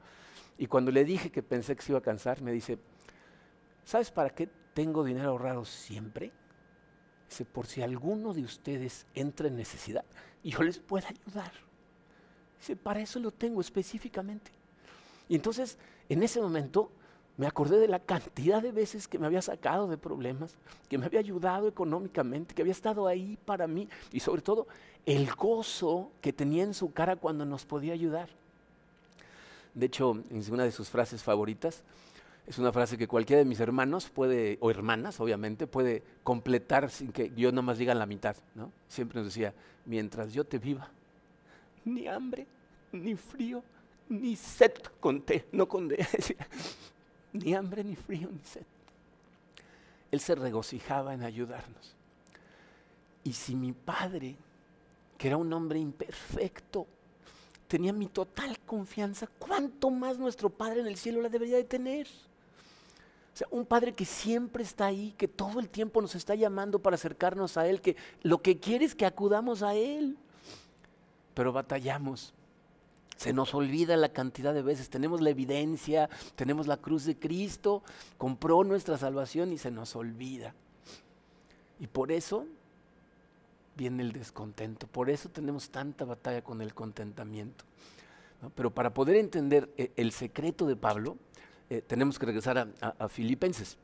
Y 0.58 0.68
cuando 0.68 0.92
le 0.92 1.04
dije 1.04 1.32
que 1.32 1.44
pensé 1.44 1.76
que 1.76 1.82
se 1.82 1.92
iba 1.92 2.00
a 2.00 2.04
cansar, 2.04 2.42
me 2.42 2.52
dice, 2.52 2.78
¿sabes 3.84 4.12
para 4.12 4.30
qué 4.30 4.50
tengo 4.74 5.04
dinero 5.04 5.30
ahorrado 5.30 5.66
siempre? 5.66 6.32
Dice, 7.30 7.46
por 7.46 7.66
si 7.66 7.82
alguno 7.82 8.34
de 8.34 8.44
ustedes 8.44 9.06
entra 9.16 9.48
en 9.48 9.56
necesidad, 9.56 10.06
yo 10.44 10.62
les 10.62 10.80
pueda 10.80 11.08
ayudar. 11.08 11.52
Dice, 12.60 12.76
para 12.76 13.02
eso 13.02 13.20
lo 13.20 13.32
tengo 13.32 13.62
específicamente. 13.62 14.52
Y 15.28 15.36
entonces, 15.36 15.78
en 16.10 16.22
ese 16.22 16.40
momento, 16.40 16.92
me 17.38 17.48
acordé 17.48 17.80
de 17.80 17.88
la 17.88 18.00
cantidad 18.00 18.62
de 18.62 18.72
veces 18.72 19.08
que 19.08 19.18
me 19.18 19.26
había 19.26 19.42
sacado 19.42 19.88
de 19.88 19.98
problemas, 19.98 20.56
que 20.88 20.98
me 20.98 21.06
había 21.06 21.20
ayudado 21.20 21.68
económicamente, 21.68 22.54
que 22.54 22.62
había 22.62 22.72
estado 22.72 23.08
ahí 23.08 23.38
para 23.46 23.66
mí 23.66 23.90
y 24.12 24.20
sobre 24.20 24.44
todo 24.44 24.68
el 25.06 25.34
gozo 25.34 26.12
que 26.22 26.32
tenía 26.32 26.64
en 26.64 26.74
su 26.74 26.94
cara 26.94 27.16
cuando 27.16 27.46
nos 27.46 27.66
podía 27.66 27.94
ayudar. 27.94 28.30
De 29.74 29.88
hecho, 29.88 30.12
en 30.30 30.54
una 30.54 30.64
de 30.64 30.72
sus 30.72 30.90
frases 30.90 31.24
favoritas, 31.24 31.84
es 32.46 32.58
una 32.58 32.74
frase 32.74 32.98
que 32.98 33.08
cualquiera 33.08 33.40
de 33.40 33.46
mis 33.46 33.60
hermanos 33.60 34.10
puede, 34.10 34.58
o 34.60 34.70
hermanas 34.70 35.20
obviamente, 35.20 35.66
puede 35.66 36.04
completar 36.24 36.90
sin 36.90 37.12
que 37.12 37.32
yo 37.36 37.52
nomás 37.52 37.78
diga 37.78 37.96
la 37.96 38.06
mitad. 38.06 38.36
¿no? 38.56 38.72
Siempre 38.88 39.20
nos 39.20 39.28
decía, 39.28 39.54
mientras 39.86 40.34
yo 40.34 40.44
te 40.44 40.60
viva, 40.60 40.90
ni 41.86 42.08
hambre, 42.08 42.46
ni 42.92 43.16
frío, 43.16 43.64
ni 44.10 44.36
sed 44.36 44.74
conté, 45.00 45.48
no 45.52 45.68
conté, 45.68 46.06
ni 47.34 47.54
hambre, 47.54 47.84
ni 47.84 47.96
frío, 47.96 48.30
ni 48.32 48.44
sed. 48.44 48.66
Él 50.12 50.20
se 50.20 50.36
regocijaba 50.36 51.14
en 51.14 51.24
ayudarnos. 51.24 51.96
Y 53.24 53.34
si 53.34 53.56
mi 53.56 53.72
padre, 53.72 54.36
que 55.18 55.28
era 55.28 55.38
un 55.38 55.52
hombre 55.54 55.80
imperfecto, 55.80 56.88
tenía 57.74 57.92
mi 57.92 58.06
total 58.06 58.60
confianza, 58.68 59.26
¿cuánto 59.40 59.90
más 59.90 60.20
nuestro 60.20 60.52
Padre 60.52 60.82
en 60.82 60.86
el 60.86 60.96
cielo 60.96 61.24
la 61.24 61.30
debería 61.30 61.58
de 61.58 61.64
tener? 61.64 62.06
O 62.06 63.36
sea, 63.36 63.48
un 63.50 63.66
Padre 63.66 63.96
que 63.96 64.06
siempre 64.06 64.62
está 64.62 64.86
ahí, 64.86 65.16
que 65.18 65.28
todo 65.28 65.60
el 65.60 65.70
tiempo 65.70 66.00
nos 66.00 66.14
está 66.14 66.36
llamando 66.36 66.78
para 66.78 66.98
acercarnos 66.98 67.58
a 67.58 67.68
Él, 67.68 67.82
que 67.82 67.96
lo 68.22 68.44
que 68.44 68.60
quiere 68.60 68.86
es 68.86 68.94
que 68.94 69.08
acudamos 69.08 69.64
a 69.64 69.74
Él. 69.74 70.16
Pero 71.34 71.52
batallamos. 71.52 72.36
Se 73.18 73.34
nos 73.34 73.56
olvida 73.56 73.98
la 73.98 74.10
cantidad 74.10 74.54
de 74.54 74.62
veces. 74.62 74.92
Tenemos 74.92 75.20
la 75.20 75.32
evidencia, 75.32 76.12
tenemos 76.36 76.68
la 76.68 76.78
cruz 76.78 77.06
de 77.06 77.18
Cristo, 77.18 77.82
compró 78.20 78.64
nuestra 78.64 79.00
salvación 79.00 79.52
y 79.52 79.58
se 79.58 79.72
nos 79.72 79.96
olvida. 79.96 80.54
Y 81.80 81.88
por 81.88 82.12
eso 82.12 82.46
viene 83.76 84.04
el 84.04 84.12
descontento. 84.12 84.88
Por 84.88 85.10
eso 85.10 85.30
tenemos 85.30 85.70
tanta 85.70 86.06
batalla 86.06 86.44
con 86.44 86.62
el 86.62 86.74
contentamiento. 86.74 87.66
Pero 88.56 88.72
para 88.72 88.94
poder 88.94 89.16
entender 89.16 89.70
eh, 89.78 89.92
el 89.96 90.12
secreto 90.12 90.66
de 90.66 90.76
Pablo, 90.76 91.18
eh, 91.70 91.82
tenemos 91.86 92.20
que 92.20 92.26
regresar 92.26 92.68
a, 92.82 93.10
Filipenses. 93.10 93.78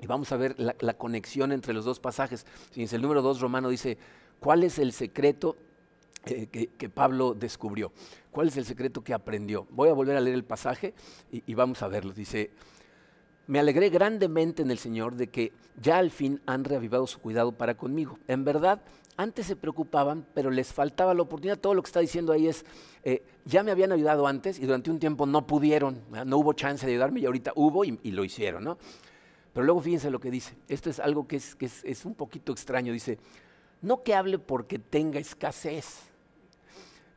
Y 0.00 0.06
vamos 0.06 0.30
a 0.30 0.36
ver 0.36 0.54
la, 0.58 0.94
conexión 0.94 1.50
entre 1.52 1.74
los 1.74 1.84
dos 1.84 1.98
pasajes. 1.98 2.46
Fíjense, 2.70 2.96
el 2.96 3.02
número 3.02 3.22
2 3.22 3.40
romano 3.40 3.68
dice, 3.68 3.98
¿cuál 4.38 4.62
es 4.62 4.78
el 4.78 4.92
secreto 4.92 5.56
eh, 6.26 6.46
que, 6.46 6.88
Pablo 6.88 7.34
descubrió? 7.34 7.92
¿Cuál 8.30 8.48
es 8.48 8.56
el 8.56 8.64
secreto 8.64 9.02
que 9.02 9.12
aprendió? 9.12 9.66
Voy 9.70 9.88
a 9.88 9.92
volver 9.92 10.16
a 10.16 10.20
leer 10.20 10.36
el 10.36 10.44
pasaje 10.44 10.94
y, 11.32 11.42
y 11.44 11.54
vamos 11.54 11.82
a 11.82 11.88
verlo. 11.88 12.12
Dice, 12.12 12.52
me 13.48 13.58
alegré 13.58 13.90
grandemente 13.90 14.62
en 14.62 14.70
el 14.70 14.78
Señor 14.78 15.16
de 15.16 15.26
que 15.26 15.52
ya 15.80 15.98
al 15.98 16.12
fin 16.12 16.40
han 16.46 16.62
reavivado 16.62 17.06
su 17.08 17.18
cuidado 17.18 17.50
para 17.50 17.76
conmigo. 17.76 18.18
En 18.28 18.44
verdad, 18.44 18.80
antes 19.18 19.46
se 19.46 19.56
preocupaban, 19.56 20.24
pero 20.32 20.48
les 20.48 20.72
faltaba 20.72 21.12
la 21.12 21.22
oportunidad. 21.22 21.58
Todo 21.58 21.74
lo 21.74 21.82
que 21.82 21.88
está 21.88 21.98
diciendo 21.98 22.32
ahí 22.32 22.46
es, 22.46 22.64
eh, 23.02 23.24
ya 23.44 23.64
me 23.64 23.72
habían 23.72 23.90
ayudado 23.90 24.28
antes 24.28 24.60
y 24.60 24.62
durante 24.64 24.92
un 24.92 25.00
tiempo 25.00 25.26
no 25.26 25.44
pudieron, 25.44 26.00
no 26.24 26.38
hubo 26.38 26.52
chance 26.52 26.86
de 26.86 26.92
ayudarme 26.92 27.20
y 27.20 27.26
ahorita 27.26 27.52
hubo 27.56 27.84
y, 27.84 27.98
lo 28.12 28.24
hicieron, 28.24 28.62
¿no? 28.62 28.78
Pero 29.52 29.66
luego 29.66 29.80
fíjense 29.80 30.08
lo 30.10 30.20
que 30.20 30.30
dice. 30.30 30.56
Esto 30.68 30.88
es 30.88 31.00
algo 31.00 31.26
que, 31.26 31.36
es, 31.36 31.56
que 31.56 31.66
es 31.66 32.04
un 32.04 32.14
poquito 32.14 32.52
extraño. 32.52 32.92
Dice, 32.92 33.18
no 33.82 34.04
que 34.04 34.14
hable 34.14 34.38
porque 34.38 34.78
tenga 34.78 35.18
escasez 35.18 36.07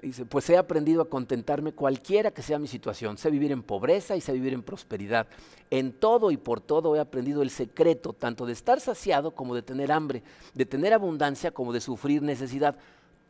Dice, 0.01 0.25
pues 0.25 0.49
he 0.49 0.57
aprendido 0.57 1.03
a 1.03 1.09
contentarme 1.09 1.73
cualquiera 1.73 2.31
que 2.31 2.41
sea 2.41 2.57
mi 2.57 2.67
situación. 2.67 3.19
Sé 3.19 3.29
vivir 3.29 3.51
en 3.51 3.61
pobreza 3.61 4.15
y 4.15 4.21
sé 4.21 4.33
vivir 4.33 4.53
en 4.53 4.63
prosperidad. 4.63 5.27
En 5.69 5.93
todo 5.93 6.31
y 6.31 6.37
por 6.37 6.59
todo 6.59 6.95
he 6.95 6.99
aprendido 6.99 7.43
el 7.43 7.51
secreto, 7.51 8.11
tanto 8.13 8.47
de 8.47 8.53
estar 8.53 8.79
saciado 8.79 9.35
como 9.35 9.53
de 9.53 9.61
tener 9.61 9.91
hambre, 9.91 10.23
de 10.55 10.65
tener 10.65 10.93
abundancia 10.93 11.51
como 11.51 11.71
de 11.71 11.81
sufrir 11.81 12.23
necesidad. 12.23 12.77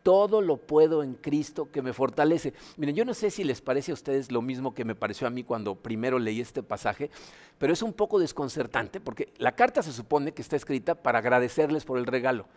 Todo 0.02 0.42
lo 0.42 0.58
puedo 0.58 1.04
en 1.04 1.16
Cristo 1.16 1.70
que 1.72 1.82
me 1.82 1.92
fortalece. 1.92 2.54
Miren, 2.78 2.96
yo 2.96 3.04
no 3.04 3.14
sé 3.14 3.32
si 3.32 3.44
les 3.44 3.60
parece 3.60 3.92
a 3.92 3.94
ustedes 3.94 4.32
lo 4.32 4.42
mismo 4.42 4.74
que 4.74 4.86
me 4.86 4.96
pareció 4.96 5.28
a 5.28 5.30
mí 5.30 5.44
cuando 5.44 5.76
primero 5.76 6.20
leí 6.20 6.40
este 6.40 6.64
pasaje, 6.64 7.12
pero 7.58 7.74
es 7.74 7.84
un 7.84 7.92
poco 7.92 8.18
desconcertante 8.18 9.02
porque 9.02 9.34
la 9.38 9.56
carta 9.56 9.84
se 9.84 9.92
supone 9.92 10.32
que 10.32 10.42
está 10.42 10.56
escrita 10.56 10.96
para 10.96 11.20
agradecerles 11.20 11.84
por 11.84 11.98
el 11.98 12.06
regalo. 12.06 12.48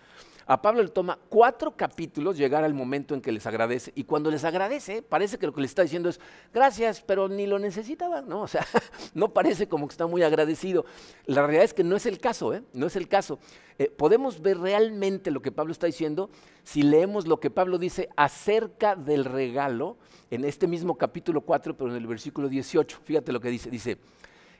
A 0.46 0.60
Pablo 0.60 0.82
le 0.82 0.90
toma 0.90 1.18
cuatro 1.28 1.74
capítulos 1.76 2.36
llegar 2.36 2.64
al 2.64 2.74
momento 2.74 3.14
en 3.14 3.20
que 3.20 3.32
les 3.32 3.46
agradece. 3.46 3.92
Y 3.94 4.04
cuando 4.04 4.30
les 4.30 4.44
agradece, 4.44 5.02
parece 5.02 5.38
que 5.38 5.46
lo 5.46 5.54
que 5.54 5.60
le 5.60 5.66
está 5.66 5.82
diciendo 5.82 6.08
es, 6.08 6.20
gracias, 6.52 7.00
pero 7.00 7.28
ni 7.28 7.46
lo 7.46 7.58
necesitaba, 7.58 8.20
¿no? 8.20 8.42
O 8.42 8.48
sea, 8.48 8.66
no 9.14 9.32
parece 9.32 9.68
como 9.68 9.88
que 9.88 9.92
está 9.92 10.06
muy 10.06 10.22
agradecido. 10.22 10.84
La 11.26 11.42
realidad 11.42 11.64
es 11.64 11.74
que 11.74 11.84
no 11.84 11.96
es 11.96 12.04
el 12.06 12.18
caso, 12.18 12.52
¿eh? 12.52 12.62
No 12.74 12.86
es 12.86 12.96
el 12.96 13.08
caso. 13.08 13.38
Eh, 13.78 13.88
podemos 13.90 14.42
ver 14.42 14.58
realmente 14.58 15.30
lo 15.30 15.40
que 15.40 15.50
Pablo 15.50 15.72
está 15.72 15.86
diciendo 15.86 16.30
si 16.62 16.82
leemos 16.82 17.26
lo 17.26 17.40
que 17.40 17.50
Pablo 17.50 17.78
dice 17.78 18.08
acerca 18.16 18.96
del 18.96 19.24
regalo 19.24 19.96
en 20.30 20.44
este 20.44 20.66
mismo 20.66 20.96
capítulo 20.96 21.40
4, 21.40 21.76
pero 21.76 21.90
en 21.90 21.96
el 21.96 22.06
versículo 22.06 22.48
18. 22.48 23.00
Fíjate 23.02 23.32
lo 23.32 23.40
que 23.40 23.48
dice. 23.48 23.70
Dice, 23.70 23.98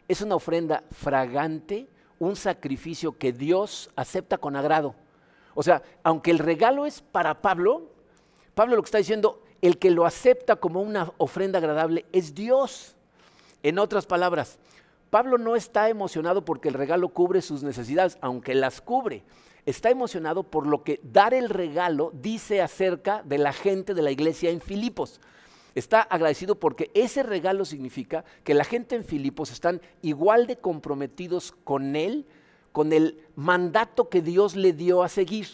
es 0.09 0.23
una 0.23 0.37
ofrenda 0.37 0.85
fragante, 0.91 1.89
un 2.19 2.37
sacrificio 2.37 3.17
que 3.19 3.33
Dios 3.33 3.91
acepta 3.97 4.39
con 4.39 4.57
agrado. 4.57 4.95
O 5.55 5.63
sea, 5.63 5.83
aunque 6.03 6.31
el 6.31 6.39
regalo 6.39 6.87
es 6.87 7.01
para 7.01 7.41
Pablo, 7.41 7.91
Pablo 8.55 8.77
lo 8.77 8.83
que 8.83 8.87
está 8.87 8.99
diciendo, 8.99 9.43
el 9.63 9.79
que 9.79 9.91
lo 9.91 10.07
acepta 10.07 10.57
como 10.57 10.81
una 10.83 11.13
ofrenda 11.19 11.59
agradable 11.59 12.05
es 12.13 12.35
Dios. 12.35 12.97
En 13.63 13.79
otras 13.79 14.07
palabras, 14.07 14.59
Pablo 15.11 15.39
no 15.39 15.57
está 15.57 15.89
emocionado 15.89 16.45
porque 16.45 16.69
el 16.69 16.75
regalo 16.75 17.09
cubre 17.09 17.41
sus 17.41 17.63
necesidades, 17.63 18.19
aunque 18.21 18.55
las 18.55 18.81
cubre. 18.81 19.23
Está 19.65 19.89
emocionado 19.89 20.43
por 20.43 20.67
lo 20.67 20.83
que 20.83 21.01
dar 21.03 21.33
el 21.33 21.49
regalo 21.49 22.11
dice 22.13 22.61
acerca 22.61 23.23
de 23.23 23.39
la 23.39 23.53
gente 23.53 23.95
de 23.95 24.03
la 24.03 24.11
iglesia 24.11 24.51
en 24.51 24.61
Filipos. 24.61 25.21
Está 25.75 26.03
agradecido 26.03 26.61
porque 26.61 26.91
ese 26.95 27.23
regalo 27.23 27.65
significa 27.65 28.25
que 28.45 28.55
la 28.55 28.65
gente 28.65 28.97
en 28.97 29.05
Filipos 29.05 29.51
están 29.51 29.81
igual 30.03 30.47
de 30.47 30.59
comprometidos 30.59 31.53
con 31.65 31.97
él 31.97 32.27
con 32.75 32.93
el 32.93 33.23
mandato 33.37 34.09
que 34.09 34.21
Dios 34.21 34.57
le 34.57 34.73
dio 34.73 35.05
a 35.05 35.09
seguir. 35.09 35.47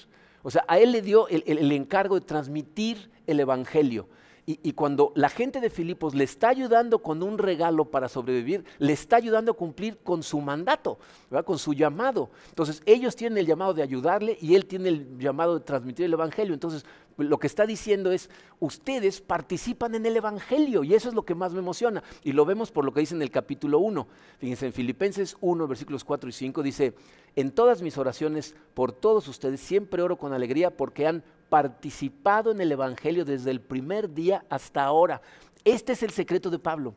O 0.42 0.50
sea, 0.50 0.64
a 0.66 0.78
él 0.78 0.90
le 0.90 1.02
dio 1.02 1.28
el, 1.28 1.70
encargo 1.70 2.18
de 2.18 2.24
transmitir 2.24 3.10
el 3.26 3.40
Evangelio. 3.40 4.08
Y, 4.46 4.72
cuando 4.72 5.12
la 5.14 5.28
gente 5.28 5.60
de 5.60 5.68
Filipos 5.68 6.14
le 6.14 6.24
está 6.24 6.48
ayudando 6.48 7.00
con 7.00 7.22
un 7.22 7.36
regalo 7.36 7.84
para 7.84 8.08
sobrevivir, 8.08 8.64
le 8.78 8.94
está 8.94 9.16
ayudando 9.16 9.52
a 9.52 9.54
cumplir 9.54 9.98
con 9.98 10.22
su 10.22 10.40
mandato, 10.40 10.98
con 11.44 11.58
su 11.58 11.74
llamado. 11.74 12.30
Entonces, 12.48 12.80
ellos 12.86 13.14
tienen 13.14 13.36
el 13.36 13.46
llamado 13.46 13.74
de 13.74 13.82
ayudarle 13.82 14.38
y 14.40 14.54
él 14.54 14.64
tiene 14.64 14.88
el 14.88 15.18
llamado 15.18 15.58
de 15.58 15.64
transmitir 15.64 16.06
el 16.06 16.14
Evangelio. 16.14 16.54
Entonces, 16.54 16.86
lo 17.16 17.38
que 17.38 17.46
está 17.46 17.66
diciendo 17.66 18.12
es, 18.12 18.30
ustedes 18.60 19.20
participan 19.20 19.94
en 19.94 20.06
el 20.06 20.16
Evangelio 20.16 20.84
y 20.84 20.94
eso 20.94 21.08
es 21.08 21.14
lo 21.14 21.24
que 21.24 21.34
más 21.34 21.52
me 21.52 21.58
emociona. 21.58 22.02
Y 22.22 22.32
lo 22.32 22.44
vemos 22.44 22.70
por 22.70 22.84
lo 22.84 22.92
que 22.92 23.00
dice 23.00 23.14
en 23.14 23.22
el 23.22 23.30
capítulo 23.30 23.78
1. 23.78 24.06
Fíjense, 24.38 24.66
en 24.66 24.72
Filipenses 24.72 25.36
1, 25.40 25.66
versículos 25.68 26.04
4 26.04 26.30
y 26.30 26.32
5 26.32 26.62
dice, 26.62 26.94
en 27.36 27.50
todas 27.50 27.82
mis 27.82 27.98
oraciones 27.98 28.54
por 28.74 28.92
todos 28.92 29.28
ustedes 29.28 29.60
siempre 29.60 30.02
oro 30.02 30.16
con 30.16 30.32
alegría 30.32 30.76
porque 30.76 31.06
han 31.06 31.22
participado 31.48 32.50
en 32.52 32.60
el 32.60 32.72
Evangelio 32.72 33.24
desde 33.24 33.50
el 33.50 33.60
primer 33.60 34.12
día 34.14 34.44
hasta 34.48 34.84
ahora. 34.84 35.20
Este 35.64 35.92
es 35.92 36.02
el 36.02 36.10
secreto 36.10 36.50
de 36.50 36.58
Pablo. 36.58 36.94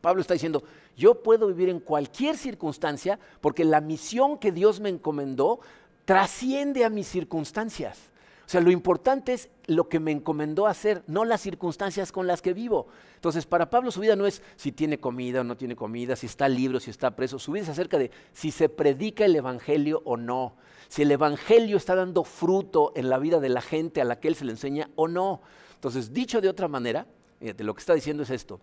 Pablo 0.00 0.20
está 0.20 0.34
diciendo, 0.34 0.62
yo 0.96 1.22
puedo 1.22 1.46
vivir 1.46 1.68
en 1.68 1.80
cualquier 1.80 2.36
circunstancia 2.36 3.18
porque 3.40 3.64
la 3.64 3.80
misión 3.80 4.38
que 4.38 4.52
Dios 4.52 4.80
me 4.80 4.88
encomendó 4.88 5.60
trasciende 6.04 6.84
a 6.84 6.90
mis 6.90 7.06
circunstancias. 7.06 8.09
O 8.50 8.52
sea, 8.52 8.60
lo 8.60 8.72
importante 8.72 9.32
es 9.32 9.48
lo 9.66 9.88
que 9.88 10.00
me 10.00 10.10
encomendó 10.10 10.66
hacer, 10.66 11.04
no 11.06 11.24
las 11.24 11.40
circunstancias 11.40 12.10
con 12.10 12.26
las 12.26 12.42
que 12.42 12.52
vivo. 12.52 12.88
Entonces, 13.14 13.46
para 13.46 13.70
Pablo 13.70 13.92
su 13.92 14.00
vida 14.00 14.16
no 14.16 14.26
es 14.26 14.42
si 14.56 14.72
tiene 14.72 14.98
comida 14.98 15.42
o 15.42 15.44
no 15.44 15.56
tiene 15.56 15.76
comida, 15.76 16.16
si 16.16 16.26
está 16.26 16.48
libre 16.48 16.78
o 16.78 16.80
si 16.80 16.90
está 16.90 17.14
preso. 17.14 17.38
Su 17.38 17.52
vida 17.52 17.62
es 17.62 17.68
acerca 17.68 17.96
de 17.96 18.10
si 18.32 18.50
se 18.50 18.68
predica 18.68 19.24
el 19.24 19.36
Evangelio 19.36 20.02
o 20.04 20.16
no, 20.16 20.56
si 20.88 21.02
el 21.02 21.12
Evangelio 21.12 21.76
está 21.76 21.94
dando 21.94 22.24
fruto 22.24 22.90
en 22.96 23.08
la 23.08 23.18
vida 23.18 23.38
de 23.38 23.50
la 23.50 23.60
gente 23.60 24.00
a 24.00 24.04
la 24.04 24.18
que 24.18 24.26
él 24.26 24.34
se 24.34 24.44
le 24.44 24.50
enseña 24.50 24.90
o 24.96 25.06
no. 25.06 25.42
Entonces, 25.76 26.12
dicho 26.12 26.40
de 26.40 26.48
otra 26.48 26.66
manera, 26.66 27.06
fíjate, 27.38 27.62
lo 27.62 27.72
que 27.72 27.78
está 27.78 27.94
diciendo 27.94 28.24
es 28.24 28.30
esto. 28.30 28.58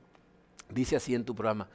Dice 0.70 0.98
así 0.98 1.16
en 1.16 1.24
tu 1.24 1.34
programa, 1.34 1.70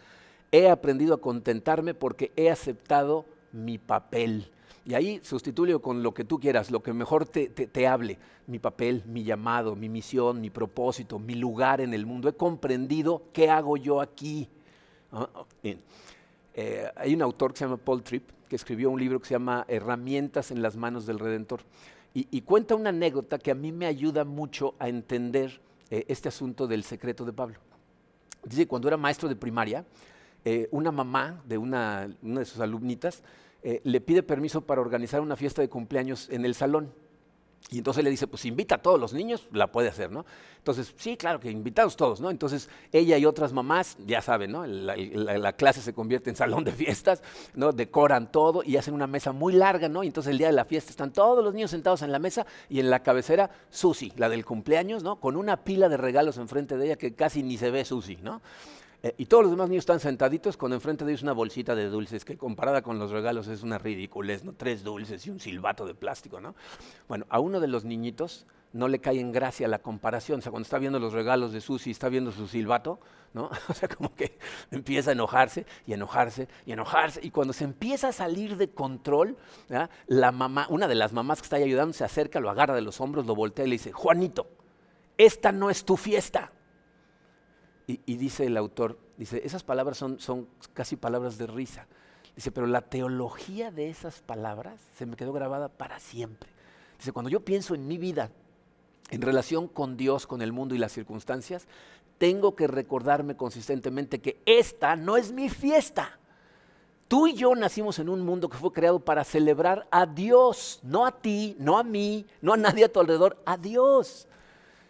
he 0.50 0.68
aprendido 0.68 1.14
a 1.14 1.20
contentarme 1.22 1.94
porque 1.94 2.30
he 2.36 2.50
aceptado 2.50 3.24
mi 3.52 3.78
papel. 3.78 4.50
Y 4.84 4.94
ahí 4.94 5.20
sustituyo 5.22 5.80
con 5.80 6.02
lo 6.02 6.12
que 6.12 6.24
tú 6.24 6.40
quieras, 6.40 6.70
lo 6.70 6.82
que 6.82 6.92
mejor 6.92 7.26
te, 7.26 7.86
hable, 7.86 8.18
mi 8.48 8.58
papel, 8.58 9.04
mi 9.06 9.22
llamado, 9.22 9.76
mi 9.76 9.88
misión, 9.88 10.40
mi 10.40 10.50
propósito, 10.50 11.20
mi 11.20 11.36
lugar 11.36 11.80
en 11.80 11.94
el 11.94 12.04
mundo. 12.04 12.28
He 12.28 12.32
comprendido 12.32 13.22
qué 13.32 13.48
hago 13.48 13.76
yo 13.76 14.00
aquí. 14.00 14.48
Ah, 15.12 15.28
eh, 16.54 16.90
hay 16.96 17.14
un 17.14 17.22
autor 17.22 17.52
que 17.52 17.60
se 17.60 17.64
llama 17.64 17.76
Paul 17.76 18.02
Tripp, 18.02 18.28
que 18.48 18.56
escribió 18.56 18.90
un 18.90 18.98
libro 18.98 19.20
que 19.20 19.28
se 19.28 19.34
llama 19.34 19.64
Herramientas 19.68 20.50
en 20.50 20.62
las 20.62 20.76
manos 20.76 21.06
del 21.06 21.20
Redentor. 21.20 21.60
Y, 22.14 22.42
cuenta 22.42 22.74
una 22.74 22.90
anécdota 22.90 23.38
que 23.38 23.50
a 23.50 23.54
mí 23.54 23.72
me 23.72 23.86
ayuda 23.86 24.24
mucho 24.24 24.74
a 24.78 24.90
entender 24.90 25.62
eh, 25.88 26.04
este 26.08 26.28
asunto 26.28 26.66
del 26.66 26.84
secreto 26.84 27.24
de 27.24 27.32
Pablo. 27.32 27.56
Dice, 28.44 28.66
cuando 28.66 28.88
era 28.88 28.98
maestro 28.98 29.30
de 29.30 29.36
primaria, 29.36 29.86
eh, 30.44 30.68
una 30.72 30.92
mamá 30.92 31.40
de 31.46 31.56
una 31.56 32.08
de 32.20 32.44
sus 32.44 32.60
alumnitas 32.60 33.22
eh, 33.62 33.80
le 33.84 34.00
pide 34.00 34.22
permiso 34.22 34.62
para 34.62 34.80
organizar 34.80 35.20
una 35.20 35.36
fiesta 35.36 35.62
de 35.62 35.68
cumpleaños 35.68 36.28
en 36.30 36.44
el 36.44 36.54
salón. 36.54 36.92
Y 37.70 37.78
entonces 37.78 38.02
le 38.02 38.10
dice, 38.10 38.26
pues 38.26 38.44
invita 38.44 38.74
a 38.74 38.82
todos 38.82 38.98
los 38.98 39.12
niños, 39.12 39.48
la 39.52 39.70
puede 39.70 39.88
hacer, 39.88 40.10
¿no? 40.10 40.26
Entonces, 40.58 40.92
sí, 40.96 41.16
claro 41.16 41.40
que 41.40 41.50
invitados 41.50 41.96
todos, 41.96 42.20
¿no? 42.20 42.30
Entonces, 42.30 42.68
ella 42.92 43.16
y 43.16 43.24
otras 43.24 43.52
mamás, 43.52 43.96
ya 44.04 44.20
saben, 44.20 44.52
¿no? 44.52 44.66
La, 44.66 45.52
clase 45.52 45.80
se 45.80 45.94
convierte 45.94 46.28
en 46.28 46.36
salón 46.36 46.64
de 46.64 46.72
fiestas, 46.72 47.22
¿no? 47.54 47.72
Decoran 47.72 48.30
todo 48.30 48.62
y 48.64 48.76
hacen 48.76 48.94
una 48.94 49.06
mesa 49.06 49.32
muy 49.32 49.54
larga, 49.54 49.88
¿no? 49.88 50.02
Y 50.02 50.08
entonces 50.08 50.32
el 50.32 50.38
día 50.38 50.48
de 50.48 50.52
la 50.52 50.64
fiesta 50.64 50.90
están 50.90 51.12
todos 51.12 51.42
los 51.42 51.54
niños 51.54 51.70
sentados 51.70 52.02
en 52.02 52.12
la 52.12 52.18
mesa 52.18 52.46
y 52.68 52.80
en 52.80 52.90
la 52.90 53.02
cabecera 53.02 53.50
Susi, 53.70 54.12
la 54.16 54.28
del 54.28 54.44
cumpleaños, 54.44 55.02
¿no? 55.02 55.20
Con 55.20 55.36
una 55.36 55.64
pila 55.64 55.88
de 55.88 55.96
regalos 55.96 56.36
enfrente 56.38 56.76
de 56.76 56.86
ella 56.86 56.96
que 56.96 57.14
casi 57.14 57.42
ni 57.42 57.56
se 57.56 57.70
ve 57.70 57.84
Susi, 57.84 58.16
¿no? 58.16 58.42
Eh, 59.02 59.14
y 59.18 59.26
todos 59.26 59.42
los 59.42 59.50
demás 59.50 59.68
niños 59.68 59.82
están 59.82 60.00
sentaditos 60.00 60.56
con 60.56 60.72
enfrente 60.72 61.04
de 61.04 61.10
ellos 61.12 61.22
una 61.22 61.32
bolsita 61.32 61.74
de 61.74 61.88
dulces, 61.88 62.24
que 62.24 62.36
comparada 62.36 62.82
con 62.82 62.98
los 62.98 63.10
regalos 63.10 63.48
es 63.48 63.62
una 63.62 63.78
ridiculez, 63.78 64.44
¿no? 64.44 64.52
Tres 64.52 64.84
dulces 64.84 65.26
y 65.26 65.30
un 65.30 65.40
silbato 65.40 65.86
de 65.86 65.94
plástico, 65.94 66.40
¿no? 66.40 66.54
Bueno, 67.08 67.26
a 67.28 67.40
uno 67.40 67.58
de 67.58 67.66
los 67.66 67.84
niñitos 67.84 68.46
no 68.72 68.88
le 68.88 69.00
cae 69.00 69.20
en 69.20 69.32
gracia 69.32 69.68
la 69.68 69.80
comparación. 69.80 70.38
O 70.38 70.42
sea, 70.42 70.50
cuando 70.50 70.64
está 70.64 70.78
viendo 70.78 70.98
los 70.98 71.12
regalos 71.12 71.52
de 71.52 71.60
Susi, 71.60 71.90
está 71.90 72.08
viendo 72.08 72.30
su 72.30 72.46
silbato, 72.46 73.00
¿no? 73.34 73.50
O 73.68 73.74
sea, 73.74 73.88
como 73.88 74.14
que 74.14 74.38
empieza 74.70 75.10
a 75.10 75.12
enojarse 75.14 75.66
y 75.86 75.92
enojarse 75.92 76.48
y 76.64 76.72
enojarse. 76.72 77.20
Y 77.22 77.30
cuando 77.30 77.52
se 77.52 77.64
empieza 77.64 78.08
a 78.08 78.12
salir 78.12 78.56
de 78.56 78.70
control, 78.70 79.36
la 80.06 80.32
mamá, 80.32 80.66
una 80.70 80.86
de 80.86 80.94
las 80.94 81.12
mamás 81.12 81.40
que 81.40 81.46
está 81.46 81.56
ahí 81.56 81.64
ayudando, 81.64 81.92
se 81.92 82.04
acerca, 82.04 82.40
lo 82.40 82.50
agarra 82.50 82.74
de 82.74 82.82
los 82.82 83.00
hombros, 83.00 83.26
lo 83.26 83.34
voltea 83.34 83.64
y 83.64 83.68
le 83.68 83.74
dice, 83.74 83.92
Juanito, 83.92 84.46
esta 85.18 85.50
no 85.50 85.70
es 85.70 85.84
tu 85.84 85.96
fiesta. 85.96 86.52
Y, 88.06 88.16
dice 88.16 88.46
el 88.46 88.56
autor, 88.56 88.98
dice, 89.16 89.42
esas 89.44 89.62
palabras 89.64 89.98
son, 89.98 90.18
son 90.18 90.48
casi 90.72 90.96
palabras 90.96 91.38
de 91.38 91.46
risa. 91.46 91.86
Dice, 92.34 92.50
pero 92.50 92.66
la 92.66 92.80
teología 92.82 93.70
de 93.70 93.90
esas 93.90 94.22
palabras 94.22 94.80
se 94.96 95.04
me 95.04 95.16
quedó 95.16 95.32
grabada 95.32 95.68
para 95.68 95.98
siempre. 95.98 96.48
Dice, 96.98 97.12
cuando 97.12 97.28
yo 97.28 97.40
pienso 97.40 97.74
en 97.74 97.86
mi 97.86 97.98
vida 97.98 98.30
en 99.10 99.20
relación 99.20 99.68
con 99.68 99.96
Dios, 99.96 100.26
con 100.26 100.40
el 100.40 100.52
mundo 100.52 100.74
y 100.74 100.78
las 100.78 100.92
circunstancias, 100.92 101.66
tengo 102.16 102.56
que 102.56 102.66
recordarme 102.66 103.36
consistentemente 103.36 104.20
que 104.20 104.40
esta 104.46 104.96
no 104.96 105.16
es 105.16 105.32
mi 105.32 105.50
fiesta. 105.50 106.18
Tú 107.08 107.26
y 107.26 107.34
yo 107.34 107.54
nacimos 107.54 107.98
en 107.98 108.08
un 108.08 108.22
mundo 108.22 108.48
que 108.48 108.56
fue 108.56 108.72
creado 108.72 109.00
para 109.00 109.24
celebrar 109.24 109.86
a 109.90 110.06
Dios, 110.06 110.80
no 110.82 111.04
a 111.04 111.20
ti, 111.20 111.56
no 111.58 111.78
a 111.78 111.82
mí, 111.82 112.24
no 112.40 112.54
a 112.54 112.56
nadie 112.56 112.84
a 112.84 112.92
tu 112.92 113.00
alrededor, 113.00 113.42
a 113.44 113.58
Dios. 113.58 114.26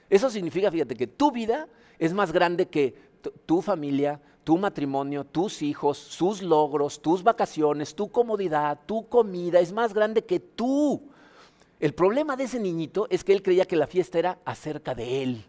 Eso 0.08 0.30
significa, 0.30 0.70
fíjate, 0.70 0.94
que 0.94 1.08
tu 1.08 1.32
vida 1.32 1.66
es 2.02 2.12
más 2.12 2.32
grande 2.32 2.66
que 2.66 2.96
tu 3.46 3.62
familia, 3.62 4.20
tu 4.42 4.58
matrimonio, 4.58 5.22
tus 5.22 5.62
hijos, 5.62 5.96
sus 5.96 6.42
logros, 6.42 7.00
tus 7.00 7.22
vacaciones, 7.22 7.94
tu 7.94 8.10
comodidad, 8.10 8.80
tu 8.86 9.08
comida, 9.08 9.60
es 9.60 9.72
más 9.72 9.94
grande 9.94 10.24
que 10.24 10.40
tú. 10.40 11.00
El 11.78 11.94
problema 11.94 12.34
de 12.34 12.42
ese 12.42 12.58
niñito 12.58 13.06
es 13.08 13.22
que 13.22 13.32
él 13.32 13.40
creía 13.40 13.66
que 13.66 13.76
la 13.76 13.86
fiesta 13.86 14.18
era 14.18 14.38
acerca 14.44 14.96
de 14.96 15.22
él. 15.22 15.44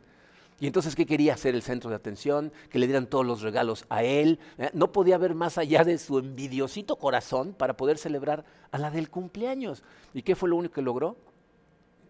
Y 0.59 0.67
entonces, 0.67 0.95
¿qué 0.95 1.07
quería? 1.07 1.35
Ser 1.37 1.55
el 1.55 1.63
centro 1.63 1.89
de 1.89 1.95
atención, 1.95 2.53
que 2.69 2.77
le 2.77 2.85
dieran 2.85 3.07
todos 3.07 3.25
los 3.25 3.41
regalos 3.41 3.85
a 3.89 4.03
él. 4.03 4.37
¿Eh? 4.59 4.69
No 4.73 4.91
podía 4.91 5.17
ver 5.17 5.33
más 5.33 5.57
allá 5.57 5.83
de 5.83 5.97
su 5.97 6.19
envidiosito 6.19 6.97
corazón 6.97 7.53
para 7.53 7.75
poder 7.75 7.97
celebrar 7.97 8.45
a 8.69 8.77
la 8.77 8.91
del 8.91 9.09
cumpleaños. 9.09 9.81
¿Y 10.13 10.21
qué 10.21 10.35
fue 10.35 10.49
lo 10.49 10.57
único 10.57 10.75
que 10.75 10.83
logró? 10.83 11.17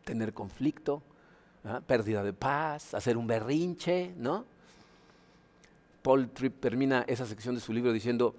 Tener 0.04 0.34
conflicto, 0.34 1.02
¿ah? 1.66 1.82
pérdida 1.86 2.24
de 2.24 2.34
paz, 2.34 2.94
hacer 2.94 3.18
un 3.18 3.28
berrinche, 3.28 4.14
¿no? 4.18 4.46
Paul 6.02 6.30
Tripp 6.30 6.60
termina 6.60 7.06
esa 7.08 7.26
sección 7.26 7.56
de 7.56 7.62
su 7.62 7.72
libro 7.72 7.94
diciendo, 7.94 8.36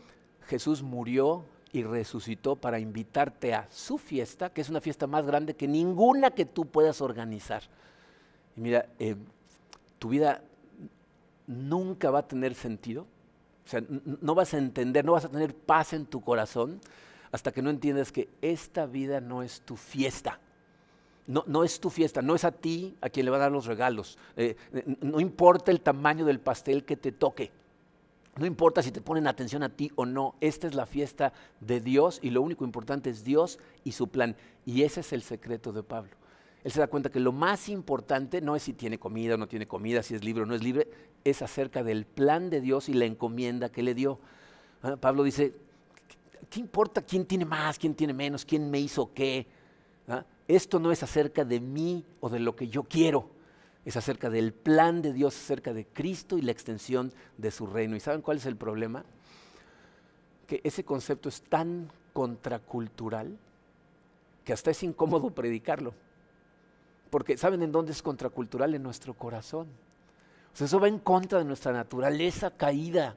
Jesús 0.46 0.82
murió 0.82 1.44
y 1.72 1.82
resucitó 1.82 2.56
para 2.56 2.78
invitarte 2.78 3.54
a 3.54 3.66
su 3.70 3.98
fiesta, 3.98 4.50
que 4.50 4.60
es 4.60 4.68
una 4.68 4.80
fiesta 4.80 5.06
más 5.06 5.26
grande 5.26 5.54
que 5.54 5.66
ninguna 5.66 6.30
que 6.30 6.44
tú 6.44 6.66
puedas 6.66 7.00
organizar. 7.00 7.62
Y 8.56 8.60
mira, 8.60 8.86
eh, 8.98 9.16
tu 9.98 10.10
vida 10.10 10.42
nunca 11.46 12.10
va 12.10 12.20
a 12.20 12.28
tener 12.28 12.54
sentido, 12.54 13.06
o 13.64 13.68
sea, 13.68 13.82
no 14.20 14.34
vas 14.34 14.52
a 14.52 14.58
entender, 14.58 15.04
no 15.04 15.12
vas 15.12 15.24
a 15.24 15.30
tener 15.30 15.54
paz 15.54 15.94
en 15.94 16.04
tu 16.04 16.20
corazón 16.20 16.80
hasta 17.32 17.50
que 17.50 17.62
no 17.62 17.70
entiendas 17.70 18.12
que 18.12 18.28
esta 18.42 18.86
vida 18.86 19.20
no 19.20 19.42
es 19.42 19.62
tu 19.62 19.76
fiesta. 19.76 20.38
No, 21.26 21.64
es 21.64 21.80
tu 21.80 21.88
fiesta, 21.88 22.20
no 22.20 22.34
es 22.34 22.44
a 22.44 22.52
ti 22.52 22.96
a 23.00 23.08
quien 23.08 23.24
le 23.24 23.30
va 23.30 23.38
a 23.38 23.40
dar 23.40 23.52
los 23.52 23.64
regalos. 23.64 24.18
Eh, 24.36 24.56
no 25.00 25.20
importa 25.20 25.70
el 25.70 25.80
tamaño 25.80 26.26
del 26.26 26.38
pastel 26.38 26.84
que 26.84 26.96
te 26.96 27.12
toque. 27.12 27.50
No 28.36 28.46
importa 28.46 28.82
si 28.82 28.90
te 28.90 29.00
ponen 29.00 29.26
atención 29.26 29.62
a 29.62 29.70
ti 29.70 29.90
o 29.94 30.04
no. 30.04 30.34
Esta 30.40 30.66
es 30.66 30.74
la 30.74 30.86
fiesta 30.86 31.32
de 31.60 31.80
Dios 31.80 32.18
y 32.20 32.30
lo 32.30 32.42
único 32.42 32.64
importante 32.64 33.08
es 33.08 33.24
Dios 33.24 33.58
y 33.84 33.92
su 33.92 34.08
plan. 34.08 34.36
Y 34.66 34.82
ese 34.82 35.00
es 35.00 35.12
el 35.12 35.22
secreto 35.22 35.72
de 35.72 35.82
Pablo. 35.82 36.10
Él 36.64 36.72
se 36.72 36.80
da 36.80 36.88
cuenta 36.88 37.10
que 37.10 37.20
lo 37.20 37.30
más 37.30 37.68
importante 37.68 38.40
no 38.40 38.56
es 38.56 38.62
si 38.62 38.72
tiene 38.72 38.98
comida 38.98 39.34
o 39.34 39.36
no 39.36 39.46
tiene 39.46 39.66
comida, 39.66 40.02
si 40.02 40.14
es 40.14 40.24
libre 40.24 40.42
o 40.42 40.46
no 40.46 40.54
es 40.54 40.62
libre, 40.62 40.88
es 41.22 41.42
acerca 41.42 41.82
del 41.82 42.06
plan 42.06 42.50
de 42.50 42.60
Dios 42.60 42.88
y 42.88 42.94
la 42.94 43.04
encomienda 43.04 43.70
que 43.70 43.82
le 43.82 43.94
dio. 43.94 44.18
Ah, 44.82 44.96
Pablo 44.96 45.22
dice, 45.22 45.54
¿qué 46.50 46.60
importa 46.60 47.02
quién 47.02 47.26
tiene 47.26 47.44
más, 47.44 47.78
quién 47.78 47.94
tiene 47.94 48.14
menos, 48.14 48.44
quién 48.44 48.70
me 48.70 48.80
hizo 48.80 49.12
qué? 49.12 49.46
¿Ah? 50.08 50.24
Esto 50.46 50.78
no 50.78 50.92
es 50.92 51.02
acerca 51.02 51.44
de 51.44 51.60
mí 51.60 52.04
o 52.20 52.28
de 52.28 52.40
lo 52.40 52.54
que 52.54 52.68
yo 52.68 52.84
quiero, 52.84 53.30
es 53.84 53.96
acerca 53.96 54.30
del 54.30 54.52
plan 54.52 55.02
de 55.02 55.12
Dios, 55.12 55.36
acerca 55.36 55.72
de 55.72 55.86
Cristo 55.86 56.38
y 56.38 56.42
la 56.42 56.52
extensión 56.52 57.12
de 57.36 57.50
su 57.50 57.66
reino. 57.66 57.96
¿Y 57.96 58.00
saben 58.00 58.22
cuál 58.22 58.38
es 58.38 58.46
el 58.46 58.56
problema? 58.56 59.04
Que 60.46 60.60
ese 60.64 60.84
concepto 60.84 61.28
es 61.28 61.42
tan 61.42 61.90
contracultural 62.12 63.36
que 64.44 64.52
hasta 64.52 64.70
es 64.70 64.82
incómodo 64.82 65.30
predicarlo. 65.30 65.94
Porque 67.10 67.36
¿saben 67.36 67.62
en 67.62 67.72
dónde 67.72 67.92
es 67.92 68.02
contracultural? 68.02 68.74
En 68.74 68.82
nuestro 68.82 69.14
corazón. 69.14 69.68
Eso 70.58 70.80
va 70.80 70.88
en 70.88 70.98
contra 70.98 71.38
de 71.38 71.44
nuestra 71.44 71.72
naturaleza 71.72 72.50
caída. 72.50 73.16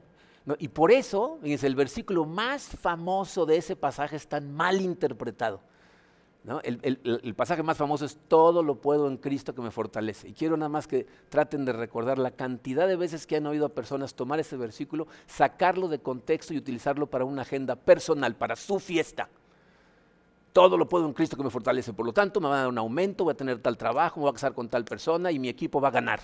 Y 0.58 0.68
por 0.68 0.90
eso, 0.90 1.38
es 1.42 1.62
el 1.62 1.74
versículo 1.74 2.24
más 2.24 2.64
famoso 2.64 3.44
de 3.44 3.58
ese 3.58 3.76
pasaje 3.76 4.16
es 4.16 4.26
tan 4.26 4.52
mal 4.52 4.80
interpretado. 4.80 5.60
El, 6.62 7.34
pasaje 7.34 7.62
más 7.62 7.76
famoso 7.76 8.04
es 8.04 8.18
todo 8.28 8.62
lo 8.62 8.76
puedo 8.76 9.08
en 9.08 9.18
Cristo 9.18 9.54
que 9.54 9.60
me 9.60 9.70
fortalece. 9.70 10.28
Y 10.28 10.32
quiero 10.32 10.56
nada 10.56 10.68
más 10.68 10.86
que 10.86 11.06
traten 11.28 11.64
de 11.64 11.72
recordar 11.72 12.18
la 12.18 12.30
cantidad 12.30 12.88
de 12.88 12.96
veces 12.96 13.26
que 13.26 13.36
han 13.36 13.46
oído 13.46 13.66
a 13.66 13.68
personas 13.70 14.14
tomar 14.14 14.40
ese 14.40 14.56
versículo, 14.56 15.08
sacarlo 15.26 15.88
de 15.88 15.98
contexto 15.98 16.54
y 16.54 16.58
utilizarlo 16.58 17.06
para 17.06 17.24
una 17.24 17.42
agenda 17.42 17.76
personal, 17.76 18.34
para 18.34 18.56
su 18.56 18.78
fiesta. 18.78 19.28
Todo 20.52 20.76
lo 20.78 20.88
puedo 20.88 21.06
en 21.06 21.12
Cristo 21.12 21.36
que 21.36 21.42
me 21.42 21.50
fortalece. 21.50 21.92
Por 21.92 22.06
lo 22.06 22.12
tanto, 22.12 22.40
me 22.40 22.48
va 22.48 22.54
a 22.54 22.58
dar 22.60 22.68
un 22.68 22.78
aumento, 22.78 23.24
voy 23.24 23.32
a 23.32 23.36
tener 23.36 23.58
tal 23.58 23.76
trabajo, 23.76 24.20
me 24.20 24.22
voy 24.22 24.30
a 24.30 24.34
casar 24.34 24.54
con 24.54 24.68
tal 24.68 24.84
persona 24.84 25.30
y 25.30 25.38
mi 25.38 25.48
equipo 25.48 25.80
va 25.80 25.88
a 25.88 25.92
ganar. 25.92 26.20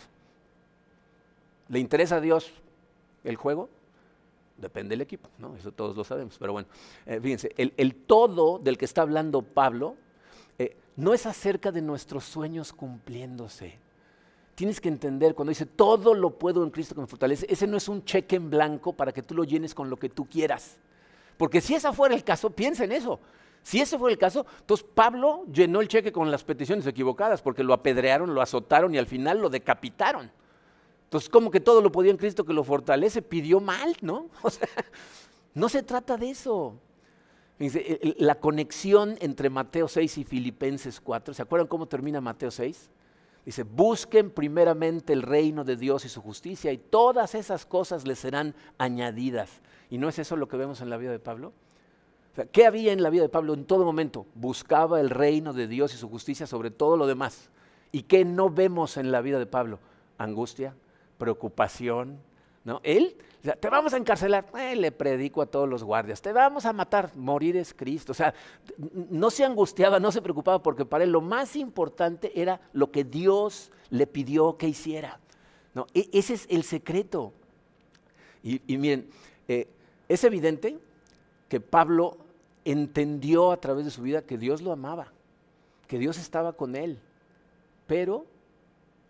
¿Le 1.69 1.79
interesa 1.79 2.17
a 2.17 2.21
Dios 2.21 2.51
el 3.25 3.37
juego? 3.37 3.69
Depende 4.57 4.91
del 4.91 5.01
equipo, 5.01 5.29
¿no? 5.39 5.57
Eso 5.57 5.73
todos 5.73 5.97
lo 5.97 6.05
sabemos. 6.05 6.37
Pero 6.39 6.53
bueno, 6.53 6.69
eh, 7.07 7.21
fíjense, 7.21 7.53
el, 7.57 7.95
todo 7.95 8.59
del 8.59 8.79
que 8.79 8.85
está 8.85 9.03
hablando 9.03 9.43
Pablo 9.43 9.97
no 10.97 11.15
es 11.15 11.27
acerca 11.27 11.73
de 11.73 11.83
nuestros 11.83 12.25
sueños 12.25 12.73
cumpliéndose. 12.73 13.79
Tienes 14.55 14.81
que 14.81 14.89
entender 14.89 15.35
cuando 15.35 15.51
dice 15.51 15.67
todo 15.67 16.15
lo 16.15 16.31
puedo 16.31 16.63
en 16.63 16.71
Cristo 16.71 16.95
que 16.95 17.01
me 17.01 17.07
fortalece, 17.07 17.47
ese 17.49 17.67
no 17.67 17.77
es 17.77 17.89
un 17.89 18.05
cheque 18.05 18.37
en 18.37 18.51
blanco 18.51 18.93
para 18.93 19.13
que 19.13 19.23
tú 19.23 19.35
lo 19.35 19.45
llenes 19.45 19.75
con 19.75 19.91
lo 19.91 19.97
que 19.97 20.09
tú 20.09 20.27
quieras. 20.27 20.77
Porque 21.37 21.61
si 21.61 21.75
esa 21.75 21.93
fuera 21.93 22.15
el 22.15 22.23
caso, 22.23 22.51
piensa 22.51 22.85
en 22.85 22.93
eso. 22.93 23.19
Si 23.65 23.81
ese 23.81 23.99
fue 23.99 24.13
el 24.13 24.19
caso, 24.19 24.47
entonces 24.61 24.87
Pablo 24.95 25.45
llenó 25.51 25.81
el 25.81 25.89
cheque 25.89 26.13
con 26.13 26.31
las 26.31 26.45
peticiones 26.45 26.87
equivocadas 26.87 27.43
porque 27.43 27.65
lo 27.65 27.73
apedrearon, 27.73 28.35
lo 28.35 28.43
azotaron 28.43 28.95
y 28.95 28.99
al 28.99 29.07
final 29.07 29.39
lo 29.39 29.49
decapitaron. 29.49 30.31
Entonces, 31.05 31.31
como 31.31 31.51
que 31.51 31.61
todo 31.61 31.81
lo 31.81 31.91
podía 31.91 32.11
en 32.11 32.17
Cristo 32.17 32.45
que 32.45 32.53
lo 32.53 32.63
fortalece, 32.63 33.23
pidió 33.23 33.61
mal, 33.61 33.97
¿no? 34.03 34.27
O 34.43 34.51
sea, 34.51 34.69
no 35.55 35.69
se 35.69 35.83
trata 35.83 36.17
de 36.17 36.31
eso. 36.31 36.75
La 38.19 38.35
conexión 38.37 39.17
entre 39.21 39.49
Mateo 39.49 39.87
6 39.87 40.19
y 40.19 40.25
Filipenses 40.25 41.01
4, 41.01 41.35
¿se 41.35 41.43
acuerdan 41.43 41.69
cómo 41.69 41.87
termina 41.87 42.21
Mateo 42.21 42.51
6? 42.51 42.91
Dice, 43.47 43.63
busquen 43.63 44.31
primeramente 44.31 45.13
el 45.13 45.23
reino 45.23 45.65
de 45.65 45.77
Dios 45.77 46.05
y 46.05 46.09
su 46.09 46.23
justicia 46.23 46.73
y 46.73 46.79
todas 46.79 47.35
esas 47.35 47.67
cosas 47.67 48.07
les 48.07 48.19
serán 48.19 48.55
añadidas. 48.79 49.61
¿Y 49.91 49.99
no 49.99 50.09
es 50.09 50.19
eso 50.19 50.37
lo 50.37 50.49
que 50.49 50.57
vemos 50.57 50.81
en 50.81 50.91
la 50.91 50.97
vida 50.97 51.13
de 51.13 51.19
Pablo? 51.19 51.53
¿Qué 52.51 52.67
había 52.67 52.93
en 52.93 53.03
la 53.03 53.11
vida 53.11 53.23
de 53.23 53.29
Pablo 53.29 53.55
en 53.55 53.65
todo 53.65 53.85
momento? 53.85 54.27
Buscaba 54.35 54.99
el 55.01 55.11
reino 55.11 55.53
de 55.53 55.69
Dios 55.69 55.95
y 55.95 55.99
su 55.99 56.09
justicia 56.09 56.47
sobre 56.47 56.71
todo 56.71 56.97
lo 56.97 57.07
demás. 57.07 57.51
¿Y 57.93 58.03
qué 58.03 58.25
no 58.25 58.51
vemos 58.51 58.97
en 58.97 59.13
la 59.13 59.21
vida 59.21 59.39
de 59.39 59.47
Pablo? 59.47 59.79
Angustia, 60.19 60.75
preocupación. 61.19 62.19
¿No? 62.65 62.81
Él, 62.83 63.17
te 63.61 63.69
vamos 63.69 63.93
a 63.93 63.99
encarcelar, 63.99 64.47
eh, 64.59 64.75
le 64.75 64.91
predico 64.91 65.43
a 65.43 65.47
todos 65.47 65.69
los 65.69 65.85
guardias, 65.85 66.23
te 66.23 66.33
vamos 66.33 66.65
a 66.65 66.73
matar, 66.73 67.15
morir 67.15 67.57
es 67.57 67.75
Cristo. 67.75 68.13
O 68.13 68.15
sea, 68.15 68.35
no 68.79 69.31
se 69.31 69.45
angustiaba, 69.45 70.01
no 70.01 70.11
se 70.11 70.23
preocupaba, 70.23 70.63
porque 70.63 70.87
para 70.87 71.05
él 71.05 71.13
lo 71.13 71.21
más 71.21 71.55
importante 71.57 72.33
era 72.41 72.61
lo 72.73 72.91
que 72.91 73.05
Dios 73.05 73.71
le 73.91 74.07
pidió 74.07 74.57
que 74.57 74.69
hiciera. 74.69 75.21
¿no? 75.75 75.87
E, 75.93 76.09
ese 76.13 76.35
es 76.35 76.47
el 76.49 76.63
secreto. 76.65 77.33
Y, 78.43 78.61
miren, 78.77 79.09
eh, 79.49 79.69
es 80.09 80.23
evidente 80.25 80.79
que 81.49 81.61
Pablo 81.61 82.19
entendió 82.65 83.53
a 83.53 83.59
través 83.59 83.85
de 83.85 83.91
su 83.91 84.03
vida 84.03 84.23
que 84.23 84.39
Dios 84.39 84.61
lo 84.61 84.73
amaba, 84.73 85.13
que 85.87 85.99
Dios 85.99 86.19
estaba 86.19 86.53
con 86.53 86.77
él, 86.77 86.99
pero 87.87 88.27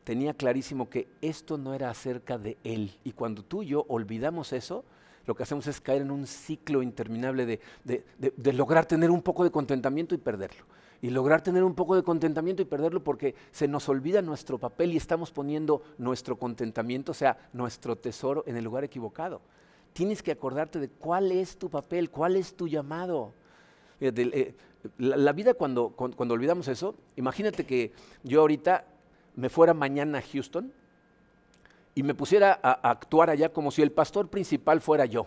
tenía 0.04 0.34
clarísimo 0.34 0.88
que 0.88 1.08
esto 1.22 1.58
no 1.58 1.74
era 1.74 1.90
acerca 1.90 2.38
de 2.38 2.56
él. 2.62 2.98
Y 3.04 3.12
cuando 3.12 3.42
tú 3.42 3.62
y 3.62 3.68
yo 3.68 3.84
olvidamos 3.88 4.52
eso, 4.52 4.84
lo 5.26 5.34
que 5.34 5.42
hacemos 5.42 5.66
es 5.66 5.80
caer 5.80 6.02
en 6.02 6.10
un 6.10 6.26
ciclo 6.26 6.82
interminable 6.82 7.46
de, 7.46 7.60
de, 7.84 8.52
lograr 8.52 8.86
tener 8.86 9.10
un 9.10 9.22
poco 9.22 9.42
de 9.42 9.50
contentamiento 9.50 10.14
y 10.14 10.18
perderlo. 10.18 10.64
Y 11.00 11.10
lograr 11.10 11.42
tener 11.42 11.64
un 11.64 11.74
poco 11.74 11.96
de 11.96 12.02
contentamiento 12.02 12.62
y 12.62 12.66
perderlo 12.66 13.02
porque 13.02 13.34
se 13.50 13.68
nos 13.68 13.88
olvida 13.88 14.22
nuestro 14.22 14.58
papel 14.58 14.92
y 14.92 14.96
estamos 14.96 15.30
poniendo 15.30 15.82
nuestro 15.98 16.38
contentamiento, 16.38 17.12
o 17.12 17.14
sea, 17.14 17.48
nuestro 17.52 17.96
tesoro, 17.96 18.44
en 18.46 18.56
el 18.56 18.64
lugar 18.64 18.84
equivocado. 18.84 19.40
Tienes 19.92 20.22
que 20.22 20.32
acordarte 20.32 20.78
de 20.78 20.88
cuál 20.88 21.32
es 21.32 21.58
tu 21.58 21.68
papel, 21.68 22.10
cuál 22.10 22.36
es 22.36 22.54
tu 22.54 22.68
llamado. 22.68 23.32
Eh, 24.00 24.54
la, 24.98 25.32
vida 25.32 25.54
cuando, 25.54 25.90
cuando, 25.90 26.34
olvidamos 26.34 26.68
eso, 26.68 26.94
imagínate 27.16 27.64
que 27.64 27.92
yo 28.22 28.40
ahorita 28.40 28.84
me 29.36 29.48
fuera 29.48 29.74
mañana 29.74 30.18
a 30.18 30.22
Houston 30.22 30.72
y 31.94 32.02
me 32.02 32.14
pusiera 32.14 32.58
a, 32.62 32.90
actuar 32.90 33.30
allá 33.30 33.48
como 33.50 33.70
si 33.70 33.82
el 33.82 33.92
pastor 33.92 34.28
principal 34.28 34.80
fuera 34.80 35.06
yo. 35.06 35.26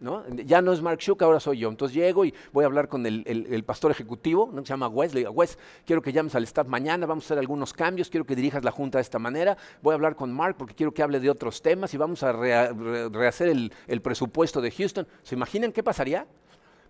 ¿no? 0.00 0.22
Ya 0.28 0.60
no 0.60 0.72
es 0.72 0.82
Mark 0.82 0.98
Shook, 0.98 1.22
ahora 1.22 1.40
soy 1.40 1.58
yo. 1.58 1.68
Entonces 1.68 1.94
llego 1.96 2.24
y 2.24 2.34
voy 2.52 2.64
a 2.64 2.66
hablar 2.66 2.88
con 2.88 3.06
el, 3.06 3.64
pastor 3.64 3.90
ejecutivo, 3.90 4.50
¿no? 4.52 4.60
se 4.62 4.68
llama 4.68 4.88
Wes. 4.88 5.14
Le 5.14 5.20
digo, 5.20 5.32
Wes, 5.32 5.58
quiero 5.86 6.02
que 6.02 6.12
llames 6.12 6.34
al 6.34 6.44
staff 6.44 6.66
mañana, 6.66 7.06
vamos 7.06 7.24
a 7.24 7.26
hacer 7.26 7.38
algunos 7.38 7.72
cambios, 7.72 8.10
quiero 8.10 8.26
que 8.26 8.36
dirijas 8.36 8.64
la 8.64 8.70
junta 8.70 8.98
de 8.98 9.02
esta 9.02 9.18
manera. 9.18 9.56
Voy 9.82 9.92
a 9.92 9.94
hablar 9.94 10.14
con 10.14 10.32
Mark 10.32 10.56
porque 10.58 10.74
quiero 10.74 10.92
que 10.92 11.02
hable 11.02 11.20
de 11.20 11.30
otros 11.30 11.62
temas 11.62 11.94
y 11.94 11.96
vamos 11.96 12.22
a 12.22 12.32
rehacer 12.32 13.48
el, 13.48 14.00
presupuesto 14.02 14.60
de 14.60 14.70
Houston. 14.70 15.06
¿Se 15.22 15.34
imaginan 15.34 15.72
qué 15.72 15.82
pasaría? 15.82 16.26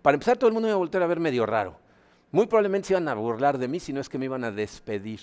Para 0.01 0.15
empezar, 0.15 0.37
todo 0.37 0.49
el 0.49 0.53
mundo 0.53 0.67
me 0.67 0.71
iba 0.71 0.75
a 0.75 0.79
volver 0.79 1.01
a 1.01 1.07
ver 1.07 1.19
medio 1.19 1.45
raro. 1.45 1.77
Muy 2.31 2.47
probablemente 2.47 2.89
se 2.89 2.93
iban 2.93 3.07
a 3.07 3.13
burlar 3.13 3.57
de 3.57 3.67
mí, 3.67 3.79
si 3.79 3.93
no 3.93 4.01
es 4.01 4.09
que 4.09 4.17
me 4.17 4.25
iban 4.25 4.43
a 4.43 4.51
despedir. 4.51 5.21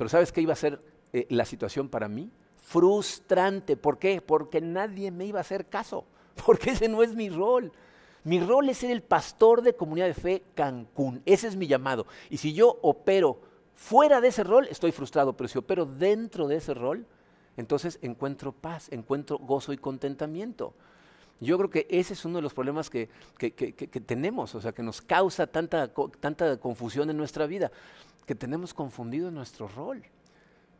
Pero 0.00 0.08
¿sabes 0.08 0.32
qué 0.32 0.40
iba 0.40 0.54
a 0.54 0.56
ser 0.56 0.80
eh, 1.12 1.26
la 1.28 1.44
situación 1.44 1.90
para 1.90 2.08
mí? 2.08 2.30
Frustrante. 2.56 3.76
¿Por 3.76 3.98
qué? 3.98 4.22
Porque 4.22 4.58
nadie 4.62 5.10
me 5.10 5.26
iba 5.26 5.40
a 5.40 5.42
hacer 5.42 5.66
caso. 5.66 6.06
Porque 6.46 6.70
ese 6.70 6.88
no 6.88 7.02
es 7.02 7.14
mi 7.14 7.28
rol. 7.28 7.70
Mi 8.24 8.40
rol 8.40 8.70
es 8.70 8.78
ser 8.78 8.92
el 8.92 9.02
pastor 9.02 9.60
de 9.60 9.74
comunidad 9.74 10.06
de 10.06 10.14
fe 10.14 10.42
Cancún. 10.54 11.20
Ese 11.26 11.48
es 11.48 11.54
mi 11.54 11.66
llamado. 11.66 12.06
Y 12.30 12.38
si 12.38 12.54
yo 12.54 12.78
opero 12.80 13.42
fuera 13.74 14.22
de 14.22 14.28
ese 14.28 14.42
rol, 14.42 14.66
estoy 14.70 14.90
frustrado. 14.90 15.36
Pero 15.36 15.48
si 15.48 15.58
opero 15.58 15.84
dentro 15.84 16.48
de 16.48 16.56
ese 16.56 16.72
rol, 16.72 17.04
entonces 17.58 17.98
encuentro 18.00 18.52
paz, 18.52 18.88
encuentro 18.90 19.36
gozo 19.36 19.74
y 19.74 19.76
contentamiento. 19.76 20.72
Yo 21.40 21.56
creo 21.56 21.70
que 21.70 21.86
ese 21.88 22.12
es 22.12 22.24
uno 22.24 22.36
de 22.36 22.42
los 22.42 22.52
problemas 22.52 22.90
que, 22.90 23.08
tenemos, 24.06 24.54
o 24.54 24.60
sea, 24.60 24.72
que 24.72 24.82
nos 24.82 25.00
causa 25.00 25.46
tanta, 25.46 25.90
tanta 26.20 26.58
confusión 26.58 27.08
en 27.08 27.16
nuestra 27.16 27.46
vida, 27.46 27.70
que 28.26 28.34
tenemos 28.34 28.74
confundido 28.74 29.30
nuestro 29.30 29.66
rol. 29.66 30.02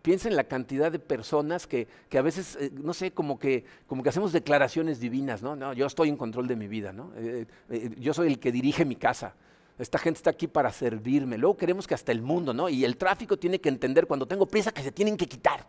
Piensa 0.03 0.29
en 0.29 0.37
la 0.37 0.45
cantidad 0.45 0.93
de 0.93 0.99
personas 0.99 1.67
que, 1.67 1.89
a 2.17 2.23
veces, 2.23 2.57
eh, 2.57 2.71
no 2.73 2.95
sé, 2.95 3.11
como 3.11 3.39
que, 3.39 3.65
como 3.87 4.03
que 4.03 4.09
hacemos 4.11 4.33
declaraciones 4.33 5.01
divinas, 5.01 5.43
¿no? 5.43 5.57
No, 5.57 5.73
yo 5.73 5.87
estoy 5.87 6.09
en 6.09 6.17
control 6.17 6.47
de 6.47 6.57
mi 6.57 6.69
vida, 6.69 6.93
¿no? 6.93 7.13
Eh, 7.17 7.47
eh, 7.71 7.91
yo 7.99 8.15
soy 8.15 8.29
el 8.29 8.39
que 8.39 8.53
dirige 8.53 8.85
mi 8.85 8.97
casa. 8.97 9.35
Esta 9.79 9.99
gente 9.99 10.19
está 10.19 10.31
aquí 10.31 10.47
para 10.47 10.73
servirme. 10.73 11.39
Luego 11.39 11.57
queremos 11.57 11.87
que 11.87 11.95
hasta 11.95 12.13
el 12.13 12.23
mundo, 12.23 12.53
¿no? 12.53 12.69
Y 12.69 12.85
el 12.85 12.97
tráfico 12.97 13.39
tiene 13.39 13.61
que 13.61 13.71
entender 13.71 14.07
cuando 14.07 14.27
tengo 14.27 14.47
prisa 14.47 14.73
que 14.73 14.83
se 14.83 14.93
tienen 14.93 15.17
que 15.17 15.27
quitar. 15.27 15.67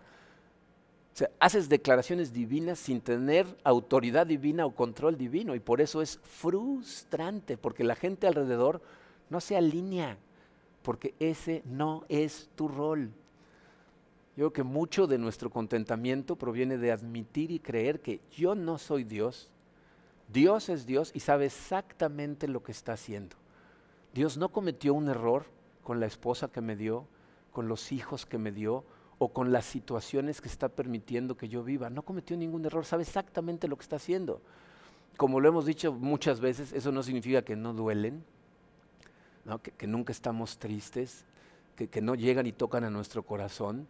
Haces 1.39 1.69
declaraciones 1.69 2.33
divinas 2.33 2.79
sin 2.79 3.01
tener 3.01 3.45
autoridad 3.63 4.27
divina 4.27 4.65
o 4.65 4.75
control 4.75 5.17
divino 5.17 5.55
y 5.55 5.59
por 5.59 5.81
eso 5.81 6.01
es 6.01 6.19
frustrante, 6.23 7.57
porque 7.57 7.83
la 7.83 7.95
gente 7.95 8.27
alrededor 8.27 8.81
no 9.29 9.39
se 9.39 9.57
alinea, 9.57 10.17
porque 10.81 11.13
ese 11.19 11.63
no 11.65 12.05
es 12.09 12.49
tu 12.55 12.67
rol. 12.67 13.11
Yo 14.37 14.51
creo 14.51 14.53
que 14.53 14.63
mucho 14.63 15.07
de 15.07 15.17
nuestro 15.17 15.49
contentamiento 15.49 16.35
proviene 16.35 16.77
de 16.77 16.91
admitir 16.91 17.51
y 17.51 17.59
creer 17.59 18.01
que 18.01 18.21
yo 18.31 18.55
no 18.55 18.77
soy 18.77 19.03
Dios, 19.03 19.49
Dios 20.31 20.69
es 20.69 20.85
Dios 20.85 21.11
y 21.13 21.19
sabe 21.19 21.47
exactamente 21.47 22.47
lo 22.47 22.63
que 22.63 22.71
está 22.71 22.93
haciendo. 22.93 23.35
Dios 24.13 24.37
no 24.37 24.49
cometió 24.49 24.93
un 24.93 25.09
error 25.09 25.45
con 25.83 25.99
la 25.99 26.05
esposa 26.05 26.49
que 26.49 26.61
me 26.61 26.75
dio, 26.75 27.05
con 27.51 27.67
los 27.67 27.91
hijos 27.91 28.25
que 28.25 28.37
me 28.37 28.51
dio, 28.51 28.85
o 29.23 29.27
con 29.31 29.51
las 29.51 29.65
situaciones 29.65 30.41
que 30.41 30.47
está 30.47 30.67
permitiendo 30.67 31.37
que 31.37 31.47
yo 31.47 31.63
viva. 31.63 31.91
No 31.91 32.01
cometió 32.01 32.35
ningún 32.35 32.65
error, 32.65 32.85
sabe 32.85 33.03
exactamente 33.03 33.67
lo 33.67 33.75
que 33.75 33.83
está 33.83 33.97
haciendo. 33.97 34.41
Como 35.15 35.39
lo 35.39 35.47
hemos 35.47 35.67
dicho 35.67 35.93
muchas 35.93 36.39
veces, 36.39 36.73
eso 36.73 36.91
no 36.91 37.03
significa 37.03 37.43
que 37.43 37.55
no 37.55 37.71
duelen, 37.71 38.23
Que, 39.77 39.85
nunca 39.85 40.11
estamos 40.11 40.57
tristes, 40.57 41.23
que, 41.75 42.01
no 42.01 42.15
llegan 42.15 42.47
y 42.47 42.51
tocan 42.51 42.83
a 42.83 42.89
nuestro 42.89 43.21
corazón. 43.21 43.87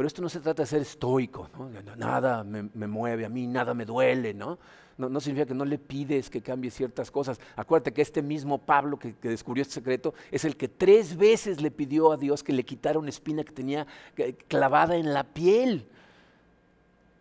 Pero 0.00 0.06
esto 0.06 0.22
no 0.22 0.30
se 0.30 0.40
trata 0.40 0.62
de 0.62 0.66
ser 0.66 0.80
estoico, 0.80 1.50
¿no? 1.52 1.68
nada 1.94 2.42
me, 2.42 2.86
mueve 2.86 3.26
a 3.26 3.28
mí, 3.28 3.46
nada 3.46 3.74
me 3.74 3.84
duele, 3.84 4.32
¿no? 4.32 4.58
¿no? 4.96 5.20
significa 5.20 5.48
que 5.48 5.52
no 5.52 5.66
le 5.66 5.76
pides 5.76 6.30
que 6.30 6.40
cambie 6.40 6.70
ciertas 6.70 7.10
cosas. 7.10 7.38
Acuérdate 7.54 7.92
que 7.92 8.00
este 8.00 8.22
mismo 8.22 8.56
Pablo 8.56 8.98
que, 8.98 9.14
descubrió 9.20 9.60
este 9.60 9.74
secreto 9.74 10.14
es 10.30 10.46
el 10.46 10.56
que 10.56 10.68
tres 10.68 11.18
veces 11.18 11.60
le 11.60 11.70
pidió 11.70 12.12
a 12.12 12.16
Dios 12.16 12.42
que 12.42 12.54
le 12.54 12.64
quitara 12.64 12.98
una 12.98 13.10
espina 13.10 13.44
que 13.44 13.52
tenía 13.52 13.86
clavada 14.48 14.96
en 14.96 15.12
la 15.12 15.22
piel. 15.22 15.86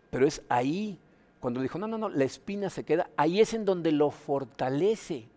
Pero 0.09 0.25
es 0.25 0.41
ahí, 0.47 0.97
cuando 1.41 1.59
dijo, 1.59 1.79
no, 1.79 1.85
no, 1.85 1.97
no, 1.97 2.07
la 2.07 2.23
espina 2.23 2.69
se 2.69 2.85
queda, 2.85 3.09
ahí 3.17 3.41
es 3.41 3.53
en 3.53 3.65
donde 3.65 3.91
lo 3.91 4.09
fortalece. 4.09 5.27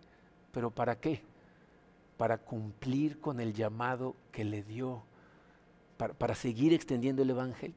¿Pero 0.52 0.70
para 0.70 1.00
qué? 1.00 1.22
Para 2.16 2.38
cumplir 2.38 3.18
con 3.18 3.40
el 3.40 3.52
llamado 3.52 4.14
que 4.30 4.44
le 4.44 4.62
dio 4.62 5.02
para, 6.10 6.34
seguir 6.34 6.72
extendiendo 6.72 7.22
el 7.22 7.30
Evangelio. 7.30 7.76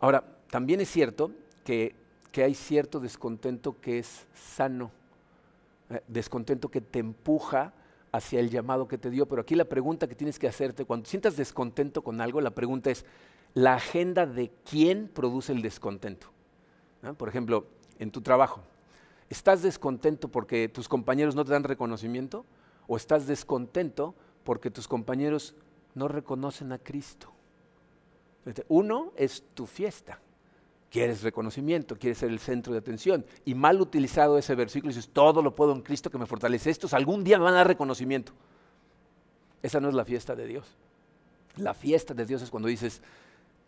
Ahora, 0.00 0.22
también 0.50 0.80
es 0.80 0.90
cierto 0.90 1.30
que, 1.64 1.94
hay 2.36 2.54
cierto 2.54 3.00
descontento 3.00 3.80
que 3.80 3.98
es 3.98 4.26
sano, 4.34 4.90
eh, 5.88 6.02
descontento 6.06 6.68
que 6.68 6.82
te 6.82 6.98
empuja 6.98 7.72
hacia 8.12 8.40
el 8.40 8.50
llamado 8.50 8.86
que 8.86 8.98
te 8.98 9.08
dio, 9.08 9.26
pero 9.26 9.40
aquí 9.40 9.54
la 9.54 9.64
pregunta 9.64 10.06
que 10.06 10.14
tienes 10.14 10.38
que 10.38 10.46
hacerte, 10.46 10.84
cuando 10.84 11.08
sientas 11.08 11.36
descontento 11.36 12.02
con 12.02 12.20
algo, 12.20 12.42
la 12.42 12.50
pregunta 12.50 12.90
es, 12.90 13.06
¿la 13.54 13.74
agenda 13.76 14.26
de 14.26 14.52
quién 14.68 15.08
produce 15.08 15.52
el 15.52 15.62
descontento? 15.62 16.26
Por 17.16 17.28
ejemplo, 17.28 17.66
en 17.98 18.10
tu 18.10 18.20
trabajo, 18.20 18.60
¿estás 19.30 19.62
descontento 19.62 20.28
porque 20.28 20.68
tus 20.68 20.88
compañeros 20.88 21.34
no 21.34 21.44
te 21.44 21.52
dan 21.52 21.64
reconocimiento? 21.64 22.44
¿O 22.86 22.98
estás 22.98 23.26
descontento 23.26 24.14
porque 24.44 24.70
tus 24.70 24.88
compañeros 24.88 25.54
no 25.96 26.06
reconocen 26.08 26.70
a 26.72 26.78
Cristo. 26.78 27.32
Uno 28.68 29.12
es 29.16 29.42
tu 29.54 29.66
fiesta. 29.66 30.20
Quieres 30.90 31.22
reconocimiento, 31.22 31.96
quieres 31.98 32.18
ser 32.18 32.30
el 32.30 32.38
centro 32.38 32.72
de 32.72 32.78
atención. 32.78 33.24
Y 33.44 33.54
mal 33.54 33.80
utilizado 33.80 34.38
ese 34.38 34.54
versículo, 34.54 34.90
dices, 34.90 35.08
todo 35.12 35.42
lo 35.42 35.54
puedo 35.54 35.72
en 35.72 35.80
Cristo 35.80 36.10
que 36.10 36.18
me 36.18 36.26
fortalece. 36.26 36.70
Estos 36.70 36.94
algún 36.94 37.24
día 37.24 37.38
me 37.38 37.44
van 37.44 37.54
a 37.54 37.58
dar 37.58 37.66
reconocimiento. 37.66 38.32
Esa 39.62 39.80
no 39.80 39.88
es 39.88 39.94
la 39.94 40.04
fiesta 40.04 40.36
de 40.36 40.46
Dios. 40.46 40.76
La 41.56 41.74
fiesta 41.74 42.14
de 42.14 42.24
Dios 42.24 42.42
es 42.42 42.50
cuando 42.50 42.68
dices, 42.68 43.02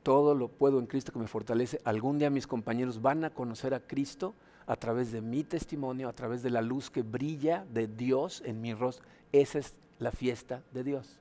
todo 0.03 0.35
lo 0.35 0.49
puedo 0.49 0.79
en 0.79 0.87
Cristo 0.87 1.13
que 1.13 1.19
me 1.19 1.27
fortalece. 1.27 1.81
Algún 1.85 2.19
día 2.19 2.31
mis 2.31 2.47
compañeros 2.47 3.03
van 3.03 3.25
a 3.25 3.31
conocer 3.31 3.75
a 3.75 3.81
Cristo 3.81 4.35
a 4.67 4.77
través 4.77 5.11
de 5.13 5.23
mi 5.23 5.45
testimonio, 5.45 6.09
a 6.09 6.13
través 6.13 6.43
de 6.43 6.51
la 6.51 6.61
luz 6.61 6.91
que 6.91 7.03
brilla 7.03 7.67
de 7.73 7.89
Dios 7.89 8.43
en 8.45 8.61
mi 8.61 8.75
rostro. 8.75 9.07
Esa 9.33 9.59
es 9.59 9.75
la 9.99 10.13
fiesta 10.13 10.63
de 10.73 10.85
Dios. 10.85 11.19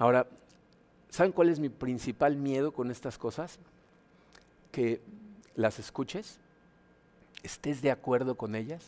Ahora, 0.00 0.26
¿saben 1.10 1.30
cuál 1.30 1.50
es 1.50 1.60
mi 1.60 1.68
principal 1.68 2.34
miedo 2.34 2.72
con 2.72 2.90
estas 2.90 3.18
cosas? 3.18 3.58
Que 4.72 5.02
las 5.56 5.78
escuches, 5.78 6.38
estés 7.42 7.82
de 7.82 7.90
acuerdo 7.90 8.34
con 8.34 8.54
ellas, 8.54 8.82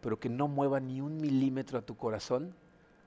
pero 0.00 0.18
que 0.18 0.30
no 0.30 0.48
mueva 0.48 0.80
ni 0.80 1.02
un 1.02 1.18
milímetro 1.18 1.78
a 1.78 1.82
tu 1.82 1.94
corazón 1.94 2.54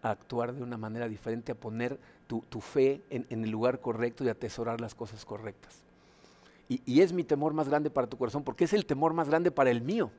a 0.03 0.11
actuar 0.11 0.53
de 0.53 0.61
una 0.61 0.77
manera 0.77 1.09
diferente, 1.09 1.53
a 1.53 1.55
poner 1.55 1.97
tu, 2.27 2.61
fe 2.61 3.01
en, 3.09 3.25
el 3.43 3.49
lugar 3.49 3.81
correcto 3.81 4.23
y 4.23 4.29
atesorar 4.29 4.79
las 4.79 4.93
cosas 4.93 5.25
correctas. 5.25 5.81
y 6.69 7.01
es 7.01 7.13
mi 7.13 7.23
temor 7.23 7.55
más 7.55 7.67
grande 7.67 7.89
para 7.89 8.05
tu 8.05 8.15
corazón, 8.15 8.43
porque 8.43 8.65
es 8.65 8.73
el 8.73 8.85
temor 8.85 9.15
más 9.15 9.27
grande 9.27 9.49
para 9.49 9.71
el 9.71 9.81
mío. 9.81 10.11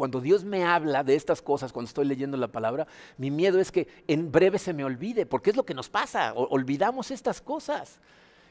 Cuando 0.00 0.22
Dios 0.22 0.44
me 0.44 0.64
habla 0.64 1.04
de 1.04 1.14
estas 1.14 1.42
cosas, 1.42 1.74
cuando 1.74 1.88
estoy 1.88 2.06
leyendo 2.06 2.38
la 2.38 2.48
palabra, 2.48 2.86
mi 3.18 3.30
miedo 3.30 3.60
es 3.60 3.70
que 3.70 3.86
en 4.08 4.32
breve 4.32 4.58
se 4.58 4.72
me 4.72 4.82
olvide, 4.82 5.26
porque 5.26 5.50
es 5.50 5.56
lo 5.56 5.66
que 5.66 5.74
nos 5.74 5.90
pasa, 5.90 6.32
olvidamos 6.32 7.10
estas 7.10 7.42
cosas. 7.42 8.00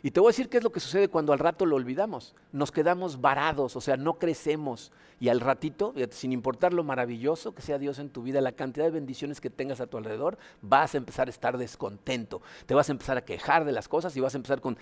Y 0.03 0.11
te 0.11 0.19
voy 0.19 0.27
a 0.27 0.33
decir 0.33 0.47
qué 0.47 0.57
es 0.57 0.63
lo 0.63 0.71
que 0.71 0.79
sucede 0.79 1.07
cuando 1.07 1.33
al 1.33 1.39
rato 1.39 1.65
lo 1.65 1.75
olvidamos. 1.75 2.35
Nos 2.51 2.71
quedamos 2.71 3.19
varados, 3.19 3.75
o 3.75 3.81
sea, 3.81 3.97
no 3.97 4.19
crecemos. 4.19 4.91
Y 5.19 5.29
al 5.29 5.39
ratito, 5.39 5.95
sin 6.11 6.33
importar 6.33 6.71
lo 6.71 6.83
maravilloso 6.83 7.55
que 7.55 7.63
sea 7.63 7.79
Dios 7.79 7.97
en 7.97 8.11
tu 8.11 8.21
vida, 8.21 8.41
la 8.41 8.51
cantidad 8.51 8.85
de 8.85 8.91
bendiciones 8.91 9.41
que 9.41 9.49
tengas 9.49 9.81
a 9.81 9.87
tu 9.87 9.97
alrededor, 9.97 10.37
vas 10.61 10.93
a 10.93 10.97
empezar 10.97 11.29
a 11.29 11.31
estar 11.31 11.57
descontento. 11.57 12.43
Te 12.67 12.75
vas 12.75 12.89
a 12.89 12.91
empezar 12.91 13.17
a 13.17 13.25
quejar 13.25 13.65
de 13.65 13.71
las 13.71 13.87
cosas 13.87 14.15
y 14.15 14.19
vas 14.19 14.35
a 14.35 14.37
empezar 14.37 14.61
con, 14.61 14.77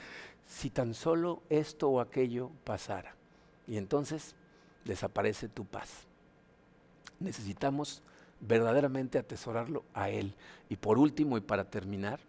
si 0.45 0.69
tan 0.69 0.93
solo 0.93 1.43
esto 1.49 1.87
o 1.87 2.01
aquello 2.01 2.51
pasara. 2.65 3.15
Y 3.67 3.77
entonces 3.77 4.35
desaparece 4.83 5.47
tu 5.47 5.63
paz. 5.63 6.06
Necesitamos 7.19 8.03
verdaderamente 8.39 9.17
atesorarlo 9.17 9.83
a 9.93 10.09
Él. 10.09 10.35
Y 10.69 10.75
por 10.77 10.99
último, 10.99 11.37
y 11.37 11.41
para 11.41 11.69
terminar, 11.69 12.19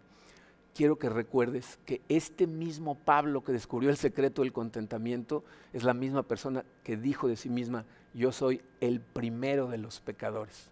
quiero 0.73 0.97
que 0.97 1.09
recuerdes 1.09 1.77
que 1.85 2.01
este 2.09 2.47
mismo 2.47 2.95
Pablo 2.95 3.43
que 3.43 3.51
descubrió 3.51 3.89
el 3.89 3.97
secreto 3.97 4.41
del 4.41 4.53
contentamiento 4.53 5.43
es 5.73 5.83
la 5.83 5.93
misma 5.93 6.23
persona 6.23 6.63
que 6.83 6.97
dijo 6.97 7.27
de 7.27 7.35
sí 7.35 7.49
misma, 7.49 7.85
yo 8.13 8.31
soy 8.31 8.61
el 8.79 9.01
primero 9.01 9.67
de 9.67 9.77
los 9.77 9.99
pecadores. 9.99 10.69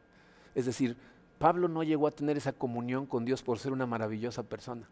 Es 0.56 0.66
decir, 0.66 0.98
Pablo 1.38 1.68
no 1.68 1.84
llegó 1.84 2.08
a 2.08 2.12
tener 2.12 2.38
esa 2.38 2.54
comunión 2.54 3.06
con 3.06 3.26
Dios 3.26 3.44
por 3.44 3.60
ser 3.60 3.72
una 3.72 3.86
maravillosa 3.86 4.44
persona. 4.44 4.88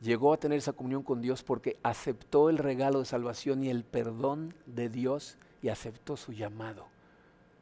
Llegó 0.00 0.32
a 0.32 0.38
tener 0.38 0.58
esa 0.58 0.72
comunión 0.72 1.02
con 1.02 1.20
Dios 1.20 1.42
porque 1.42 1.78
aceptó 1.82 2.48
el 2.48 2.58
regalo 2.58 3.00
de 3.00 3.04
salvación 3.06 3.64
y 3.64 3.70
el 3.70 3.84
perdón 3.84 4.54
de 4.66 4.88
Dios 4.88 5.36
y 5.62 5.68
aceptó 5.68 6.16
su 6.16 6.32
llamado, 6.32 6.86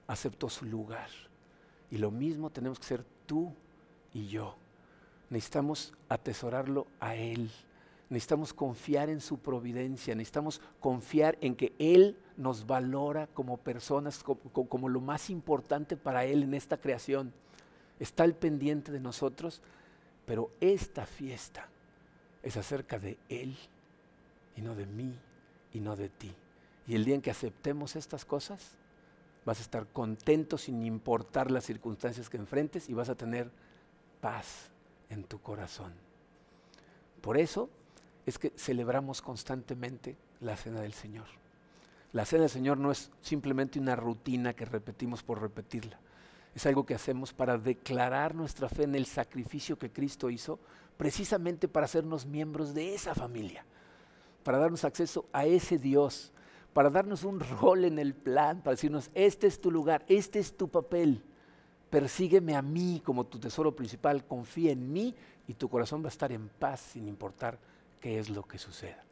aceptó 0.08 0.48
su 0.48 0.64
lugar. 0.64 1.08
Y 1.90 1.98
lo 1.98 2.10
mismo 2.10 2.50
tenemos 2.50 2.80
que 2.80 2.86
ser 2.86 3.04
tú 3.26 3.52
y 4.12 4.26
yo 4.26 4.56
necesitamos 5.30 5.92
atesorarlo 6.08 6.86
a 7.00 7.14
Él. 7.14 7.50
Necesitamos 8.10 8.54
confiar 8.54 9.10
en 9.10 9.20
su 9.20 9.38
providencia, 9.38 10.14
necesitamos 10.14 10.62
confiar 10.80 11.36
en 11.42 11.54
que 11.54 11.74
Él 11.78 12.16
nos 12.38 12.66
valora 12.66 13.26
como 13.26 13.58
personas, 13.58 14.24
como, 14.24 14.88
lo 14.88 15.00
más 15.00 15.28
importante 15.28 15.96
para 15.96 16.24
Él 16.24 16.42
en 16.42 16.54
esta 16.54 16.78
creación. 16.78 17.32
Está 17.98 18.22
al 18.22 18.34
pendiente 18.34 18.92
de 18.92 19.00
nosotros, 19.00 19.60
pero 20.24 20.50
esta 20.60 21.04
fiesta 21.04 21.68
es 22.42 22.56
acerca 22.56 22.98
de 22.98 23.18
Él 23.28 23.56
y 24.56 24.62
no 24.62 24.74
de 24.74 24.86
mí 24.86 25.14
y 25.74 25.80
no 25.80 25.94
de 25.94 26.08
ti. 26.08 26.34
Y 26.86 26.94
el 26.94 27.04
día 27.04 27.14
en 27.14 27.20
que 27.20 27.30
aceptemos 27.30 27.94
estas 27.94 28.24
cosas, 28.24 28.77
vas 29.48 29.60
a 29.60 29.62
estar 29.62 29.86
contento 29.86 30.58
sin 30.58 30.84
importar 30.84 31.50
las 31.50 31.64
circunstancias 31.64 32.28
que 32.28 32.36
enfrentes 32.36 32.90
y 32.90 32.92
vas 32.92 33.08
a 33.08 33.14
tener 33.14 33.50
paz 34.20 34.68
en 35.08 35.24
tu 35.24 35.40
corazón. 35.40 35.94
Por 37.22 37.38
eso 37.38 37.70
es 38.26 38.38
que 38.38 38.52
celebramos 38.56 39.22
constantemente 39.22 40.18
la 40.40 40.54
cena 40.54 40.82
del 40.82 40.92
Señor. 40.92 41.24
La 42.12 42.26
cena 42.26 42.42
del 42.42 42.50
Señor 42.50 42.76
no 42.76 42.92
es 42.92 43.10
simplemente 43.22 43.78
una 43.78 43.96
rutina 43.96 44.52
que 44.52 44.66
repetimos 44.66 45.22
por 45.22 45.40
repetirla. 45.40 45.98
Es 46.54 46.66
algo 46.66 46.84
que 46.84 46.94
hacemos 46.94 47.32
para 47.32 47.56
declarar 47.56 48.34
nuestra 48.34 48.68
fe 48.68 48.82
en 48.82 48.96
el 48.96 49.06
sacrificio 49.06 49.78
que 49.78 49.90
Cristo 49.90 50.28
hizo, 50.28 50.58
precisamente 50.98 51.68
para 51.68 51.86
hacernos 51.86 52.26
miembros 52.26 52.74
de 52.74 52.94
esa 52.94 53.14
familia, 53.14 53.64
para 54.44 54.58
darnos 54.58 54.84
acceso 54.84 55.24
a 55.32 55.46
ese 55.46 55.78
Dios, 55.78 56.32
para 56.78 56.90
darnos 56.90 57.24
un 57.24 57.40
rol 57.60 57.86
en 57.86 57.98
el 57.98 58.14
plan, 58.14 58.62
para 58.62 58.76
decirnos, 58.76 59.10
este 59.12 59.48
es 59.48 59.60
tu 59.60 59.72
lugar, 59.72 60.04
este 60.06 60.38
es 60.38 60.56
tu 60.56 60.68
papel 60.68 61.24
persígueme 61.90 62.54
a 62.54 62.62
mí 62.62 63.02
como 63.04 63.24
tu 63.24 63.38
tesoro 63.38 63.74
principal, 63.74 64.24
confía 64.24 64.72
en 64.72 64.92
mí 64.92 65.14
y 65.46 65.54
tu 65.54 65.68
corazón 65.68 66.02
va 66.02 66.06
a 66.06 66.10
estar 66.10 66.32
en 66.32 66.48
paz 66.48 66.80
sin 66.92 67.08
importar 67.08 67.58
qué 68.00 68.18
es 68.18 68.28
lo 68.28 68.42
que 68.42 68.58
suceda. 68.58 69.02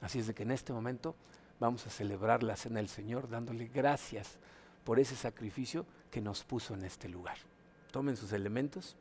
Así 0.00 0.18
es 0.18 0.26
de 0.26 0.34
que 0.34 0.42
en 0.42 0.50
este 0.50 0.72
momento 0.72 1.14
vamos 1.60 1.86
a 1.86 1.90
celebrar 1.90 2.42
la 2.42 2.56
cena 2.56 2.76
del 2.76 2.88
Señor 2.88 3.28
dándole 3.28 3.66
gracias 3.66 4.38
por 4.84 4.98
ese 4.98 5.16
sacrificio 5.16 5.86
que 6.10 6.20
nos 6.20 6.44
puso 6.44 6.74
en 6.74 6.84
este 6.84 7.08
lugar. 7.08 7.36
Tomen 7.90 8.16
sus 8.16 8.32
elementos. 8.32 8.96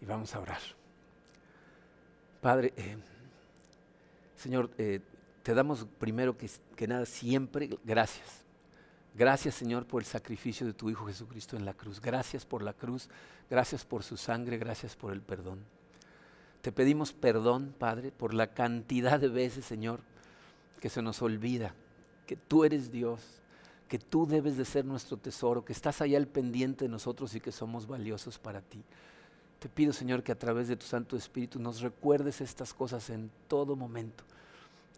Y 0.00 0.04
vamos 0.04 0.34
a 0.34 0.40
orar. 0.40 0.81
Padre, 2.42 2.74
eh, 2.76 2.96
Señor, 4.36 4.68
eh, 4.76 5.00
te 5.44 5.54
damos 5.54 5.86
primero 6.00 6.36
que, 6.36 6.50
nada 6.88 7.06
siempre 7.06 7.70
gracias. 7.84 8.42
Gracias 9.14 9.54
Señor 9.54 9.86
por 9.86 10.02
el 10.02 10.06
sacrificio 10.06 10.66
de 10.66 10.72
tu 10.72 10.90
Hijo 10.90 11.06
Jesucristo 11.06 11.56
en 11.56 11.64
la 11.64 11.72
cruz. 11.72 12.00
Gracias 12.00 12.44
por 12.44 12.62
la 12.62 12.72
cruz, 12.72 13.08
gracias 13.48 13.84
por 13.84 14.02
su 14.02 14.16
sangre, 14.16 14.58
gracias 14.58 14.96
por 14.96 15.12
el 15.12 15.22
perdón. 15.22 15.60
Te 16.62 16.72
pedimos 16.72 17.12
perdón, 17.12 17.74
Padre, 17.78 18.10
por 18.10 18.34
la 18.34 18.48
cantidad 18.48 19.20
de 19.20 19.28
veces, 19.28 19.64
Señor, 19.64 20.00
que 20.80 20.90
se 20.90 21.00
nos 21.00 21.22
olvida 21.22 21.74
que 22.26 22.36
tú 22.36 22.64
eres 22.64 22.90
Dios, 22.90 23.20
que 23.88 24.00
tú 24.00 24.26
debes 24.26 24.56
de 24.56 24.64
ser 24.64 24.84
nuestro 24.84 25.16
tesoro, 25.16 25.64
que 25.64 25.72
estás 25.72 26.00
allá 26.00 26.18
al 26.18 26.26
pendiente 26.26 26.86
de 26.86 26.88
nosotros 26.88 27.34
y 27.36 27.40
que 27.40 27.52
somos 27.52 27.86
valiosos 27.86 28.38
para 28.38 28.62
ti. 28.62 28.82
Te 29.62 29.68
pido, 29.68 29.92
Señor, 29.92 30.24
que 30.24 30.32
a 30.32 30.38
través 30.38 30.66
de 30.66 30.74
tu 30.74 30.84
Santo 30.84 31.16
Espíritu 31.16 31.60
nos 31.60 31.82
recuerdes 31.82 32.40
estas 32.40 32.74
cosas 32.74 33.10
en 33.10 33.30
todo 33.46 33.76
momento 33.76 34.24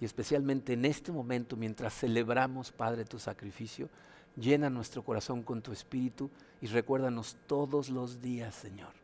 y 0.00 0.06
especialmente 0.06 0.72
en 0.72 0.86
este 0.86 1.12
momento, 1.12 1.54
mientras 1.54 1.92
celebramos, 1.92 2.72
Padre, 2.72 3.04
tu 3.04 3.18
sacrificio, 3.18 3.90
llena 4.36 4.70
nuestro 4.70 5.02
corazón 5.02 5.42
con 5.42 5.60
tu 5.60 5.70
espíritu 5.70 6.30
y 6.62 6.66
recuérdanos 6.68 7.36
todos 7.46 7.90
los 7.90 8.22
días, 8.22 8.54
Señor, 8.54 8.94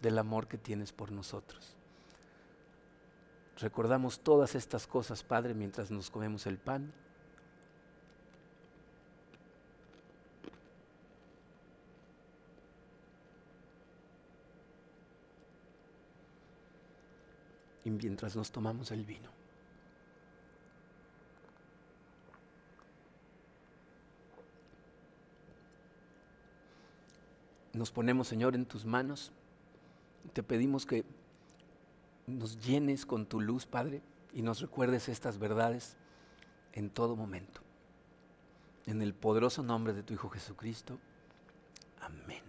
del 0.00 0.18
amor 0.18 0.46
que 0.46 0.56
tienes 0.56 0.92
por 0.92 1.10
nosotros. 1.10 1.74
Recordamos 3.56 4.20
todas 4.20 4.54
estas 4.54 4.86
cosas, 4.86 5.24
Padre, 5.24 5.52
mientras 5.52 5.90
nos 5.90 6.10
comemos 6.10 6.46
el 6.46 6.58
pan. 6.58 6.92
Y 17.88 17.90
mientras 17.90 18.36
nos 18.36 18.52
tomamos 18.52 18.90
el 18.90 19.06
vino. 19.06 19.30
Nos 27.72 27.90
ponemos, 27.90 28.28
Señor, 28.28 28.54
en 28.54 28.66
tus 28.66 28.84
manos. 28.84 29.32
Te 30.34 30.42
pedimos 30.42 30.84
que 30.84 31.06
nos 32.26 32.62
llenes 32.62 33.06
con 33.06 33.24
tu 33.24 33.40
luz, 33.40 33.64
Padre, 33.64 34.02
y 34.34 34.42
nos 34.42 34.60
recuerdes 34.60 35.08
estas 35.08 35.38
verdades 35.38 35.96
en 36.74 36.90
todo 36.90 37.16
momento. 37.16 37.62
En 38.84 39.00
el 39.00 39.14
poderoso 39.14 39.62
nombre 39.62 39.94
de 39.94 40.02
tu 40.02 40.12
Hijo 40.12 40.28
Jesucristo. 40.28 40.98
Amén. 42.02 42.47